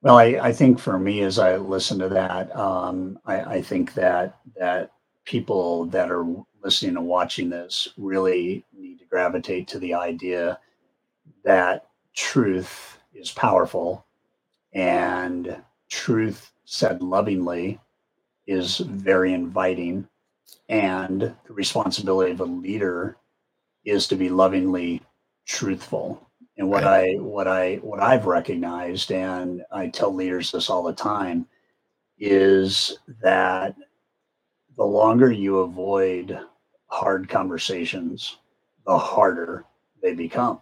Well, 0.00 0.18
I, 0.18 0.38
I 0.42 0.52
think 0.52 0.80
for 0.80 0.98
me, 0.98 1.22
as 1.22 1.38
I 1.38 1.56
listen 1.56 1.98
to 2.00 2.08
that, 2.08 2.54
um, 2.56 3.18
I, 3.24 3.40
I 3.40 3.62
think 3.62 3.94
that 3.94 4.38
that 4.56 4.90
people 5.24 5.86
that 5.86 6.10
are 6.10 6.26
listening 6.62 6.96
and 6.96 7.06
watching 7.06 7.50
this 7.50 7.88
really 7.96 8.64
need 8.76 8.98
to 8.98 9.04
gravitate 9.06 9.68
to 9.68 9.78
the 9.78 9.94
idea 9.94 10.58
that 11.44 11.86
truth 12.14 12.98
is 13.14 13.30
powerful 13.32 14.06
and 14.74 15.56
truth 15.88 16.52
said 16.64 17.02
lovingly 17.02 17.80
is 18.46 18.78
very 18.78 19.32
inviting 19.32 20.08
and 20.68 21.20
the 21.20 21.52
responsibility 21.52 22.32
of 22.32 22.40
a 22.40 22.44
leader 22.44 23.16
is 23.84 24.06
to 24.08 24.16
be 24.16 24.28
lovingly 24.28 25.02
truthful 25.46 26.28
and 26.56 26.68
what 26.68 26.84
right. 26.84 27.16
i 27.16 27.20
what 27.20 27.48
i 27.48 27.76
what 27.76 28.00
i've 28.00 28.26
recognized 28.26 29.10
and 29.12 29.62
i 29.72 29.88
tell 29.88 30.14
leaders 30.14 30.50
this 30.52 30.70
all 30.70 30.82
the 30.82 30.92
time 30.92 31.46
is 32.18 32.98
that 33.22 33.74
the 34.76 34.84
longer 34.84 35.30
you 35.30 35.58
avoid 35.58 36.38
hard 36.86 37.28
conversations 37.28 38.38
the 38.86 38.98
harder 38.98 39.64
they 40.02 40.14
become. 40.14 40.60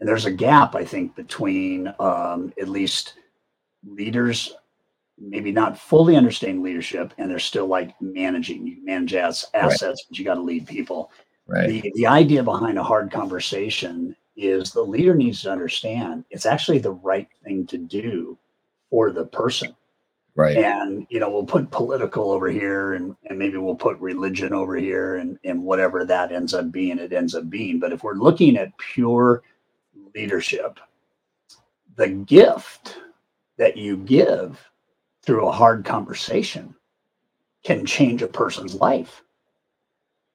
And 0.00 0.08
there's 0.08 0.26
a 0.26 0.30
gap 0.30 0.74
i 0.74 0.84
think 0.84 1.14
between 1.16 1.92
um, 1.98 2.52
at 2.60 2.68
least 2.68 3.14
leaders 3.86 4.54
maybe 5.18 5.50
not 5.50 5.78
fully 5.78 6.16
understand 6.16 6.62
leadership 6.62 7.14
and 7.18 7.30
they're 7.30 7.38
still 7.38 7.66
like 7.66 7.94
managing. 8.00 8.66
You 8.66 8.84
manage 8.84 9.14
as 9.14 9.46
assets 9.54 9.82
right. 9.82 9.96
but 10.08 10.18
you 10.18 10.24
got 10.24 10.34
to 10.34 10.42
lead 10.42 10.66
people. 10.66 11.10
Right. 11.46 11.68
The, 11.68 11.92
the 11.94 12.06
idea 12.06 12.42
behind 12.42 12.78
a 12.78 12.82
hard 12.82 13.10
conversation 13.10 14.16
is 14.36 14.72
the 14.72 14.82
leader 14.82 15.14
needs 15.14 15.42
to 15.42 15.50
understand 15.50 16.24
it's 16.30 16.44
actually 16.44 16.78
the 16.78 16.92
right 16.92 17.28
thing 17.44 17.66
to 17.68 17.78
do 17.78 18.36
for 18.90 19.10
the 19.10 19.24
person 19.24 19.74
right 20.36 20.56
and 20.56 21.06
you 21.10 21.18
know 21.18 21.30
we'll 21.30 21.44
put 21.44 21.70
political 21.70 22.30
over 22.30 22.48
here 22.48 22.94
and, 22.94 23.16
and 23.24 23.38
maybe 23.38 23.56
we'll 23.56 23.74
put 23.74 23.98
religion 23.98 24.52
over 24.52 24.76
here 24.76 25.16
and, 25.16 25.38
and 25.44 25.62
whatever 25.62 26.04
that 26.04 26.30
ends 26.30 26.54
up 26.54 26.70
being 26.70 26.98
it 26.98 27.12
ends 27.12 27.34
up 27.34 27.50
being 27.50 27.80
but 27.80 27.92
if 27.92 28.04
we're 28.04 28.14
looking 28.14 28.56
at 28.56 28.76
pure 28.78 29.42
leadership 30.14 30.78
the 31.96 32.08
gift 32.08 32.98
that 33.56 33.76
you 33.76 33.96
give 33.96 34.70
through 35.22 35.48
a 35.48 35.52
hard 35.52 35.84
conversation 35.84 36.74
can 37.64 37.84
change 37.84 38.22
a 38.22 38.28
person's 38.28 38.74
life. 38.74 39.22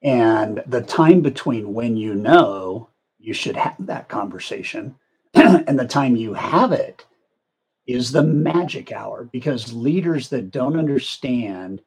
And 0.02 0.62
the 0.66 0.82
time 0.82 1.22
between 1.22 1.72
when 1.72 1.96
you 1.96 2.14
know 2.14 2.90
you 3.18 3.32
should 3.32 3.56
have 3.56 3.76
that 3.78 4.08
conversation 4.08 4.96
and 5.34 5.78
the 5.78 5.86
time 5.86 6.16
you 6.16 6.34
have 6.34 6.72
it 6.72 7.06
is 7.86 8.12
the 8.12 8.22
magic 8.22 8.92
hour 8.92 9.28
because 9.32 9.72
leaders 9.72 10.28
that 10.28 10.50
don't 10.50 10.78
understand 10.78 11.82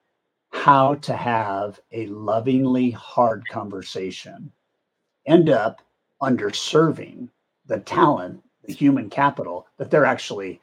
how 0.51 0.95
to 0.95 1.15
have 1.15 1.79
a 1.91 2.07
lovingly 2.07 2.91
hard 2.91 3.47
conversation 3.49 4.51
end 5.25 5.49
up 5.49 5.81
underserving 6.21 7.29
the 7.65 7.79
talent, 7.79 8.41
the 8.63 8.73
human 8.73 9.09
capital 9.09 9.67
that 9.77 9.91
they're 9.91 10.05
actually 10.05 10.61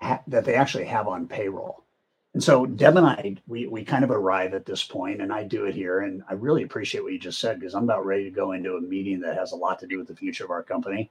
ha- 0.00 0.22
that 0.26 0.44
they 0.44 0.54
actually 0.54 0.84
have 0.84 1.08
on 1.08 1.26
payroll. 1.26 1.84
And 2.32 2.42
so 2.42 2.66
Deb 2.66 2.96
and 2.96 3.06
I, 3.06 3.36
we 3.46 3.66
we 3.66 3.84
kind 3.84 4.02
of 4.02 4.10
arrive 4.10 4.54
at 4.54 4.66
this 4.66 4.82
point, 4.82 5.22
and 5.22 5.32
I 5.32 5.44
do 5.44 5.66
it 5.66 5.74
here. 5.74 6.00
And 6.00 6.22
I 6.28 6.34
really 6.34 6.64
appreciate 6.64 7.02
what 7.02 7.12
you 7.12 7.18
just 7.18 7.40
said 7.40 7.60
because 7.60 7.74
I'm 7.74 7.84
about 7.84 8.06
ready 8.06 8.24
to 8.24 8.30
go 8.30 8.52
into 8.52 8.76
a 8.76 8.80
meeting 8.80 9.20
that 9.20 9.36
has 9.36 9.52
a 9.52 9.56
lot 9.56 9.78
to 9.80 9.86
do 9.86 9.98
with 9.98 10.08
the 10.08 10.16
future 10.16 10.44
of 10.44 10.50
our 10.50 10.62
company. 10.62 11.10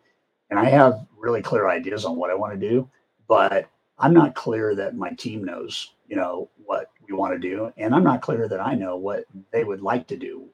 And 0.49 0.59
I 0.59 0.65
have 0.65 1.05
really 1.17 1.41
clear 1.41 1.69
ideas 1.69 2.03
on 2.03 2.17
what 2.17 2.29
I 2.29 2.35
want 2.35 2.53
to 2.53 2.69
do, 2.69 2.89
but 3.27 3.69
I'm 3.99 4.11
hmm. 4.11 4.17
not 4.17 4.35
clear 4.35 4.75
that 4.75 4.95
my 4.95 5.11
team 5.11 5.43
knows, 5.43 5.93
you 6.07 6.15
know, 6.15 6.49
what 6.65 6.91
we 7.07 7.15
want 7.15 7.33
to 7.33 7.39
do. 7.39 7.71
And 7.77 7.93
I'm 7.93 8.03
not 8.03 8.21
clear 8.21 8.47
that 8.47 8.59
I 8.59 8.75
know 8.75 8.95
what 8.95 9.25
they 9.51 9.63
would 9.63 9.81
like 9.81 10.07
to 10.07 10.17
do. 10.17 10.47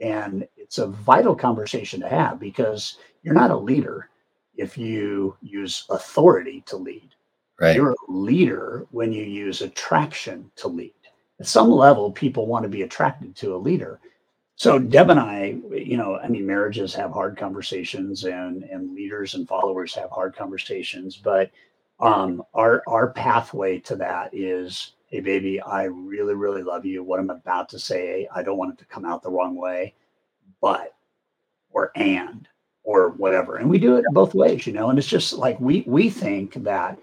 And 0.00 0.46
it's 0.56 0.78
a 0.78 0.86
vital 0.86 1.34
conversation 1.34 2.00
to 2.00 2.08
have 2.08 2.38
because 2.38 2.98
you're 3.22 3.34
not 3.34 3.50
a 3.50 3.56
leader 3.56 4.10
if 4.56 4.76
you 4.76 5.36
use 5.42 5.86
authority 5.90 6.62
to 6.66 6.76
lead. 6.76 7.14
Right. 7.60 7.74
You're 7.74 7.92
a 7.92 8.12
leader 8.12 8.86
when 8.90 9.12
you 9.12 9.24
use 9.24 9.62
attraction 9.62 10.50
to 10.56 10.68
lead. 10.68 10.92
At 11.40 11.46
some 11.46 11.70
level, 11.70 12.10
people 12.12 12.46
want 12.46 12.64
to 12.64 12.68
be 12.68 12.82
attracted 12.82 13.34
to 13.36 13.54
a 13.54 13.58
leader. 13.58 14.00
So 14.56 14.78
Deb 14.78 15.10
and 15.10 15.20
I, 15.20 15.58
you 15.70 15.96
know, 15.98 16.16
I 16.16 16.28
mean, 16.28 16.46
marriages 16.46 16.94
have 16.94 17.12
hard 17.12 17.36
conversations, 17.36 18.24
and 18.24 18.62
and 18.64 18.94
leaders 18.94 19.34
and 19.34 19.46
followers 19.46 19.94
have 19.94 20.10
hard 20.10 20.34
conversations. 20.34 21.16
But 21.16 21.50
um, 22.00 22.42
our 22.54 22.82
our 22.86 23.10
pathway 23.10 23.78
to 23.80 23.96
that 23.96 24.30
is, 24.32 24.92
hey, 25.08 25.20
baby, 25.20 25.60
I 25.60 25.84
really, 25.84 26.34
really 26.34 26.62
love 26.62 26.84
you. 26.84 27.02
What 27.02 27.20
I'm 27.20 27.30
about 27.30 27.68
to 27.70 27.78
say, 27.78 28.28
I 28.34 28.42
don't 28.42 28.58
want 28.58 28.72
it 28.72 28.78
to 28.78 28.84
come 28.86 29.04
out 29.04 29.22
the 29.22 29.30
wrong 29.30 29.56
way, 29.56 29.94
but 30.60 30.94
or 31.70 31.92
and 31.96 32.48
or 32.84 33.10
whatever, 33.10 33.56
and 33.56 33.68
we 33.68 33.78
do 33.78 33.96
it 33.96 34.04
both 34.12 34.34
ways, 34.34 34.66
you 34.66 34.72
know. 34.72 34.90
And 34.90 34.98
it's 34.98 35.08
just 35.08 35.32
like 35.32 35.58
we 35.60 35.84
we 35.86 36.10
think 36.10 36.54
that 36.64 36.98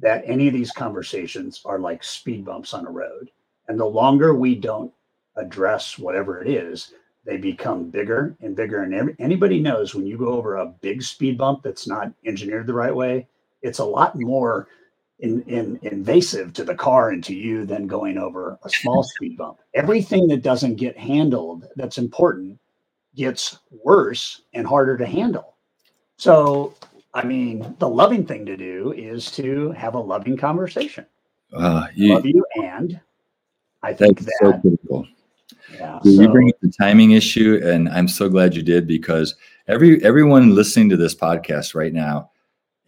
that 0.00 0.24
any 0.26 0.48
of 0.48 0.54
these 0.54 0.72
conversations 0.72 1.62
are 1.64 1.78
like 1.78 2.04
speed 2.04 2.44
bumps 2.44 2.74
on 2.74 2.86
a 2.86 2.90
road. 2.90 3.30
And 3.68 3.78
the 3.78 3.86
longer 3.86 4.34
we 4.34 4.54
don't 4.54 4.92
address 5.36 5.98
whatever 5.98 6.42
it 6.42 6.48
is, 6.48 6.92
they 7.24 7.36
become 7.36 7.88
bigger 7.88 8.36
and 8.40 8.56
bigger. 8.56 8.82
And 8.82 8.92
every, 8.92 9.14
anybody 9.20 9.60
knows 9.60 9.94
when 9.94 10.06
you 10.06 10.18
go 10.18 10.28
over 10.28 10.56
a 10.56 10.66
big 10.66 11.02
speed 11.02 11.38
bump 11.38 11.62
that's 11.62 11.86
not 11.86 12.12
engineered 12.26 12.66
the 12.66 12.74
right 12.74 12.94
way, 12.94 13.28
it's 13.62 13.78
a 13.78 13.84
lot 13.84 14.18
more 14.18 14.68
in, 15.20 15.42
in, 15.42 15.78
invasive 15.82 16.52
to 16.54 16.64
the 16.64 16.74
car 16.74 17.10
and 17.10 17.22
to 17.24 17.34
you 17.34 17.64
than 17.64 17.86
going 17.86 18.18
over 18.18 18.58
a 18.64 18.68
small 18.68 19.02
speed 19.14 19.36
bump. 19.36 19.58
Everything 19.74 20.26
that 20.28 20.42
doesn't 20.42 20.76
get 20.76 20.96
handled 20.98 21.66
that's 21.76 21.98
important 21.98 22.58
gets 23.14 23.58
worse 23.84 24.42
and 24.54 24.66
harder 24.66 24.96
to 24.98 25.06
handle. 25.06 25.54
So 26.16 26.74
I 27.14 27.24
mean, 27.24 27.76
the 27.78 27.88
loving 27.88 28.24
thing 28.26 28.46
to 28.46 28.56
do 28.56 28.92
is 28.96 29.30
to 29.32 29.70
have 29.72 29.94
a 29.94 30.00
loving 30.00 30.36
conversation. 30.36 31.04
Uh, 31.52 31.86
you, 31.94 32.14
Love 32.14 32.24
you, 32.24 32.44
and 32.56 32.98
I 33.82 33.92
think 33.92 34.20
that's 34.20 34.38
that 34.40 34.54
so 34.54 34.60
critical. 34.60 35.06
yeah, 35.74 36.00
You 36.04 36.16
so- 36.16 36.32
bring 36.32 36.48
up 36.48 36.56
the 36.62 36.72
timing 36.80 37.10
issue, 37.10 37.60
and 37.62 37.88
I'm 37.90 38.08
so 38.08 38.28
glad 38.30 38.56
you 38.56 38.62
did 38.62 38.86
because 38.86 39.34
every 39.68 40.02
everyone 40.02 40.54
listening 40.54 40.88
to 40.88 40.96
this 40.96 41.14
podcast 41.14 41.74
right 41.74 41.92
now, 41.92 42.30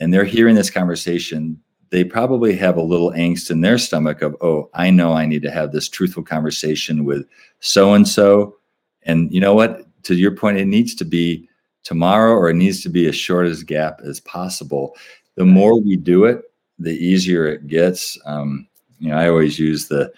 and 0.01 0.13
they're 0.13 0.25
hearing 0.25 0.55
this 0.55 0.71
conversation, 0.71 1.61
they 1.91 2.05
probably 2.05 2.57
have 2.57 2.77
a 2.77 2.83
little 2.83 3.13
angst 3.13 3.51
in 3.51 3.61
their 3.61 3.79
stomach 3.79 4.23
of, 4.23 4.37
oh, 4.41 4.69
I 4.75 4.91
know 4.91 5.13
I 5.13 5.27
need 5.27 5.43
to 5.43 5.51
have 5.51 5.73
this 5.73 5.89
truthful 5.89 6.23
conversation 6.23 7.05
with 7.05 7.27
so 7.61 7.95
and 7.95 8.07
so, 8.07 8.57
and 9.03 9.33
you 9.33 9.41
know 9.41 9.55
what? 9.55 9.87
To 10.05 10.15
your 10.15 10.35
point, 10.35 10.59
it 10.59 10.67
needs 10.67 10.95
to 10.97 11.05
be 11.05 11.49
tomorrow, 11.85 12.33
or 12.33 12.49
it 12.49 12.55
needs 12.55 12.83
to 12.83 12.89
be 12.89 13.07
as 13.07 13.15
short 13.15 13.47
as 13.47 13.63
gap 13.63 14.01
as 14.05 14.21
possible. 14.21 14.97
The 15.37 15.45
more 15.45 15.81
we 15.81 15.97
do 15.97 16.25
it, 16.25 16.43
the 16.79 16.93
easier 16.93 17.47
it 17.47 17.67
gets. 17.67 18.19
Um, 18.27 18.67
you 18.99 19.11
know, 19.11 19.17
I 19.17 19.29
always 19.29 19.59
use 19.59 19.89
the 19.89 20.13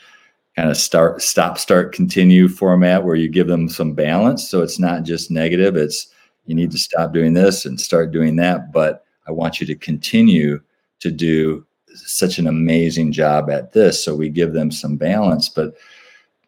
kind 0.56 0.70
of 0.70 0.76
start 0.76 1.20
stop 1.20 1.58
start 1.58 1.92
continue 1.92 2.48
format 2.48 3.04
where 3.04 3.14
you 3.14 3.28
give 3.28 3.46
them 3.46 3.68
some 3.68 3.92
balance 3.92 4.48
so 4.48 4.62
it's 4.62 4.78
not 4.78 5.02
just 5.02 5.30
negative 5.30 5.76
it's 5.76 6.08
you 6.46 6.54
need 6.54 6.70
to 6.70 6.78
stop 6.78 7.12
doing 7.12 7.34
this 7.34 7.66
and 7.66 7.78
start 7.78 8.10
doing 8.10 8.36
that 8.36 8.72
but 8.72 9.04
i 9.26 9.30
want 9.30 9.60
you 9.60 9.66
to 9.66 9.74
continue 9.74 10.60
to 11.00 11.10
do 11.10 11.64
such 11.94 12.38
an 12.38 12.46
amazing 12.46 13.12
job 13.12 13.50
at 13.50 13.72
this 13.72 14.02
so 14.02 14.14
we 14.14 14.28
give 14.28 14.52
them 14.52 14.70
some 14.70 14.96
balance 14.96 15.48
but 15.48 15.74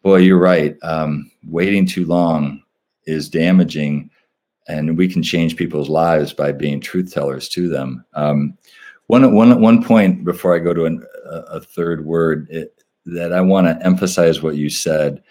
boy 0.03 0.17
you're 0.17 0.39
right 0.39 0.77
um, 0.83 1.29
waiting 1.47 1.85
too 1.85 2.05
long 2.05 2.61
is 3.05 3.29
damaging 3.29 4.09
and 4.67 4.97
we 4.97 5.07
can 5.07 5.23
change 5.23 5.55
people's 5.55 5.89
lives 5.89 6.31
by 6.31 6.51
being 6.51 6.79
truth 6.79 7.13
tellers 7.13 7.49
to 7.49 7.67
them 7.67 8.05
um, 8.13 8.57
one, 9.07 9.33
one, 9.33 9.59
one 9.59 9.83
point 9.83 10.23
before 10.23 10.55
i 10.55 10.59
go 10.59 10.73
to 10.73 10.85
an, 10.85 11.03
a, 11.25 11.59
third 11.59 12.05
word 12.05 12.47
it, 12.49 12.79
that 13.13 13.33
I 13.33 13.41
want 13.41 13.67
to 13.67 13.85
emphasize 13.85 14.41
what 14.41 14.55
you 14.55 14.69
said. 14.69 15.23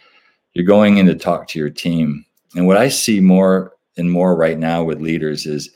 You're 0.54 0.64
going 0.64 0.98
in 0.98 1.06
to 1.06 1.14
talk 1.14 1.48
to 1.48 1.58
your 1.58 1.70
team. 1.70 2.24
And 2.54 2.66
what 2.66 2.76
I 2.76 2.88
see 2.88 3.20
more 3.20 3.72
and 3.96 4.10
more 4.10 4.34
right 4.34 4.58
now 4.58 4.82
with 4.82 5.00
leaders 5.00 5.46
is 5.46 5.70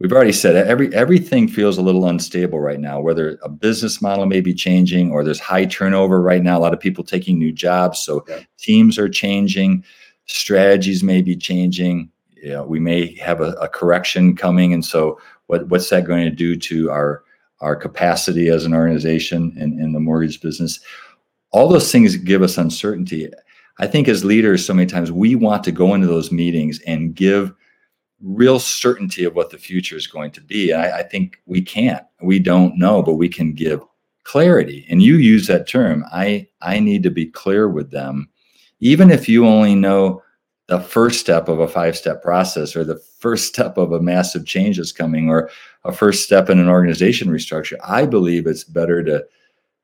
we've 0.00 0.12
already 0.12 0.32
said 0.32 0.56
every 0.56 0.92
everything 0.94 1.46
feels 1.46 1.78
a 1.78 1.82
little 1.82 2.06
unstable 2.08 2.58
right 2.58 2.80
now, 2.80 3.00
whether 3.00 3.38
a 3.42 3.48
business 3.48 4.00
model 4.02 4.26
may 4.26 4.40
be 4.40 4.54
changing 4.54 5.12
or 5.12 5.22
there's 5.22 5.40
high 5.40 5.66
turnover 5.66 6.20
right 6.20 6.42
now, 6.42 6.58
a 6.58 6.60
lot 6.60 6.72
of 6.72 6.80
people 6.80 7.04
taking 7.04 7.38
new 7.38 7.52
jobs. 7.52 8.00
So 8.00 8.18
Okay. 8.18 8.46
teams 8.58 8.98
are 8.98 9.08
changing, 9.08 9.84
strategies 10.26 11.02
may 11.02 11.22
be 11.22 11.36
changing. 11.36 12.10
You 12.42 12.50
know, 12.50 12.64
we 12.64 12.80
may 12.80 13.14
have 13.16 13.40
a, 13.40 13.52
a 13.60 13.68
correction 13.68 14.34
coming. 14.34 14.72
And 14.72 14.84
so 14.84 15.20
what, 15.46 15.68
what's 15.68 15.90
that 15.90 16.04
going 16.06 16.24
to 16.24 16.30
do 16.30 16.56
to 16.56 16.90
our 16.90 17.22
our 17.60 17.76
capacity 17.76 18.48
as 18.48 18.64
an 18.64 18.72
organization 18.72 19.54
in, 19.58 19.78
in 19.78 19.92
the 19.92 20.00
mortgage 20.00 20.40
business? 20.40 20.80
all 21.52 21.68
those 21.68 21.90
things 21.90 22.16
give 22.16 22.42
us 22.42 22.56
uncertainty. 22.58 23.28
I 23.78 23.86
think 23.86 24.08
as 24.08 24.24
leaders, 24.24 24.64
so 24.64 24.74
many 24.74 24.86
times 24.86 25.10
we 25.10 25.34
want 25.34 25.64
to 25.64 25.72
go 25.72 25.94
into 25.94 26.06
those 26.06 26.30
meetings 26.30 26.80
and 26.86 27.14
give 27.14 27.52
real 28.22 28.58
certainty 28.58 29.24
of 29.24 29.34
what 29.34 29.50
the 29.50 29.58
future 29.58 29.96
is 29.96 30.06
going 30.06 30.30
to 30.32 30.40
be. 30.40 30.72
I, 30.72 30.98
I 30.98 31.02
think 31.02 31.40
we 31.46 31.62
can't. 31.62 32.04
We 32.22 32.38
don't 32.38 32.78
know, 32.78 33.02
but 33.02 33.14
we 33.14 33.28
can 33.28 33.52
give 33.52 33.82
clarity. 34.24 34.86
And 34.90 35.02
you 35.02 35.16
use 35.16 35.46
that 35.46 35.66
term. 35.66 36.04
I 36.12 36.46
I 36.60 36.80
need 36.80 37.02
to 37.04 37.10
be 37.10 37.26
clear 37.26 37.68
with 37.68 37.90
them, 37.90 38.28
even 38.80 39.10
if 39.10 39.28
you 39.28 39.46
only 39.46 39.74
know 39.74 40.22
the 40.68 40.80
first 40.80 41.18
step 41.18 41.48
of 41.48 41.58
a 41.58 41.66
five 41.66 41.96
step 41.96 42.22
process 42.22 42.76
or 42.76 42.84
the 42.84 43.02
first 43.18 43.48
step 43.48 43.76
of 43.76 43.92
a 43.92 44.00
massive 44.00 44.46
change 44.46 44.76
that's 44.76 44.92
coming 44.92 45.28
or 45.28 45.50
a 45.84 45.92
first 45.92 46.24
step 46.24 46.48
in 46.48 46.60
an 46.60 46.68
organization 46.68 47.28
restructure. 47.28 47.76
I 47.84 48.06
believe 48.06 48.46
it's 48.46 48.62
better 48.62 49.02
to 49.02 49.24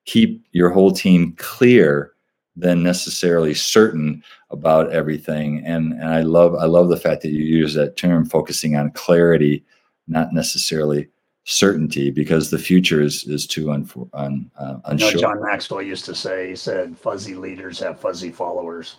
keep 0.04 0.46
your 0.52 0.70
whole 0.70 0.92
team 0.92 1.34
clear 1.38 2.12
than 2.54 2.82
necessarily 2.82 3.52
certain 3.52 4.22
about 4.50 4.92
everything 4.92 5.64
and 5.64 5.92
and 5.94 6.08
I 6.08 6.20
love 6.20 6.54
I 6.54 6.66
love 6.66 6.88
the 6.88 6.96
fact 6.96 7.22
that 7.22 7.30
you 7.32 7.44
use 7.44 7.74
that 7.74 7.96
term 7.96 8.24
focusing 8.24 8.76
on 8.76 8.90
clarity 8.92 9.64
not 10.06 10.32
necessarily 10.32 11.08
certainty 11.46 12.10
because 12.10 12.50
the 12.50 12.58
future 12.58 13.00
is 13.00 13.24
is 13.24 13.46
too 13.46 13.66
unfor- 13.66 14.10
un, 14.12 14.50
uh, 14.58 14.64
You 14.64 14.72
know, 14.72 14.80
unsure 14.86 15.20
John 15.20 15.42
Maxwell 15.42 15.80
used 15.80 16.04
to 16.06 16.14
say, 16.14 16.50
he 16.50 16.56
said, 16.56 16.98
fuzzy 16.98 17.34
leaders 17.34 17.78
have 17.78 18.00
fuzzy 18.00 18.30
followers. 18.30 18.96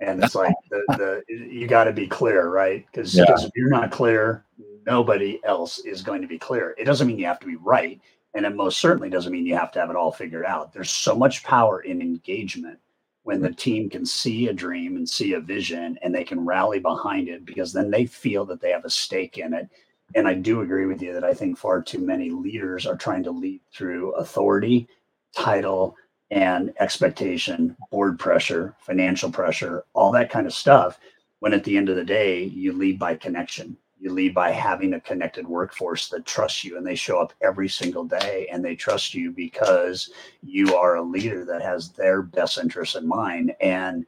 And 0.00 0.22
it's 0.22 0.34
like 0.34 0.54
the, 0.70 0.84
the 1.28 1.34
you 1.34 1.66
got 1.66 1.84
to 1.84 1.92
be 1.92 2.06
clear, 2.06 2.50
right? 2.50 2.84
Because 2.86 3.16
Yeah. 3.16 3.24
if 3.28 3.50
you're 3.54 3.70
not 3.70 3.90
clear, 3.90 4.44
nobody 4.86 5.40
else 5.44 5.78
is 5.78 6.02
going 6.02 6.20
to 6.20 6.28
be 6.28 6.38
clear. 6.38 6.74
It 6.76 6.84
doesn't 6.84 7.06
mean 7.06 7.18
you 7.18 7.24
have 7.24 7.40
to 7.40 7.46
be 7.46 7.56
right. 7.56 7.98
And 8.34 8.44
it 8.44 8.54
most 8.54 8.78
certainly 8.78 9.08
doesn't 9.08 9.32
mean 9.32 9.46
you 9.46 9.56
have 9.56 9.72
to 9.72 9.80
have 9.80 9.88
it 9.88 9.96
all 9.96 10.12
figured 10.12 10.44
out. 10.44 10.74
There's 10.74 10.90
so 10.90 11.14
much 11.14 11.42
power 11.44 11.80
in 11.80 12.02
engagement 12.02 12.78
when 13.26 13.40
the 13.40 13.50
team 13.50 13.90
can 13.90 14.06
see 14.06 14.46
a 14.46 14.52
dream 14.52 14.96
and 14.96 15.08
see 15.08 15.32
a 15.32 15.40
vision 15.40 15.98
and 16.00 16.14
they 16.14 16.22
can 16.22 16.46
rally 16.46 16.78
behind 16.78 17.28
it 17.28 17.44
because 17.44 17.72
then 17.72 17.90
they 17.90 18.06
feel 18.06 18.44
that 18.44 18.60
they 18.60 18.70
have 18.70 18.84
a 18.84 18.90
stake 18.90 19.36
in 19.36 19.52
it. 19.52 19.68
And 20.14 20.28
I 20.28 20.34
do 20.34 20.60
agree 20.60 20.86
with 20.86 21.02
you 21.02 21.12
that 21.12 21.24
I 21.24 21.34
think 21.34 21.58
far 21.58 21.82
too 21.82 21.98
many 21.98 22.30
leaders 22.30 22.86
are 22.86 22.96
trying 22.96 23.24
to 23.24 23.32
lead 23.32 23.60
through 23.74 24.12
authority, 24.12 24.86
title, 25.36 25.96
and 26.30 26.72
expectation, 26.78 27.76
board 27.90 28.16
pressure, 28.16 28.76
financial 28.78 29.32
pressure, 29.32 29.82
all 29.92 30.12
that 30.12 30.30
kind 30.30 30.46
of 30.46 30.54
stuff. 30.54 31.00
When 31.40 31.52
at 31.52 31.64
the 31.64 31.76
end 31.76 31.88
of 31.88 31.96
the 31.96 32.04
day, 32.04 32.44
you 32.44 32.74
lead 32.74 32.96
by 32.96 33.16
connection. 33.16 33.76
You 33.98 34.12
lead 34.12 34.34
by 34.34 34.50
having 34.50 34.92
a 34.92 35.00
connected 35.00 35.46
workforce 35.46 36.08
that 36.10 36.26
trusts 36.26 36.64
you 36.64 36.76
and 36.76 36.86
they 36.86 36.94
show 36.94 37.18
up 37.18 37.32
every 37.42 37.68
single 37.68 38.04
day 38.04 38.46
and 38.52 38.64
they 38.64 38.76
trust 38.76 39.14
you 39.14 39.30
because 39.30 40.10
you 40.42 40.76
are 40.76 40.96
a 40.96 41.02
leader 41.02 41.44
that 41.46 41.62
has 41.62 41.90
their 41.90 42.22
best 42.22 42.58
interests 42.58 42.94
in 42.94 43.08
mind. 43.08 43.54
And 43.60 44.04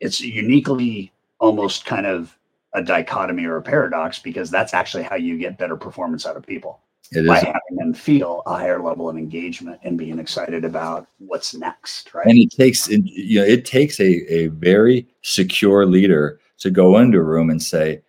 it's 0.00 0.20
uniquely 0.20 1.12
almost 1.40 1.84
kind 1.84 2.06
of 2.06 2.36
a 2.74 2.82
dichotomy 2.82 3.44
or 3.44 3.56
a 3.56 3.62
paradox 3.62 4.18
because 4.18 4.50
that's 4.50 4.74
actually 4.74 5.02
how 5.02 5.16
you 5.16 5.38
get 5.38 5.58
better 5.58 5.76
performance 5.76 6.26
out 6.26 6.36
of 6.36 6.46
people. 6.46 6.80
it 7.10 7.26
by 7.26 7.38
is. 7.38 7.42
having 7.42 7.76
them 7.76 7.94
feel 7.94 8.42
a 8.46 8.56
higher 8.56 8.82
level 8.82 9.08
of 9.08 9.16
engagement 9.16 9.80
and 9.82 9.96
being 9.96 10.18
excited 10.18 10.64
about 10.64 11.08
what's 11.18 11.54
next, 11.54 12.12
right? 12.14 12.26
And 12.26 12.38
it 12.38 12.50
takes 12.50 12.88
you 12.88 13.40
know 13.40 13.46
it 13.46 13.64
takes 13.64 13.98
a 14.00 14.32
a 14.32 14.46
very 14.48 15.08
secure 15.22 15.86
leader 15.86 16.40
to 16.58 16.70
go 16.70 16.98
into 16.98 17.18
a 17.18 17.22
room 17.22 17.48
and 17.50 17.62
say, 17.62 18.02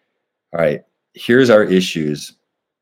"All 0.53 0.59
right, 0.59 0.83
here's 1.19 1.49
our 1.49 1.63
issues. 1.63 2.33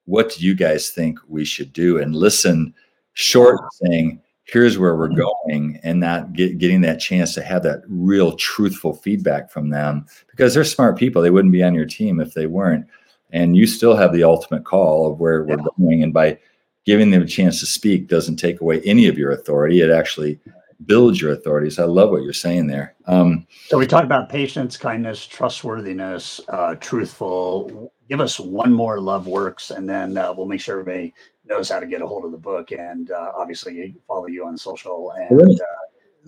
What 0.06 0.34
do 0.34 0.46
you 0.46 0.56
guys 0.56 0.90
think 0.90 1.20
we 1.28 1.46
should 1.46 1.74
do?" 1.74 1.98
And 1.98 2.16
listen 2.16 2.74
short, 3.14 3.60
saying, 3.84 4.22
"Here's 4.46 4.78
where 4.78 4.96
we're 4.96 5.10
mm-hmm. 5.10 5.50
going," 5.50 5.80
and 5.84 6.00
not 6.00 6.34
get, 6.34 6.58
getting 6.58 6.82
that 6.82 7.00
chance 7.00 7.34
to 7.34 7.42
have 7.42 7.64
that 7.64 7.82
real 7.88 8.36
truthful 8.36 8.94
feedback 8.94 9.52
from 9.52 9.70
them 9.70 10.06
because 10.30 10.54
they're 10.54 10.64
smart 10.64 10.98
people. 10.98 11.22
They 11.22 11.32
wouldn't 11.32 11.52
be 11.52 11.64
on 11.64 11.74
your 11.74 11.86
team 11.86 12.20
if 12.20 12.34
they 12.34 12.48
weren't 12.48 12.88
and 13.32 13.56
you 13.56 13.68
still 13.68 13.96
have 13.96 14.14
the 14.14 14.24
ultimate 14.24 14.64
call 14.64 15.12
of 15.12 15.20
where 15.20 15.44
we're 15.44 15.58
going 15.58 16.04
and 16.04 16.14
by 16.14 16.38
giving 16.86 17.12
them 17.12 17.22
a 17.22 17.28
chance 17.28 17.60
to 17.60 17.66
speak 17.66 18.08
doesn't 18.08 18.38
take 18.38 18.62
away 18.62 18.82
any 18.82 19.08
of 19.08 19.18
your 19.18 19.32
authority 19.32 19.82
it 19.82 19.92
actually 19.92 20.40
builds 20.86 21.20
your 21.20 21.32
authority. 21.32 21.70
So 21.70 21.84
i 21.84 21.88
love 21.88 22.12
what 22.12 22.24
you're 22.24 22.34
saying 22.34 22.68
there 22.68 22.96
um, 23.08 23.46
so 23.68 23.78
we 23.78 23.88
talk 23.88 24.04
about 24.04 24.30
patience 24.30 24.78
kindness 24.78 25.26
trustworthiness 25.26 26.40
uh, 26.50 26.76
truthful 26.76 27.92
give 28.10 28.22
us 28.22 28.40
one 28.40 28.72
more 28.72 29.00
love 29.00 29.28
works 29.28 29.72
and 29.72 29.90
then 29.90 30.18
uh, 30.18 30.34
we'll 30.34 30.46
make 30.46 30.62
sure 30.62 30.80
everybody 30.80 31.14
knows 31.46 31.70
how 31.70 31.80
to 31.80 31.86
get 31.86 32.02
a 32.02 32.08
hold 32.08 32.26
of 32.26 32.32
the 32.32 32.38
book 32.38 32.72
and 32.72 33.12
uh, 33.12 33.32
obviously 33.36 33.96
follow 34.08 34.28
you 34.28 34.46
on 34.46 34.58
social 34.58 35.12
and 35.12 35.42
uh, 35.42 35.66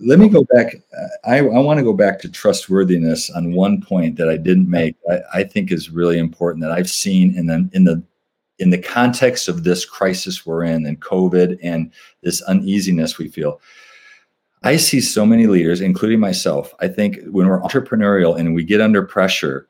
let 0.02 0.18
me 0.18 0.28
go 0.28 0.46
back. 0.54 0.76
I, 1.24 1.38
I 1.38 1.58
want 1.58 1.78
to 1.78 1.84
go 1.84 1.92
back 1.92 2.18
to 2.20 2.28
trustworthiness 2.30 3.30
on 3.30 3.52
one 3.52 3.82
point 3.82 4.16
that 4.16 4.30
I 4.30 4.36
didn't 4.36 4.68
make. 4.68 4.96
I, 5.10 5.20
I, 5.34 5.44
think 5.44 5.70
is 5.70 5.90
really 5.90 6.18
important 6.18 6.62
that 6.62 6.72
I've 6.72 6.88
seen 6.88 7.36
in 7.36 7.46
the 7.46 7.68
in 7.74 7.84
the 7.84 8.02
in 8.58 8.70
the 8.70 8.78
context 8.78 9.48
of 9.48 9.64
this 9.64 9.84
crisis 9.84 10.46
we're 10.46 10.64
in 10.64 10.86
and 10.86 11.00
COVID 11.00 11.58
and 11.62 11.92
this 12.22 12.42
uneasiness 12.42 13.18
we 13.18 13.28
feel. 13.28 13.60
I 14.62 14.76
see 14.76 15.00
so 15.00 15.24
many 15.24 15.46
leaders, 15.46 15.80
including 15.80 16.20
myself. 16.20 16.74
I 16.80 16.88
think 16.88 17.18
when 17.30 17.48
we're 17.48 17.62
entrepreneurial 17.62 18.38
and 18.38 18.54
we 18.54 18.64
get 18.64 18.82
under 18.82 19.02
pressure, 19.02 19.66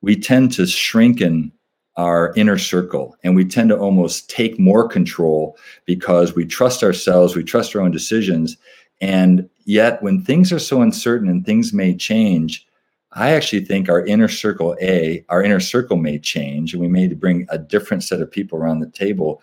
we 0.00 0.16
tend 0.16 0.52
to 0.52 0.62
shrinken 0.62 1.50
our 1.96 2.32
inner 2.36 2.58
circle 2.58 3.16
and 3.24 3.34
we 3.34 3.44
tend 3.44 3.70
to 3.70 3.78
almost 3.78 4.30
take 4.30 4.58
more 4.58 4.86
control 4.86 5.56
because 5.84 6.34
we 6.34 6.46
trust 6.46 6.82
ourselves, 6.82 7.34
we 7.34 7.42
trust 7.42 7.74
our 7.74 7.82
own 7.82 7.90
decisions. 7.90 8.56
And 9.00 9.48
Yet, 9.68 10.02
when 10.02 10.22
things 10.22 10.50
are 10.50 10.58
so 10.58 10.80
uncertain 10.80 11.28
and 11.28 11.44
things 11.44 11.74
may 11.74 11.94
change, 11.94 12.66
I 13.12 13.32
actually 13.32 13.66
think 13.66 13.90
our 13.90 14.02
inner 14.02 14.26
circle 14.26 14.74
A, 14.80 15.22
our 15.28 15.42
inner 15.42 15.60
circle 15.60 15.98
may 15.98 16.18
change, 16.18 16.72
and 16.72 16.80
we 16.80 16.88
may 16.88 17.06
bring 17.08 17.46
a 17.50 17.58
different 17.58 18.02
set 18.02 18.22
of 18.22 18.30
people 18.30 18.58
around 18.58 18.80
the 18.80 18.88
table. 18.88 19.42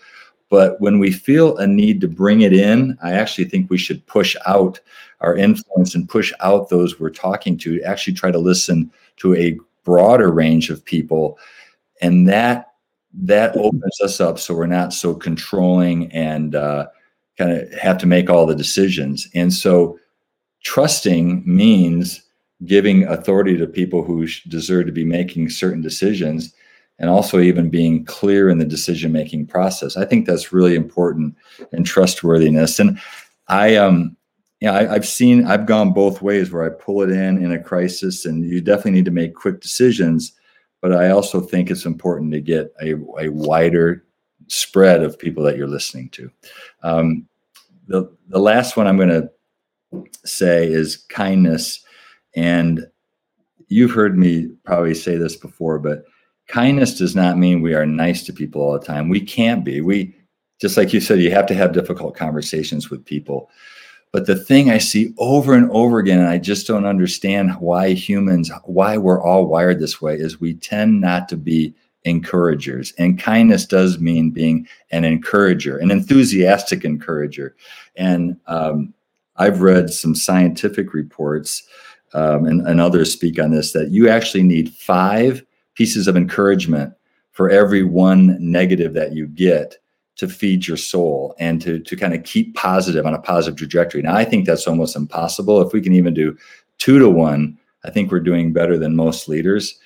But 0.49 0.81
when 0.81 0.97
we 0.97 1.11
feel 1.11 1.55
a 1.57 1.67
need 1.67 2.01
to 2.01 2.07
bring 2.07 2.41
it 2.41 2.53
in, 2.53 2.97
I 3.03 3.11
actually 3.11 3.45
think 3.45 3.69
we 3.69 3.77
should 3.77 4.03
push 4.07 4.35
out 4.47 4.79
our 5.21 5.37
influence 5.37 5.93
and 5.93 6.09
push 6.09 6.33
out 6.39 6.69
those 6.69 6.99
we're 6.99 7.11
talking 7.11 7.55
to, 7.59 7.79
actually 7.83 8.13
try 8.13 8.31
to 8.31 8.39
listen 8.39 8.91
to 9.17 9.35
a 9.35 9.59
broader 9.85 10.31
range 10.31 10.69
of 10.69 10.83
people. 10.83 11.39
And 12.01 12.27
that 12.27 12.73
that 13.17 13.55
opens 13.55 14.01
us 14.03 14.19
up 14.19 14.37
so 14.37 14.53
we're 14.53 14.65
not 14.65 14.91
so 14.91 15.15
controlling 15.15 16.11
and 16.11 16.53
uh, 16.53 16.87
kind 17.37 17.51
of 17.53 17.71
have 17.73 17.97
to 17.99 18.05
make 18.05 18.29
all 18.29 18.45
the 18.45 18.55
decisions. 18.55 19.29
And 19.33 19.53
so 19.53 19.97
trusting 20.63 21.43
means 21.45 22.21
giving 22.65 23.03
authority 23.05 23.57
to 23.57 23.67
people 23.67 24.03
who 24.03 24.27
deserve 24.49 24.85
to 24.87 24.91
be 24.91 25.05
making 25.05 25.49
certain 25.49 25.81
decisions 25.81 26.53
and 26.99 27.09
also 27.09 27.39
even 27.39 27.69
being 27.69 28.05
clear 28.05 28.49
in 28.49 28.57
the 28.57 28.65
decision 28.65 29.11
making 29.11 29.45
process 29.45 29.97
i 29.97 30.05
think 30.05 30.25
that's 30.25 30.53
really 30.53 30.73
important 30.73 31.35
and 31.73 31.85
trustworthiness 31.85 32.79
and 32.79 32.97
i 33.49 33.75
um 33.75 34.15
yeah 34.61 34.73
I, 34.73 34.93
have 34.93 35.07
seen 35.07 35.45
i've 35.45 35.65
gone 35.65 35.93
both 35.93 36.21
ways 36.21 36.51
where 36.51 36.63
i 36.63 36.69
pull 36.69 37.01
it 37.01 37.09
in 37.09 37.43
in 37.43 37.51
a 37.51 37.61
crisis 37.61 38.25
and 38.25 38.45
you 38.45 38.61
definitely 38.61 38.91
need 38.91 39.05
to 39.05 39.11
make 39.11 39.35
quick 39.35 39.61
decisions 39.61 40.33
but 40.81 40.91
i 40.93 41.09
also 41.09 41.41
think 41.41 41.69
it's 41.69 41.85
important 41.85 42.31
to 42.33 42.41
get 42.41 42.73
a, 42.81 42.93
a 43.19 43.29
wider 43.29 44.03
spread 44.47 45.03
of 45.03 45.17
people 45.17 45.43
that 45.43 45.57
you're 45.57 45.67
listening 45.67 46.09
to 46.09 46.29
um, 46.83 47.27
the, 47.87 48.09
the 48.29 48.39
last 48.39 48.77
one 48.77 48.87
i'm 48.87 48.97
going 48.97 49.09
to 49.09 49.29
say 50.23 50.67
is 50.67 50.97
kindness. 50.97 51.83
And 52.35 52.85
you've 53.67 53.91
heard 53.91 54.17
me 54.17 54.49
probably 54.63 54.93
say 54.93 55.15
this 55.17 55.35
before, 55.35 55.79
but 55.79 56.03
kindness 56.47 56.97
does 56.97 57.15
not 57.15 57.37
mean 57.37 57.61
we 57.61 57.73
are 57.73 57.85
nice 57.85 58.23
to 58.23 58.33
people 58.33 58.61
all 58.61 58.73
the 58.73 58.85
time. 58.85 59.09
We 59.09 59.21
can't 59.21 59.63
be. 59.63 59.81
We, 59.81 60.15
just 60.59 60.77
like 60.77 60.93
you 60.93 61.01
said, 61.01 61.19
you 61.19 61.31
have 61.31 61.47
to 61.47 61.55
have 61.55 61.73
difficult 61.73 62.15
conversations 62.15 62.89
with 62.89 63.05
people. 63.05 63.49
But 64.11 64.27
the 64.27 64.35
thing 64.35 64.69
I 64.69 64.77
see 64.77 65.13
over 65.17 65.53
and 65.53 65.69
over 65.71 65.99
again, 65.99 66.19
and 66.19 66.29
I 66.29 66.37
just 66.37 66.67
don't 66.67 66.85
understand 66.85 67.55
why 67.59 67.93
humans, 67.93 68.49
why 68.63 68.97
we're 68.97 69.21
all 69.21 69.45
wired 69.45 69.79
this 69.79 70.01
way, 70.01 70.15
is 70.15 70.39
we 70.39 70.53
tend 70.53 71.01
not 71.01 71.27
to 71.29 71.37
be 71.37 71.73
encouragers. 72.05 72.93
And 72.97 73.19
kindness 73.19 73.65
does 73.65 73.99
mean 73.99 74.29
being 74.29 74.67
an 74.91 75.03
encourager, 75.03 75.77
an 75.77 75.91
enthusiastic 75.91 76.85
encourager. 76.85 77.55
And 77.95 78.37
um, 78.47 78.93
I've 79.35 79.61
read 79.61 79.89
some 79.89 80.15
scientific 80.15 80.93
reports, 80.93 81.63
um, 82.13 82.45
and, 82.45 82.65
and 82.65 82.79
others 82.79 83.11
speak 83.11 83.37
on 83.39 83.51
this, 83.51 83.73
that 83.73 83.89
you 83.89 84.07
actually 84.07 84.43
need 84.43 84.73
five 84.73 85.43
pieces 85.73 86.07
of 86.07 86.15
encouragement 86.15 86.93
for 87.31 87.49
every 87.49 87.83
one 87.83 88.37
negative 88.39 88.93
that 88.93 89.11
you 89.11 89.27
get 89.27 89.77
to 90.17 90.27
feed 90.27 90.67
your 90.67 90.77
soul 90.77 91.35
and 91.39 91.61
to, 91.61 91.79
to 91.79 91.95
kind 91.95 92.13
of 92.13 92.23
keep 92.23 92.55
positive 92.55 93.05
on 93.05 93.13
a 93.13 93.21
positive 93.21 93.57
trajectory. 93.57 94.01
Now, 94.01 94.15
I 94.15 94.25
think 94.25 94.45
that's 94.45 94.67
almost 94.67 94.95
impossible. 94.95 95.61
If 95.61 95.73
we 95.73 95.81
can 95.81 95.93
even 95.93 96.13
do 96.13 96.37
two 96.77 96.99
to 96.99 97.09
one, 97.09 97.57
I 97.83 97.89
think 97.89 98.11
we're 98.11 98.19
doing 98.19 98.53
better 98.53 98.77
than 98.77 98.95
most 98.95 99.27
leaders. 99.27 99.77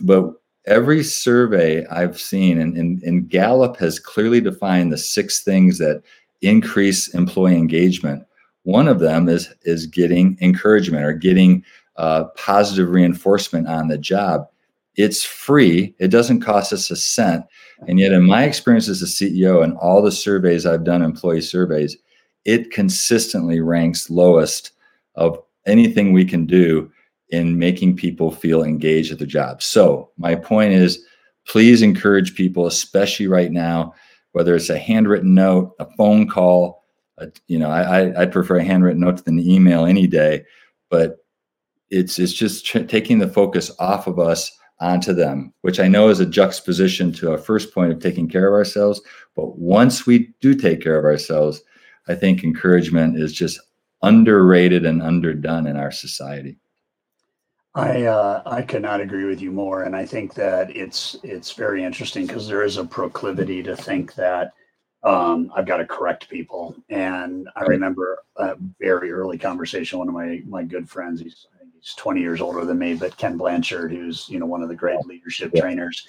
But 0.00 0.32
every 0.66 1.02
survey 1.02 1.86
I've 1.86 2.20
seen, 2.20 2.58
and, 2.58 2.76
and, 2.76 3.02
and 3.02 3.28
Gallup 3.28 3.76
has 3.78 3.98
clearly 3.98 4.40
defined 4.40 4.92
the 4.92 4.98
six 4.98 5.42
things 5.42 5.78
that 5.78 6.02
increase 6.42 7.08
employee 7.14 7.56
engagement 7.56 8.26
one 8.64 8.88
of 8.88 9.00
them 9.00 9.28
is 9.28 9.52
is 9.62 9.86
getting 9.86 10.38
encouragement 10.40 11.04
or 11.04 11.12
getting 11.12 11.64
uh, 11.96 12.24
positive 12.36 12.90
reinforcement 12.90 13.68
on 13.68 13.88
the 13.88 13.98
job. 13.98 14.46
It's 14.96 15.24
free. 15.24 15.94
It 15.98 16.08
doesn't 16.08 16.40
cost 16.40 16.72
us 16.72 16.90
a 16.90 16.96
cent. 16.96 17.44
And 17.88 17.98
yet, 17.98 18.12
in 18.12 18.24
my 18.24 18.44
experience 18.44 18.88
as 18.88 19.02
a 19.02 19.06
CEO 19.06 19.64
and 19.64 19.76
all 19.78 20.02
the 20.02 20.12
surveys 20.12 20.66
I've 20.66 20.84
done, 20.84 21.02
employee 21.02 21.40
surveys, 21.40 21.96
it 22.44 22.70
consistently 22.70 23.60
ranks 23.60 24.10
lowest 24.10 24.72
of 25.14 25.38
anything 25.66 26.12
we 26.12 26.24
can 26.24 26.46
do 26.46 26.90
in 27.30 27.58
making 27.58 27.96
people 27.96 28.30
feel 28.30 28.62
engaged 28.62 29.12
at 29.12 29.18
the 29.18 29.26
job. 29.26 29.62
So, 29.62 30.10
my 30.18 30.34
point 30.34 30.74
is 30.74 31.04
please 31.46 31.82
encourage 31.82 32.34
people, 32.34 32.66
especially 32.66 33.26
right 33.26 33.50
now, 33.50 33.94
whether 34.32 34.54
it's 34.54 34.70
a 34.70 34.78
handwritten 34.78 35.34
note, 35.34 35.74
a 35.80 35.86
phone 35.96 36.28
call, 36.28 36.84
you 37.46 37.58
know, 37.58 37.70
I, 37.70 38.22
I 38.22 38.26
prefer 38.26 38.56
a 38.56 38.64
handwritten 38.64 39.00
note 39.00 39.24
than 39.24 39.38
an 39.38 39.48
email 39.48 39.84
any 39.84 40.06
day, 40.06 40.44
but 40.90 41.18
it's 41.90 42.18
it's 42.18 42.32
just 42.32 42.66
taking 42.66 43.18
the 43.18 43.28
focus 43.28 43.70
off 43.78 44.06
of 44.06 44.18
us 44.18 44.50
onto 44.82 45.14
them, 45.14 45.54
which 45.60 45.78
I 45.78 45.86
know 45.86 46.08
is 46.08 46.20
a 46.20 46.26
juxtaposition 46.26 47.12
to 47.14 47.30
our 47.30 47.38
first 47.38 47.72
point 47.72 47.92
of 47.92 48.00
taking 48.00 48.28
care 48.28 48.48
of 48.48 48.52
ourselves. 48.52 49.00
But 49.36 49.56
once 49.58 50.06
we 50.06 50.34
do 50.40 50.54
take 50.54 50.82
care 50.82 50.98
of 50.98 51.04
ourselves, 51.04 51.62
I 52.08 52.14
think 52.16 52.42
encouragement 52.42 53.16
is 53.16 53.32
just 53.32 53.60
underrated 54.02 54.84
and 54.84 55.00
underdone 55.00 55.68
in 55.68 55.76
our 55.76 55.92
society. 55.92 56.58
I 57.74 58.02
uh, 58.02 58.42
I 58.44 58.60
cannot 58.60 59.00
agree 59.00 59.24
with 59.24 59.40
you 59.40 59.50
more, 59.50 59.84
and 59.84 59.96
I 59.96 60.04
think 60.04 60.34
that 60.34 60.76
it's 60.76 61.16
it's 61.22 61.52
very 61.52 61.82
interesting 61.82 62.26
because 62.26 62.46
there 62.46 62.64
is 62.64 62.76
a 62.76 62.84
proclivity 62.84 63.62
to 63.62 63.74
think 63.74 64.14
that 64.16 64.52
um, 65.04 65.50
I've 65.56 65.64
got 65.64 65.78
to 65.78 65.86
correct 65.86 66.28
people. 66.28 66.76
And 66.90 67.48
I 67.56 67.62
remember 67.62 68.22
a 68.36 68.56
very 68.78 69.10
early 69.10 69.38
conversation. 69.38 70.00
One 70.00 70.08
of 70.08 70.14
my 70.14 70.42
my 70.46 70.64
good 70.64 70.86
friends, 70.90 71.22
he's 71.22 71.46
he's 71.82 71.94
20 71.94 72.20
years 72.20 72.40
older 72.40 72.64
than 72.64 72.78
me, 72.78 72.94
but 72.94 73.16
Ken 73.16 73.36
Blanchard, 73.36 73.92
who's 73.92 74.28
you 74.28 74.38
know 74.38 74.46
one 74.46 74.62
of 74.62 74.68
the 74.68 74.74
great 74.74 75.04
leadership 75.04 75.50
yeah. 75.52 75.60
trainers. 75.60 76.06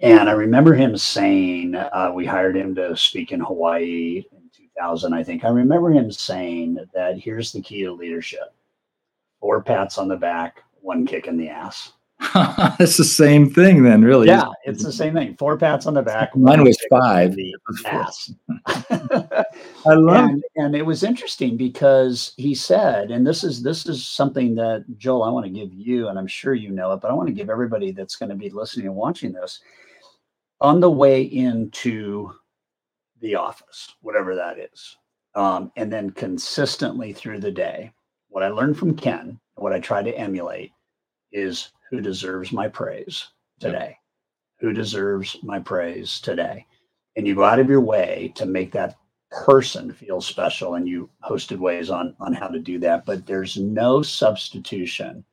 And 0.00 0.28
I 0.28 0.32
remember 0.32 0.74
him 0.74 0.96
saying, 0.96 1.74
uh, 1.74 2.10
we 2.14 2.26
hired 2.26 2.54
him 2.54 2.74
to 2.74 2.94
speak 2.96 3.32
in 3.32 3.40
Hawaii 3.40 4.24
in 4.30 4.50
2000, 4.54 5.14
I 5.14 5.24
think. 5.24 5.42
I 5.42 5.48
remember 5.48 5.90
him 5.90 6.12
saying 6.12 6.78
that 6.92 7.18
here's 7.18 7.52
the 7.52 7.62
key 7.62 7.84
to 7.84 7.92
leadership: 7.92 8.54
four 9.40 9.62
pats 9.62 9.98
on 9.98 10.08
the 10.08 10.16
back, 10.16 10.62
one 10.80 11.06
kick 11.06 11.26
in 11.26 11.36
the 11.36 11.48
ass. 11.48 11.92
it's 12.80 12.96
the 12.96 13.04
same 13.04 13.50
thing 13.50 13.82
then, 13.82 14.02
really. 14.02 14.28
Yeah, 14.28 14.46
it's 14.64 14.82
the 14.82 14.92
same 14.92 15.12
thing. 15.12 15.36
Four 15.36 15.58
pats 15.58 15.86
on 15.86 15.92
the 15.92 16.02
back. 16.02 16.34
Mine 16.34 16.64
was 16.64 16.78
five. 16.88 17.34
The 17.34 17.54
ass. 17.84 18.32
I 18.66 19.94
love 19.94 20.30
and, 20.30 20.44
and 20.56 20.74
it 20.74 20.84
was 20.84 21.02
interesting 21.02 21.58
because 21.58 22.32
he 22.38 22.54
said, 22.54 23.10
and 23.10 23.26
this 23.26 23.44
is 23.44 23.62
this 23.62 23.84
is 23.86 24.06
something 24.06 24.54
that 24.54 24.84
Joel, 24.96 25.24
I 25.24 25.30
want 25.30 25.44
to 25.44 25.52
give 25.52 25.74
you, 25.74 26.08
and 26.08 26.18
I'm 26.18 26.26
sure 26.26 26.54
you 26.54 26.70
know 26.70 26.92
it, 26.92 27.02
but 27.02 27.10
I 27.10 27.14
want 27.14 27.28
to 27.28 27.34
give 27.34 27.50
everybody 27.50 27.92
that's 27.92 28.16
going 28.16 28.30
to 28.30 28.34
be 28.34 28.48
listening 28.48 28.86
and 28.86 28.96
watching 28.96 29.32
this. 29.32 29.60
On 30.62 30.80
the 30.80 30.90
way 30.90 31.22
into 31.22 32.32
the 33.20 33.34
office, 33.34 33.94
whatever 34.00 34.34
that 34.34 34.58
is. 34.58 34.96
Um, 35.34 35.70
and 35.76 35.92
then 35.92 36.10
consistently 36.10 37.12
through 37.12 37.40
the 37.40 37.50
day, 37.50 37.92
what 38.28 38.42
I 38.42 38.48
learned 38.48 38.78
from 38.78 38.96
Ken, 38.96 39.38
what 39.56 39.74
I 39.74 39.80
try 39.80 40.02
to 40.02 40.16
emulate 40.16 40.72
is 41.32 41.70
who 41.90 42.00
deserves 42.00 42.52
my 42.52 42.68
praise 42.68 43.28
today? 43.60 43.96
Who 44.60 44.72
deserves 44.72 45.36
my 45.42 45.58
praise 45.60 46.20
today? 46.20 46.66
And 47.16 47.26
you 47.26 47.34
go 47.34 47.44
out 47.44 47.58
of 47.58 47.68
your 47.68 47.80
way 47.80 48.32
to 48.36 48.46
make 48.46 48.72
that 48.72 48.96
person 49.30 49.92
feel 49.92 50.20
special 50.20 50.74
and 50.74 50.88
you 50.88 51.10
hosted 51.24 51.58
ways 51.58 51.90
on 51.90 52.14
on 52.20 52.32
how 52.32 52.46
to 52.46 52.60
do 52.60 52.78
that 52.78 53.04
but 53.04 53.26
there's 53.26 53.56
no 53.56 54.00
substitution 54.00 55.24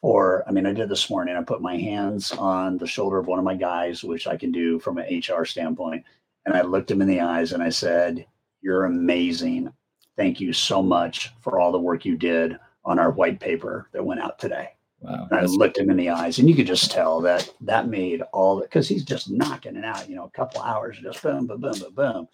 for 0.00 0.42
i 0.48 0.52
mean 0.52 0.64
i 0.64 0.72
did 0.72 0.88
this 0.88 1.10
morning 1.10 1.36
i 1.36 1.42
put 1.42 1.60
my 1.60 1.76
hands 1.76 2.32
on 2.32 2.78
the 2.78 2.86
shoulder 2.86 3.18
of 3.18 3.26
one 3.26 3.38
of 3.38 3.44
my 3.44 3.54
guys 3.54 4.02
which 4.02 4.26
i 4.26 4.36
can 4.36 4.50
do 4.50 4.78
from 4.80 4.96
an 4.96 5.22
hr 5.28 5.44
standpoint 5.44 6.02
and 6.46 6.56
i 6.56 6.62
looked 6.62 6.90
him 6.90 7.02
in 7.02 7.08
the 7.08 7.20
eyes 7.20 7.52
and 7.52 7.62
i 7.62 7.68
said 7.68 8.24
you're 8.62 8.86
amazing 8.86 9.70
thank 10.16 10.40
you 10.40 10.52
so 10.52 10.82
much 10.82 11.30
for 11.42 11.60
all 11.60 11.70
the 11.70 11.78
work 11.78 12.06
you 12.06 12.16
did 12.16 12.58
on 12.86 12.98
our 12.98 13.10
white 13.10 13.38
paper 13.38 13.88
that 13.92 14.04
went 14.04 14.20
out 14.20 14.38
today 14.38 14.70
Wow. 15.00 15.28
I 15.30 15.42
looked 15.42 15.78
him 15.78 15.90
in 15.90 15.96
the 15.96 16.10
eyes, 16.10 16.38
and 16.38 16.48
you 16.48 16.54
could 16.54 16.66
just 16.66 16.90
tell 16.90 17.20
that 17.20 17.52
that 17.60 17.88
made 17.88 18.22
all 18.32 18.60
because 18.60 18.88
he's 18.88 19.04
just 19.04 19.30
knocking 19.30 19.76
it 19.76 19.84
out, 19.84 20.08
you 20.08 20.16
know, 20.16 20.24
a 20.24 20.30
couple 20.30 20.62
hours, 20.62 20.98
just 20.98 21.22
boom, 21.22 21.46
boom, 21.46 21.60
boom, 21.60 21.78
boom, 21.78 21.94
boom. 21.94 22.28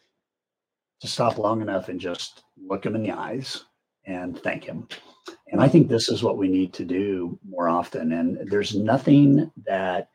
To 1.00 1.08
stop 1.08 1.38
long 1.38 1.60
enough 1.60 1.88
and 1.88 1.98
just 2.00 2.44
look 2.56 2.86
him 2.86 2.94
in 2.94 3.02
the 3.02 3.10
eyes 3.10 3.64
and 4.06 4.38
thank 4.38 4.64
him. 4.64 4.86
And 5.48 5.60
I 5.60 5.68
think 5.68 5.88
this 5.88 6.08
is 6.08 6.22
what 6.22 6.38
we 6.38 6.48
need 6.48 6.72
to 6.74 6.84
do 6.84 7.38
more 7.46 7.68
often. 7.68 8.12
And 8.12 8.48
there's 8.48 8.76
nothing 8.76 9.50
that 9.66 10.08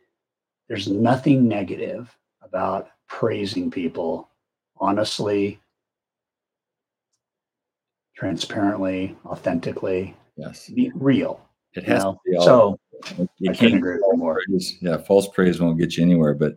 there's 0.70 0.88
nothing 0.88 1.48
negative 1.48 2.16
about 2.42 2.90
praising 3.08 3.70
people 3.70 4.30
honestly, 4.80 5.60
transparently, 8.16 9.16
authentically. 9.26 10.16
Yes. 10.38 10.70
Be 10.70 10.92
real 10.96 11.47
it 11.78 11.84
has 11.86 12.04
know? 12.04 12.14
to 12.14 12.20
be 12.26 12.38
all. 12.38 12.46
So 12.46 12.80
you 13.38 13.52
I 13.52 13.54
can't 13.54 13.76
agree 13.76 14.00
more. 14.14 14.40
Praise, 14.48 14.78
yeah, 14.82 14.98
false 14.98 15.28
praise 15.28 15.62
won't 15.62 15.78
get 15.78 15.98
you 15.98 16.04
anywhere. 16.04 16.34
But 16.34 16.56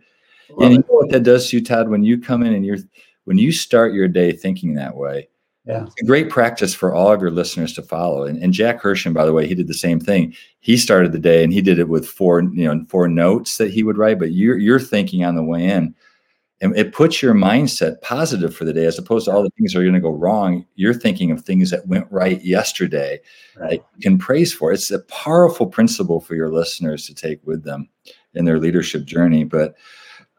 and 0.58 0.72
you 0.72 0.78
know 0.78 0.84
what 0.88 1.10
that 1.10 1.22
does 1.22 1.50
to 1.50 1.58
you, 1.58 1.64
Todd? 1.64 1.88
When 1.88 2.02
you 2.02 2.18
come 2.18 2.42
in 2.42 2.54
and 2.54 2.64
you're 2.64 2.78
when 3.24 3.38
you 3.38 3.52
start 3.52 3.92
your 3.92 4.08
day 4.08 4.32
thinking 4.32 4.74
that 4.74 4.96
way, 4.96 5.28
yeah. 5.66 5.84
It's 5.84 6.00
a 6.00 6.04
great 6.04 6.30
practice 6.30 6.74
for 6.74 6.94
all 6.94 7.12
of 7.12 7.20
your 7.20 7.30
listeners 7.30 7.74
to 7.74 7.82
follow. 7.82 8.24
And, 8.24 8.42
and 8.42 8.52
Jack 8.52 8.80
Herschend, 8.80 9.14
by 9.14 9.26
the 9.26 9.32
way, 9.32 9.46
he 9.46 9.54
did 9.54 9.68
the 9.68 9.74
same 9.74 10.00
thing. 10.00 10.34
He 10.60 10.76
started 10.76 11.12
the 11.12 11.18
day 11.18 11.44
and 11.44 11.52
he 11.52 11.60
did 11.60 11.78
it 11.78 11.88
with 11.88 12.08
four, 12.08 12.40
you 12.42 12.64
know, 12.64 12.84
four 12.88 13.08
notes 13.08 13.58
that 13.58 13.70
he 13.70 13.82
would 13.82 13.98
write, 13.98 14.18
but 14.18 14.32
you're 14.32 14.58
you're 14.58 14.80
thinking 14.80 15.22
on 15.22 15.36
the 15.36 15.44
way 15.44 15.64
in 15.64 15.94
and 16.60 16.76
it 16.76 16.92
puts 16.92 17.22
your 17.22 17.34
mindset 17.34 18.00
positive 18.02 18.54
for 18.54 18.64
the 18.64 18.72
day 18.72 18.84
as 18.84 18.98
opposed 18.98 19.24
to 19.24 19.32
all 19.32 19.42
the 19.42 19.50
things 19.50 19.72
that 19.72 19.80
are 19.80 19.82
going 19.82 19.94
to 19.94 20.00
go 20.00 20.10
wrong. 20.10 20.66
You're 20.74 20.94
thinking 20.94 21.30
of 21.30 21.42
things 21.42 21.70
that 21.70 21.86
went 21.86 22.06
right 22.10 22.42
yesterday 22.42 23.20
right. 23.56 23.70
that 23.70 23.86
you 23.96 24.02
can 24.02 24.18
praise 24.18 24.52
for. 24.52 24.72
It's 24.72 24.90
a 24.90 25.00
powerful 25.00 25.66
principle 25.66 26.20
for 26.20 26.34
your 26.34 26.50
listeners 26.50 27.06
to 27.06 27.14
take 27.14 27.40
with 27.46 27.64
them 27.64 27.88
in 28.34 28.44
their 28.44 28.58
leadership 28.58 29.04
journey 29.04 29.44
but 29.44 29.74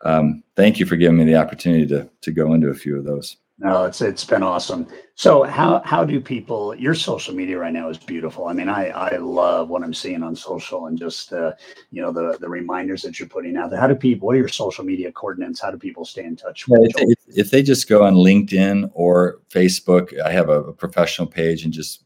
um, 0.03 0.43
thank 0.55 0.79
you 0.79 0.85
for 0.85 0.95
giving 0.95 1.17
me 1.17 1.25
the 1.25 1.35
opportunity 1.35 1.85
to 1.87 2.09
to 2.21 2.31
go 2.31 2.53
into 2.53 2.69
a 2.69 2.73
few 2.73 2.97
of 2.97 3.05
those 3.05 3.37
no, 3.61 3.85
it's 3.85 4.01
it's 4.01 4.25
been 4.25 4.41
awesome. 4.41 4.87
So 5.13 5.43
how 5.43 5.83
how 5.85 6.03
do 6.03 6.19
people? 6.19 6.73
Your 6.73 6.95
social 6.95 7.35
media 7.35 7.59
right 7.59 7.71
now 7.71 7.89
is 7.89 7.97
beautiful. 7.99 8.47
I 8.47 8.53
mean, 8.53 8.67
I 8.67 8.87
I 8.87 9.17
love 9.17 9.69
what 9.69 9.83
I'm 9.83 9.93
seeing 9.93 10.23
on 10.23 10.35
social 10.35 10.87
and 10.87 10.97
just 10.97 11.31
uh, 11.31 11.51
you 11.91 12.01
know 12.01 12.11
the 12.11 12.39
the 12.39 12.49
reminders 12.49 13.03
that 13.03 13.19
you're 13.19 13.29
putting 13.29 13.55
out 13.55 13.69
there. 13.69 13.79
How 13.79 13.85
do 13.85 13.93
people? 13.93 14.25
What 14.25 14.35
are 14.35 14.39
your 14.39 14.47
social 14.47 14.83
media 14.83 15.11
coordinates? 15.11 15.61
How 15.61 15.69
do 15.69 15.77
people 15.77 16.05
stay 16.05 16.23
in 16.23 16.35
touch? 16.35 16.65
If, 16.67 16.93
they, 16.95 17.39
if, 17.39 17.51
they 17.51 17.61
just 17.61 17.87
go 17.87 18.03
on 18.03 18.15
LinkedIn 18.15 18.89
or 18.95 19.41
Facebook, 19.51 20.19
I 20.19 20.31
have 20.31 20.49
a, 20.49 20.63
a 20.63 20.73
professional 20.73 21.27
page 21.27 21.63
and 21.63 21.71
just 21.71 22.01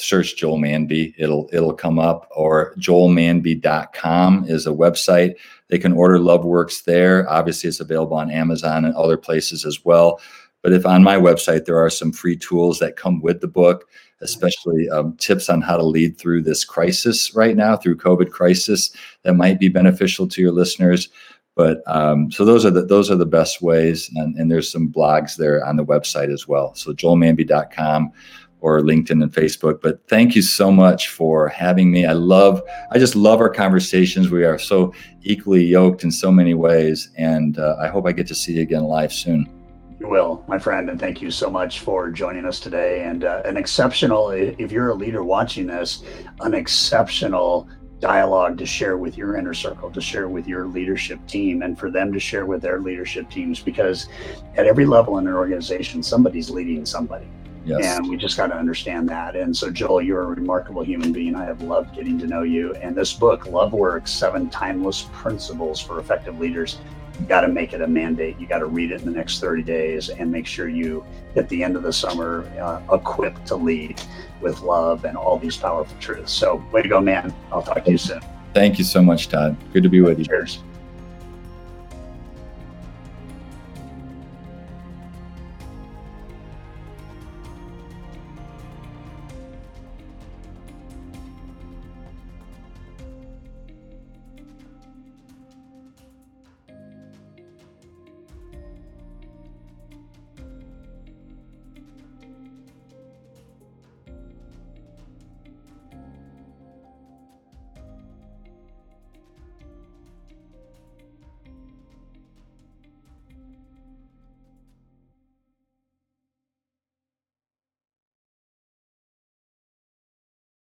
search 0.00 0.36
Joel 0.36 0.58
Manby. 0.58 1.14
It'll 1.18 1.48
it'll 1.52 1.72
come 1.72 2.00
up. 2.00 2.28
Or 2.34 2.74
joelmanby.com 2.78 4.46
is 4.48 4.66
a 4.66 4.70
website. 4.70 5.34
They 5.68 5.78
can 5.78 5.92
order 5.92 6.18
Love 6.18 6.44
Works 6.44 6.82
there. 6.82 7.28
Obviously, 7.30 7.68
it's 7.68 7.80
available 7.80 8.16
on 8.16 8.30
Amazon 8.30 8.84
and 8.84 8.94
other 8.96 9.16
places 9.16 9.64
as 9.64 9.84
well. 9.84 10.20
But 10.62 10.72
if 10.72 10.84
on 10.84 11.02
my 11.02 11.16
website, 11.16 11.64
there 11.64 11.78
are 11.78 11.90
some 11.90 12.12
free 12.12 12.36
tools 12.36 12.78
that 12.80 12.96
come 12.96 13.20
with 13.20 13.40
the 13.40 13.48
book, 13.48 13.88
especially 14.20 14.88
um, 14.90 15.16
tips 15.16 15.48
on 15.48 15.60
how 15.60 15.76
to 15.76 15.82
lead 15.82 16.18
through 16.18 16.42
this 16.42 16.64
crisis 16.64 17.34
right 17.34 17.56
now, 17.56 17.76
through 17.76 17.96
COVID 17.96 18.30
crisis, 18.30 18.90
that 19.22 19.34
might 19.34 19.58
be 19.58 19.68
beneficial 19.68 20.28
to 20.28 20.42
your 20.42 20.52
listeners. 20.52 21.08
But 21.56 21.82
um, 21.86 22.30
so 22.30 22.44
those 22.44 22.64
are 22.64 22.70
the 22.70 22.82
those 22.82 23.10
are 23.10 23.16
the 23.16 23.26
best 23.26 23.60
ways, 23.60 24.10
and, 24.14 24.36
and 24.36 24.50
there's 24.50 24.70
some 24.70 24.90
blogs 24.90 25.36
there 25.36 25.64
on 25.66 25.76
the 25.76 25.84
website 25.84 26.32
as 26.32 26.46
well. 26.46 26.74
So 26.74 26.92
joelmanby.com 26.92 28.12
or 28.60 28.80
LinkedIn 28.80 29.22
and 29.22 29.32
Facebook. 29.32 29.80
But 29.80 30.06
thank 30.08 30.34
you 30.34 30.42
so 30.42 30.70
much 30.70 31.08
for 31.08 31.48
having 31.48 31.90
me. 31.90 32.06
I 32.06 32.12
love, 32.12 32.62
I 32.92 32.98
just 32.98 33.16
love 33.16 33.40
our 33.40 33.48
conversations. 33.48 34.30
We 34.30 34.44
are 34.44 34.58
so 34.58 34.92
equally 35.22 35.64
yoked 35.64 36.04
in 36.04 36.10
so 36.10 36.30
many 36.30 36.54
ways, 36.54 37.10
and 37.16 37.58
uh, 37.58 37.76
I 37.80 37.88
hope 37.88 38.06
I 38.06 38.12
get 38.12 38.26
to 38.28 38.34
see 38.34 38.54
you 38.54 38.62
again 38.62 38.84
live 38.84 39.12
soon. 39.12 39.59
You 40.00 40.08
will, 40.08 40.42
my 40.48 40.58
friend, 40.58 40.88
and 40.88 40.98
thank 40.98 41.20
you 41.20 41.30
so 41.30 41.50
much 41.50 41.80
for 41.80 42.10
joining 42.10 42.46
us 42.46 42.58
today. 42.58 43.04
And 43.04 43.22
uh, 43.22 43.42
an 43.44 43.58
exceptional, 43.58 44.30
if 44.30 44.72
you're 44.72 44.88
a 44.88 44.94
leader 44.94 45.22
watching 45.22 45.66
this, 45.66 46.02
an 46.40 46.54
exceptional 46.54 47.68
dialogue 47.98 48.56
to 48.56 48.64
share 48.64 48.96
with 48.96 49.18
your 49.18 49.36
inner 49.36 49.52
circle, 49.52 49.90
to 49.90 50.00
share 50.00 50.30
with 50.30 50.48
your 50.48 50.66
leadership 50.66 51.20
team, 51.26 51.60
and 51.60 51.78
for 51.78 51.90
them 51.90 52.14
to 52.14 52.18
share 52.18 52.46
with 52.46 52.62
their 52.62 52.80
leadership 52.80 53.28
teams. 53.28 53.60
Because 53.60 54.08
at 54.56 54.66
every 54.66 54.86
level 54.86 55.18
in 55.18 55.26
an 55.26 55.34
organization, 55.34 56.02
somebody's 56.02 56.48
leading 56.48 56.86
somebody. 56.86 57.26
Yes. 57.66 57.98
And 57.98 58.08
we 58.08 58.16
just 58.16 58.38
got 58.38 58.46
to 58.46 58.56
understand 58.56 59.06
that. 59.10 59.36
And 59.36 59.54
so, 59.54 59.70
Joel, 59.70 60.00
you're 60.00 60.22
a 60.22 60.26
remarkable 60.26 60.82
human 60.82 61.12
being. 61.12 61.34
I 61.34 61.44
have 61.44 61.60
loved 61.60 61.94
getting 61.94 62.18
to 62.20 62.26
know 62.26 62.42
you. 62.42 62.74
And 62.76 62.96
this 62.96 63.12
book, 63.12 63.44
Love 63.44 63.74
Works 63.74 64.10
Seven 64.10 64.48
Timeless 64.48 65.10
Principles 65.12 65.78
for 65.78 66.00
Effective 66.00 66.40
Leaders, 66.40 66.78
you 67.18 67.26
got 67.26 67.42
to 67.42 67.48
make 67.48 67.72
it 67.72 67.80
a 67.80 67.86
mandate. 67.86 68.38
You 68.38 68.46
got 68.46 68.58
to 68.58 68.66
read 68.66 68.92
it 68.92 69.00
in 69.00 69.06
the 69.06 69.16
next 69.16 69.40
30 69.40 69.62
days 69.62 70.08
and 70.08 70.30
make 70.30 70.46
sure 70.46 70.68
you, 70.68 71.04
at 71.36 71.48
the 71.48 71.62
end 71.62 71.76
of 71.76 71.82
the 71.82 71.92
summer, 71.92 72.44
uh, 72.60 72.80
equipped 72.94 73.46
to 73.48 73.56
lead 73.56 74.00
with 74.40 74.60
love 74.60 75.04
and 75.04 75.16
all 75.16 75.38
these 75.38 75.56
powerful 75.56 75.96
truths. 76.00 76.32
So, 76.32 76.64
way 76.72 76.82
to 76.82 76.88
go, 76.88 77.00
man. 77.00 77.34
I'll 77.52 77.62
talk 77.62 77.84
to 77.84 77.90
you 77.90 77.98
soon. 77.98 78.20
Thank 78.54 78.78
you 78.78 78.84
so 78.84 79.02
much, 79.02 79.28
Todd. 79.28 79.56
Good 79.72 79.82
to 79.82 79.88
be 79.88 80.00
with 80.00 80.18
you. 80.18 80.24
Cheers. 80.24 80.62